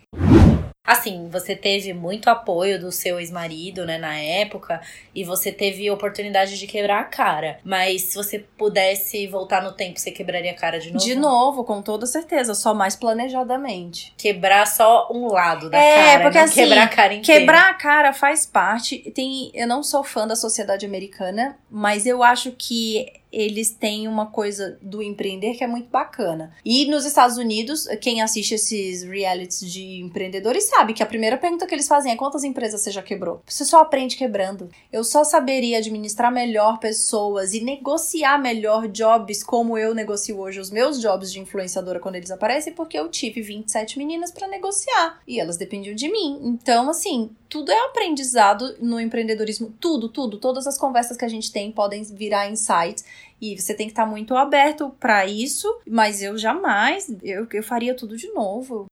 Assim, 0.86 1.30
você 1.30 1.56
teve 1.56 1.94
muito 1.94 2.28
apoio 2.28 2.78
do 2.78 2.92
seu 2.92 3.18
ex-marido, 3.18 3.86
né, 3.86 3.96
na 3.96 4.18
época, 4.18 4.82
e 5.14 5.24
você 5.24 5.50
teve 5.50 5.90
oportunidade 5.90 6.58
de 6.58 6.66
quebrar 6.66 7.00
a 7.00 7.04
cara. 7.04 7.58
Mas 7.64 8.02
se 8.02 8.14
você 8.14 8.38
pudesse 8.38 9.26
voltar 9.26 9.62
no 9.62 9.72
tempo, 9.72 9.98
você 9.98 10.10
quebraria 10.10 10.50
a 10.50 10.54
cara 10.54 10.78
de 10.78 10.92
novo? 10.92 11.02
De 11.02 11.14
novo, 11.14 11.64
com 11.64 11.80
toda 11.80 12.04
certeza, 12.04 12.54
só 12.54 12.74
mais 12.74 12.94
planejadamente. 12.94 14.12
Quebrar 14.18 14.66
só 14.66 15.08
um 15.10 15.26
lado 15.28 15.70
da 15.70 15.78
é, 15.78 15.94
cara, 15.94 16.22
porque, 16.24 16.38
não 16.38 16.44
assim, 16.44 16.54
quebrar 16.54 16.82
a 16.82 16.88
cara 16.88 17.14
inteira. 17.14 17.40
Quebrar 17.40 17.70
a 17.70 17.74
cara 17.74 18.12
faz 18.12 18.44
parte. 18.44 18.98
Tem, 19.14 19.50
eu 19.54 19.66
não 19.66 19.82
sou 19.82 20.04
fã 20.04 20.26
da 20.26 20.36
sociedade 20.36 20.84
americana, 20.84 21.56
mas 21.70 22.04
eu 22.04 22.22
acho 22.22 22.52
que 22.52 23.10
eles 23.34 23.70
têm 23.70 24.06
uma 24.06 24.26
coisa 24.26 24.78
do 24.80 25.02
empreender 25.02 25.54
que 25.54 25.64
é 25.64 25.66
muito 25.66 25.88
bacana. 25.88 26.54
E 26.64 26.86
nos 26.86 27.04
Estados 27.04 27.36
Unidos, 27.36 27.86
quem 28.00 28.22
assiste 28.22 28.54
esses 28.54 29.02
realities 29.02 29.70
de 29.70 30.00
empreendedores 30.00 30.64
sabe 30.64 30.94
que 30.94 31.02
a 31.02 31.06
primeira 31.06 31.36
pergunta 31.36 31.66
que 31.66 31.74
eles 31.74 31.88
fazem 31.88 32.12
é 32.12 32.16
quantas 32.16 32.44
empresas 32.44 32.80
você 32.80 32.90
já 32.90 33.02
quebrou? 33.02 33.42
Você 33.46 33.64
só 33.64 33.80
aprende 33.80 34.16
quebrando. 34.16 34.70
Eu 34.92 35.02
só 35.02 35.24
saberia 35.24 35.78
administrar 35.78 36.32
melhor 36.32 36.78
pessoas 36.78 37.52
e 37.54 37.60
negociar 37.60 38.38
melhor 38.38 38.86
jobs 38.88 39.42
como 39.42 39.76
eu 39.76 39.94
negocio 39.94 40.38
hoje 40.38 40.60
os 40.60 40.70
meus 40.70 41.00
jobs 41.00 41.32
de 41.32 41.40
influenciadora 41.40 41.98
quando 41.98 42.16
eles 42.16 42.30
aparecem, 42.30 42.72
porque 42.72 42.98
eu 42.98 43.08
tive 43.08 43.42
27 43.42 43.98
meninas 43.98 44.30
para 44.30 44.46
negociar 44.46 45.20
e 45.26 45.40
elas 45.40 45.56
dependiam 45.56 45.94
de 45.94 46.10
mim. 46.10 46.40
Então, 46.44 46.88
assim, 46.88 47.30
tudo 47.54 47.70
é 47.70 47.78
aprendizado 47.86 48.76
no 48.80 48.98
empreendedorismo. 49.00 49.72
Tudo, 49.78 50.08
tudo. 50.08 50.38
Todas 50.38 50.66
as 50.66 50.76
conversas 50.76 51.16
que 51.16 51.24
a 51.24 51.28
gente 51.28 51.52
tem 51.52 51.70
podem 51.70 52.02
virar 52.02 52.50
insights. 52.50 53.04
E 53.44 53.60
você 53.60 53.74
tem 53.74 53.86
que 53.86 53.92
estar 53.92 54.06
muito 54.06 54.34
aberto 54.34 54.90
para 54.98 55.26
isso. 55.26 55.68
Mas 55.86 56.22
eu 56.22 56.38
jamais, 56.38 57.14
eu, 57.22 57.46
eu 57.52 57.62
faria 57.62 57.94
tudo 57.94 58.16
de 58.16 58.28
novo. 58.32 58.86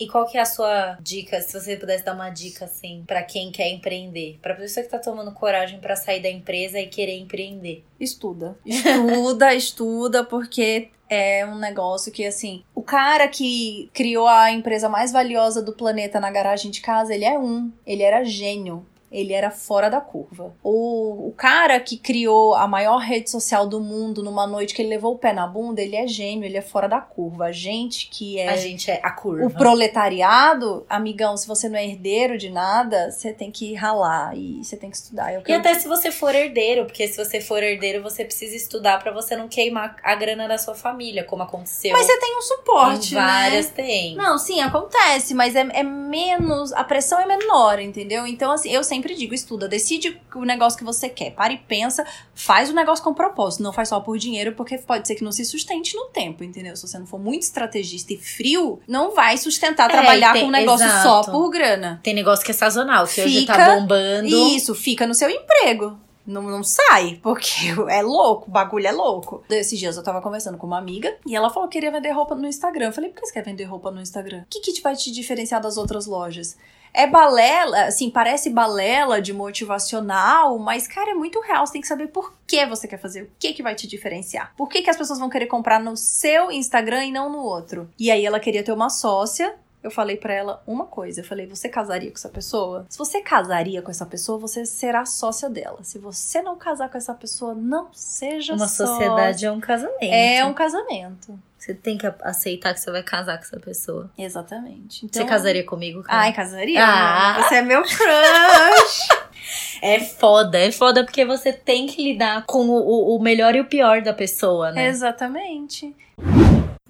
E 0.00 0.06
qual 0.06 0.26
que 0.26 0.38
é 0.38 0.40
a 0.40 0.46
sua 0.46 0.96
dica, 1.00 1.40
se 1.40 1.58
você 1.58 1.76
pudesse 1.76 2.04
dar 2.04 2.14
uma 2.14 2.30
dica 2.30 2.66
assim 2.66 3.02
para 3.04 3.22
quem 3.22 3.50
quer 3.50 3.68
empreender, 3.68 4.38
para 4.40 4.54
pessoa 4.54 4.84
que 4.84 4.90
tá 4.90 4.98
tomando 4.98 5.32
coragem 5.32 5.80
para 5.80 5.96
sair 5.96 6.22
da 6.22 6.30
empresa 6.30 6.78
e 6.78 6.86
querer 6.86 7.18
empreender? 7.18 7.84
Estuda. 7.98 8.56
Estuda, 8.64 9.54
estuda, 9.54 10.24
porque 10.24 10.90
é 11.10 11.44
um 11.46 11.58
negócio 11.58 12.12
que, 12.12 12.24
assim, 12.24 12.62
o 12.74 12.82
cara 12.82 13.26
que 13.26 13.90
criou 13.92 14.28
a 14.28 14.52
empresa 14.52 14.88
mais 14.88 15.10
valiosa 15.10 15.62
do 15.62 15.72
planeta 15.72 16.20
na 16.20 16.30
garagem 16.30 16.70
de 16.70 16.80
casa, 16.80 17.12
ele 17.12 17.24
é 17.24 17.36
um. 17.36 17.72
Ele 17.84 18.02
era 18.02 18.24
gênio 18.24 18.86
ele 19.10 19.32
era 19.32 19.50
fora 19.50 19.88
da 19.88 20.00
curva. 20.00 20.54
O, 20.62 21.28
o 21.28 21.32
cara 21.32 21.80
que 21.80 21.96
criou 21.96 22.54
a 22.54 22.66
maior 22.66 22.98
rede 22.98 23.30
social 23.30 23.66
do 23.66 23.80
mundo 23.80 24.22
numa 24.22 24.46
noite 24.46 24.74
que 24.74 24.82
ele 24.82 24.90
levou 24.90 25.14
o 25.14 25.18
pé 25.18 25.32
na 25.32 25.46
bunda, 25.46 25.80
ele 25.80 25.96
é 25.96 26.06
gênio, 26.06 26.44
ele 26.44 26.56
é 26.56 26.62
fora 26.62 26.88
da 26.88 27.00
curva. 27.00 27.46
A 27.46 27.52
gente 27.52 28.08
que 28.08 28.38
é. 28.38 28.48
A 28.48 28.56
gente 28.56 28.90
é 28.90 29.00
a 29.02 29.10
curva. 29.10 29.46
O 29.46 29.50
proletariado, 29.50 30.84
amigão, 30.88 31.36
se 31.36 31.48
você 31.48 31.68
não 31.68 31.78
é 31.78 31.86
herdeiro 31.86 32.36
de 32.36 32.50
nada, 32.50 33.10
você 33.10 33.32
tem 33.32 33.50
que 33.50 33.74
ralar 33.74 34.36
e 34.36 34.62
você 34.62 34.76
tem 34.76 34.90
que 34.90 34.96
estudar. 34.96 35.32
e 35.46 35.52
até 35.52 35.74
se 35.74 35.88
você 35.88 36.10
for 36.10 36.34
herdeiro, 36.34 36.84
porque 36.84 37.08
se 37.08 37.16
você 37.16 37.40
for 37.40 37.62
herdeiro, 37.62 38.02
você 38.02 38.24
precisa 38.24 38.54
estudar 38.54 38.98
para 39.02 39.12
você 39.12 39.36
não 39.36 39.48
queimar 39.48 39.96
a 40.02 40.14
grana 40.14 40.46
da 40.46 40.58
sua 40.58 40.74
família, 40.74 41.24
como 41.24 41.42
aconteceu. 41.42 41.92
Mas 41.92 42.06
você 42.06 42.18
tem 42.18 42.36
um 42.36 42.42
suporte, 42.42 43.12
em 43.12 43.18
várias 43.18 43.66
né? 43.68 43.72
tem. 43.74 44.16
Não, 44.16 44.38
sim, 44.38 44.60
acontece, 44.60 45.34
mas 45.34 45.56
é, 45.56 45.66
é 45.72 45.82
menos. 45.82 46.72
A 46.72 46.84
pressão 46.84 47.20
é 47.20 47.26
menor, 47.26 47.78
entendeu? 47.78 48.26
Então, 48.26 48.52
assim, 48.52 48.70
eu 48.70 48.84
sempre 48.84 48.97
sempre 48.98 49.14
digo, 49.14 49.32
estuda, 49.32 49.68
decide 49.68 50.20
o 50.34 50.44
negócio 50.44 50.78
que 50.78 50.84
você 50.84 51.08
quer, 51.08 51.30
para 51.30 51.52
e 51.52 51.58
pensa, 51.58 52.04
faz 52.34 52.68
o 52.68 52.74
negócio 52.74 53.02
com 53.02 53.14
propósito, 53.14 53.62
não 53.62 53.72
faz 53.72 53.88
só 53.88 54.00
por 54.00 54.18
dinheiro, 54.18 54.52
porque 54.52 54.76
pode 54.78 55.06
ser 55.06 55.14
que 55.14 55.24
não 55.24 55.32
se 55.32 55.44
sustente 55.44 55.96
no 55.96 56.06
tempo, 56.06 56.42
entendeu? 56.44 56.76
Se 56.76 56.86
você 56.86 56.98
não 56.98 57.06
for 57.06 57.18
muito 57.18 57.42
estrategista 57.42 58.12
e 58.12 58.18
frio, 58.18 58.80
não 58.86 59.14
vai 59.14 59.38
sustentar 59.38 59.88
é, 59.88 59.92
trabalhar 59.92 60.32
tem, 60.32 60.42
com 60.42 60.48
um 60.48 60.52
negócio 60.52 60.86
exato. 60.86 61.02
só 61.02 61.32
por 61.32 61.48
grana. 61.50 62.00
Tem 62.02 62.12
negócio 62.12 62.44
que 62.44 62.50
é 62.50 62.54
sazonal, 62.54 63.06
que 63.06 63.14
fica, 63.14 63.28
hoje 63.28 63.46
tá 63.46 63.74
bombando. 63.76 64.26
Isso, 64.26 64.74
fica 64.74 65.06
no 65.06 65.14
seu 65.14 65.30
emprego. 65.30 65.98
Não, 66.26 66.42
não 66.42 66.62
sai, 66.62 67.18
porque 67.22 67.68
é 67.88 68.02
louco, 68.02 68.48
o 68.48 68.50
bagulho 68.50 68.86
é 68.86 68.92
louco. 68.92 69.42
Esses 69.48 69.78
dias 69.78 69.96
eu 69.96 70.02
tava 70.02 70.20
conversando 70.20 70.58
com 70.58 70.66
uma 70.66 70.76
amiga 70.76 71.16
e 71.24 71.34
ela 71.34 71.48
falou 71.48 71.68
que 71.68 71.78
queria 71.78 71.90
vender 71.90 72.10
roupa 72.10 72.34
no 72.34 72.46
Instagram. 72.46 72.86
Eu 72.86 72.92
falei, 72.92 73.10
por 73.10 73.20
que 73.20 73.26
você 73.26 73.32
quer 73.32 73.44
vender 73.44 73.64
roupa 73.64 73.90
no 73.90 74.00
Instagram? 74.00 74.40
O 74.40 74.46
que, 74.50 74.60
que 74.60 74.82
vai 74.82 74.94
te 74.94 75.10
diferenciar 75.10 75.62
das 75.62 75.78
outras 75.78 76.06
lojas? 76.06 76.56
É 76.98 77.06
balela, 77.06 77.84
assim, 77.84 78.10
parece 78.10 78.50
balela 78.50 79.22
de 79.22 79.32
motivacional, 79.32 80.58
mas, 80.58 80.88
cara, 80.88 81.12
é 81.12 81.14
muito 81.14 81.40
real. 81.40 81.64
Você 81.64 81.74
tem 81.74 81.80
que 81.80 81.86
saber 81.86 82.08
por 82.08 82.34
que 82.44 82.66
você 82.66 82.88
quer 82.88 82.98
fazer, 82.98 83.22
o 83.22 83.30
que 83.38 83.52
que 83.52 83.62
vai 83.62 83.76
te 83.76 83.86
diferenciar. 83.86 84.52
Por 84.56 84.68
que, 84.68 84.82
que 84.82 84.90
as 84.90 84.96
pessoas 84.96 85.20
vão 85.20 85.30
querer 85.30 85.46
comprar 85.46 85.78
no 85.78 85.96
seu 85.96 86.50
Instagram 86.50 87.04
e 87.04 87.12
não 87.12 87.30
no 87.30 87.38
outro? 87.38 87.88
E 87.96 88.10
aí 88.10 88.26
ela 88.26 88.40
queria 88.40 88.64
ter 88.64 88.72
uma 88.72 88.90
sócia 88.90 89.54
eu 89.82 89.90
falei 89.92 90.16
para 90.16 90.34
ela 90.34 90.62
uma 90.66 90.86
coisa. 90.86 91.20
Eu 91.20 91.24
falei: 91.24 91.46
você 91.46 91.68
casaria 91.68 92.10
com 92.10 92.16
essa 92.16 92.28
pessoa? 92.28 92.84
Se 92.88 92.98
você 92.98 93.20
casaria 93.20 93.80
com 93.80 93.90
essa 93.90 94.04
pessoa, 94.04 94.38
você 94.38 94.66
será 94.66 95.04
sócia 95.06 95.48
dela. 95.48 95.78
Se 95.82 95.98
você 95.98 96.42
não 96.42 96.56
casar 96.56 96.90
com 96.90 96.98
essa 96.98 97.14
pessoa, 97.14 97.54
não 97.54 97.88
seja 97.92 98.54
Uma 98.54 98.66
sócia. 98.66 98.86
sociedade 98.86 99.46
é 99.46 99.52
um 99.52 99.60
casamento. 99.60 100.02
É 100.02 100.44
um 100.44 100.54
casamento. 100.54 101.38
Você 101.58 101.74
tem 101.74 101.98
que 101.98 102.06
aceitar 102.22 102.72
que 102.72 102.80
você 102.80 102.90
vai 102.90 103.02
casar 103.02 103.36
com 103.36 103.42
essa 103.42 103.58
pessoa. 103.58 104.10
Exatamente. 104.16 105.04
Então... 105.04 105.22
Você 105.22 105.28
casaria 105.28 105.64
comigo? 105.64 106.04
Cara? 106.04 106.20
Ai, 106.20 106.32
casaria. 106.32 106.78
Ah. 106.80 107.42
Você 107.42 107.56
é 107.56 107.62
meu 107.62 107.82
crush. 107.82 109.08
é 109.82 109.98
foda, 109.98 110.58
é 110.58 110.70
foda 110.70 111.04
porque 111.04 111.24
você 111.24 111.52
tem 111.52 111.86
que 111.86 112.12
lidar 112.12 112.44
com 112.46 112.68
o, 112.68 113.16
o 113.16 113.20
melhor 113.20 113.56
e 113.56 113.60
o 113.60 113.64
pior 113.64 114.02
da 114.02 114.12
pessoa, 114.12 114.70
né? 114.70 114.86
Exatamente. 114.86 115.94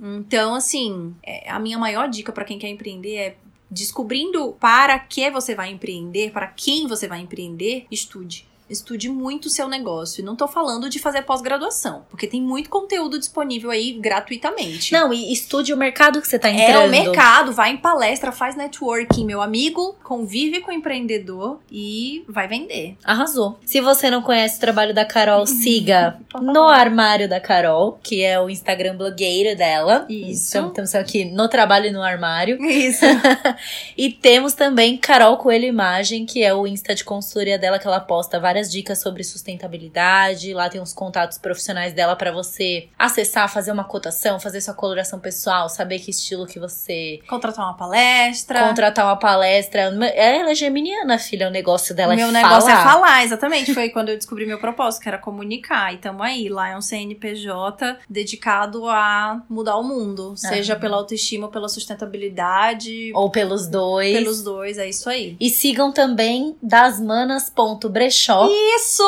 Então, 0.00 0.54
assim, 0.54 1.14
é, 1.22 1.50
a 1.50 1.58
minha 1.58 1.78
maior 1.78 2.08
dica 2.08 2.30
para 2.30 2.44
quem 2.44 2.58
quer 2.58 2.68
empreender 2.68 3.16
é 3.16 3.36
descobrindo 3.70 4.56
para 4.60 4.98
que 4.98 5.30
você 5.30 5.54
vai 5.54 5.70
empreender, 5.70 6.30
para 6.30 6.46
quem 6.46 6.86
você 6.86 7.06
vai 7.06 7.20
empreender, 7.20 7.86
estude 7.90 8.47
estude 8.68 9.08
muito 9.08 9.46
o 9.46 9.50
seu 9.50 9.68
negócio. 9.68 10.24
Não 10.24 10.36
tô 10.36 10.46
falando 10.46 10.88
de 10.88 10.98
fazer 10.98 11.22
pós-graduação, 11.22 12.04
porque 12.10 12.26
tem 12.26 12.40
muito 12.40 12.70
conteúdo 12.70 13.18
disponível 13.18 13.70
aí 13.70 13.92
gratuitamente. 13.92 14.92
Não, 14.92 15.12
e 15.12 15.32
estude 15.32 15.72
o 15.72 15.76
mercado 15.76 16.20
que 16.20 16.28
você 16.28 16.38
tá 16.38 16.50
entrando. 16.50 16.82
É 16.82 16.86
o 16.86 16.90
mercado, 16.90 17.52
vai 17.52 17.70
em 17.70 17.76
palestra, 17.76 18.32
faz 18.32 18.56
networking, 18.56 19.24
meu 19.24 19.40
amigo, 19.40 19.96
convive 20.02 20.60
com 20.60 20.70
o 20.70 20.74
empreendedor 20.74 21.58
e 21.70 22.24
vai 22.28 22.46
vender. 22.46 22.96
Arrasou. 23.04 23.58
Se 23.64 23.80
você 23.80 24.10
não 24.10 24.22
conhece 24.22 24.56
o 24.56 24.60
trabalho 24.60 24.94
da 24.94 25.04
Carol, 25.04 25.46
siga 25.48 26.18
no 26.40 26.68
armário 26.68 27.28
da 27.28 27.40
Carol, 27.40 27.98
que 28.02 28.22
é 28.22 28.40
o 28.40 28.50
Instagram 28.50 28.96
blogueiro 28.96 29.56
dela. 29.56 30.06
Isso. 30.08 30.56
Então, 30.56 30.68
estamos 30.68 30.94
aqui 30.94 31.24
no 31.24 31.48
trabalho 31.48 31.86
e 31.86 31.90
no 31.90 32.02
armário. 32.02 32.62
Isso. 32.64 33.04
e 33.96 34.10
temos 34.10 34.52
também 34.52 34.96
Carol 34.96 35.36
Coelho 35.36 35.64
Imagem, 35.64 36.26
que 36.26 36.42
é 36.42 36.52
o 36.52 36.66
Insta 36.66 36.94
de 36.94 37.04
consultoria 37.04 37.58
dela, 37.58 37.78
que 37.78 37.86
ela 37.86 38.00
posta 38.00 38.40
várias 38.40 38.57
várias 38.58 38.70
dicas 38.70 39.00
sobre 39.00 39.22
sustentabilidade. 39.22 40.52
Lá 40.52 40.68
tem 40.68 40.80
os 40.80 40.92
contatos 40.92 41.38
profissionais 41.38 41.92
dela 41.92 42.16
para 42.16 42.32
você 42.32 42.88
acessar, 42.98 43.48
fazer 43.48 43.70
uma 43.70 43.84
cotação, 43.84 44.40
fazer 44.40 44.60
sua 44.60 44.74
coloração 44.74 45.20
pessoal, 45.20 45.68
saber 45.68 46.00
que 46.00 46.10
estilo 46.10 46.46
que 46.46 46.58
você 46.58 47.20
Contratar 47.28 47.64
uma 47.64 47.76
palestra. 47.76 48.66
contratar 48.66 49.04
uma 49.06 49.16
palestra. 49.16 49.82
Ela 50.14 50.50
é 50.50 50.54
geminiana, 50.54 51.18
filha, 51.18 51.46
o 51.48 51.50
negócio 51.50 51.94
dela 51.94 52.16
meu 52.16 52.28
é 52.28 52.32
negócio 52.32 52.68
falar. 52.68 52.80
é 52.80 52.84
falar, 52.84 53.24
exatamente. 53.24 53.72
Foi 53.74 53.88
quando 53.90 54.08
eu 54.08 54.16
descobri 54.16 54.46
meu 54.46 54.58
propósito, 54.58 55.02
que 55.02 55.08
era 55.08 55.18
comunicar. 55.18 55.94
E 55.94 55.98
tamo 55.98 56.22
aí. 56.22 56.48
Lá 56.48 56.70
é 56.70 56.76
um 56.76 56.80
CNPJ 56.80 57.98
dedicado 58.08 58.88
a 58.88 59.42
mudar 59.48 59.76
o 59.76 59.84
mundo. 59.84 60.34
Seja 60.36 60.72
Aham. 60.72 60.80
pela 60.80 60.96
autoestima 60.96 61.46
ou 61.46 61.52
pela 61.52 61.68
sustentabilidade. 61.68 63.12
Ou 63.14 63.30
pelos 63.30 63.68
dois. 63.68 64.12
Pelos 64.16 64.42
dois, 64.42 64.78
é 64.78 64.88
isso 64.88 65.08
aí. 65.08 65.36
E 65.38 65.48
sigam 65.50 65.92
também 65.92 66.56
dasmanas.brechó, 66.62 68.47
Isso! 68.50 69.02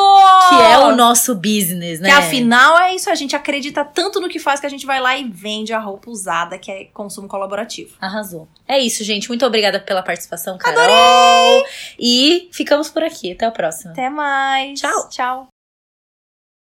que 0.49 0.55
é 0.55 0.77
o 0.79 0.95
nosso 0.95 1.35
business, 1.35 1.99
né? 1.99 2.09
Que 2.09 2.15
afinal 2.15 2.77
é 2.79 2.95
isso, 2.95 3.09
a 3.09 3.15
gente 3.15 3.35
acredita 3.35 3.83
tanto 3.83 4.19
no 4.19 4.27
que 4.29 4.39
faz 4.39 4.59
que 4.59 4.65
a 4.65 4.69
gente 4.69 4.85
vai 4.85 4.99
lá 4.99 5.17
e 5.17 5.27
vende 5.27 5.73
a 5.73 5.79
roupa 5.79 6.09
usada, 6.09 6.57
que 6.57 6.71
é 6.71 6.85
consumo 6.93 7.27
colaborativo. 7.27 7.95
Arrasou. 7.99 8.47
É 8.67 8.79
isso, 8.79 9.03
gente. 9.03 9.27
Muito 9.27 9.45
obrigada 9.45 9.79
pela 9.79 10.01
participação, 10.01 10.57
Carol. 10.57 10.81
Adorei! 10.81 11.63
E 11.99 12.49
ficamos 12.51 12.89
por 12.89 13.03
aqui. 13.03 13.31
Até 13.31 13.45
a 13.45 13.51
próxima. 13.51 13.91
Até 13.91 14.09
mais. 14.09 14.79
Tchau. 14.79 15.09
Tchau. 15.09 15.50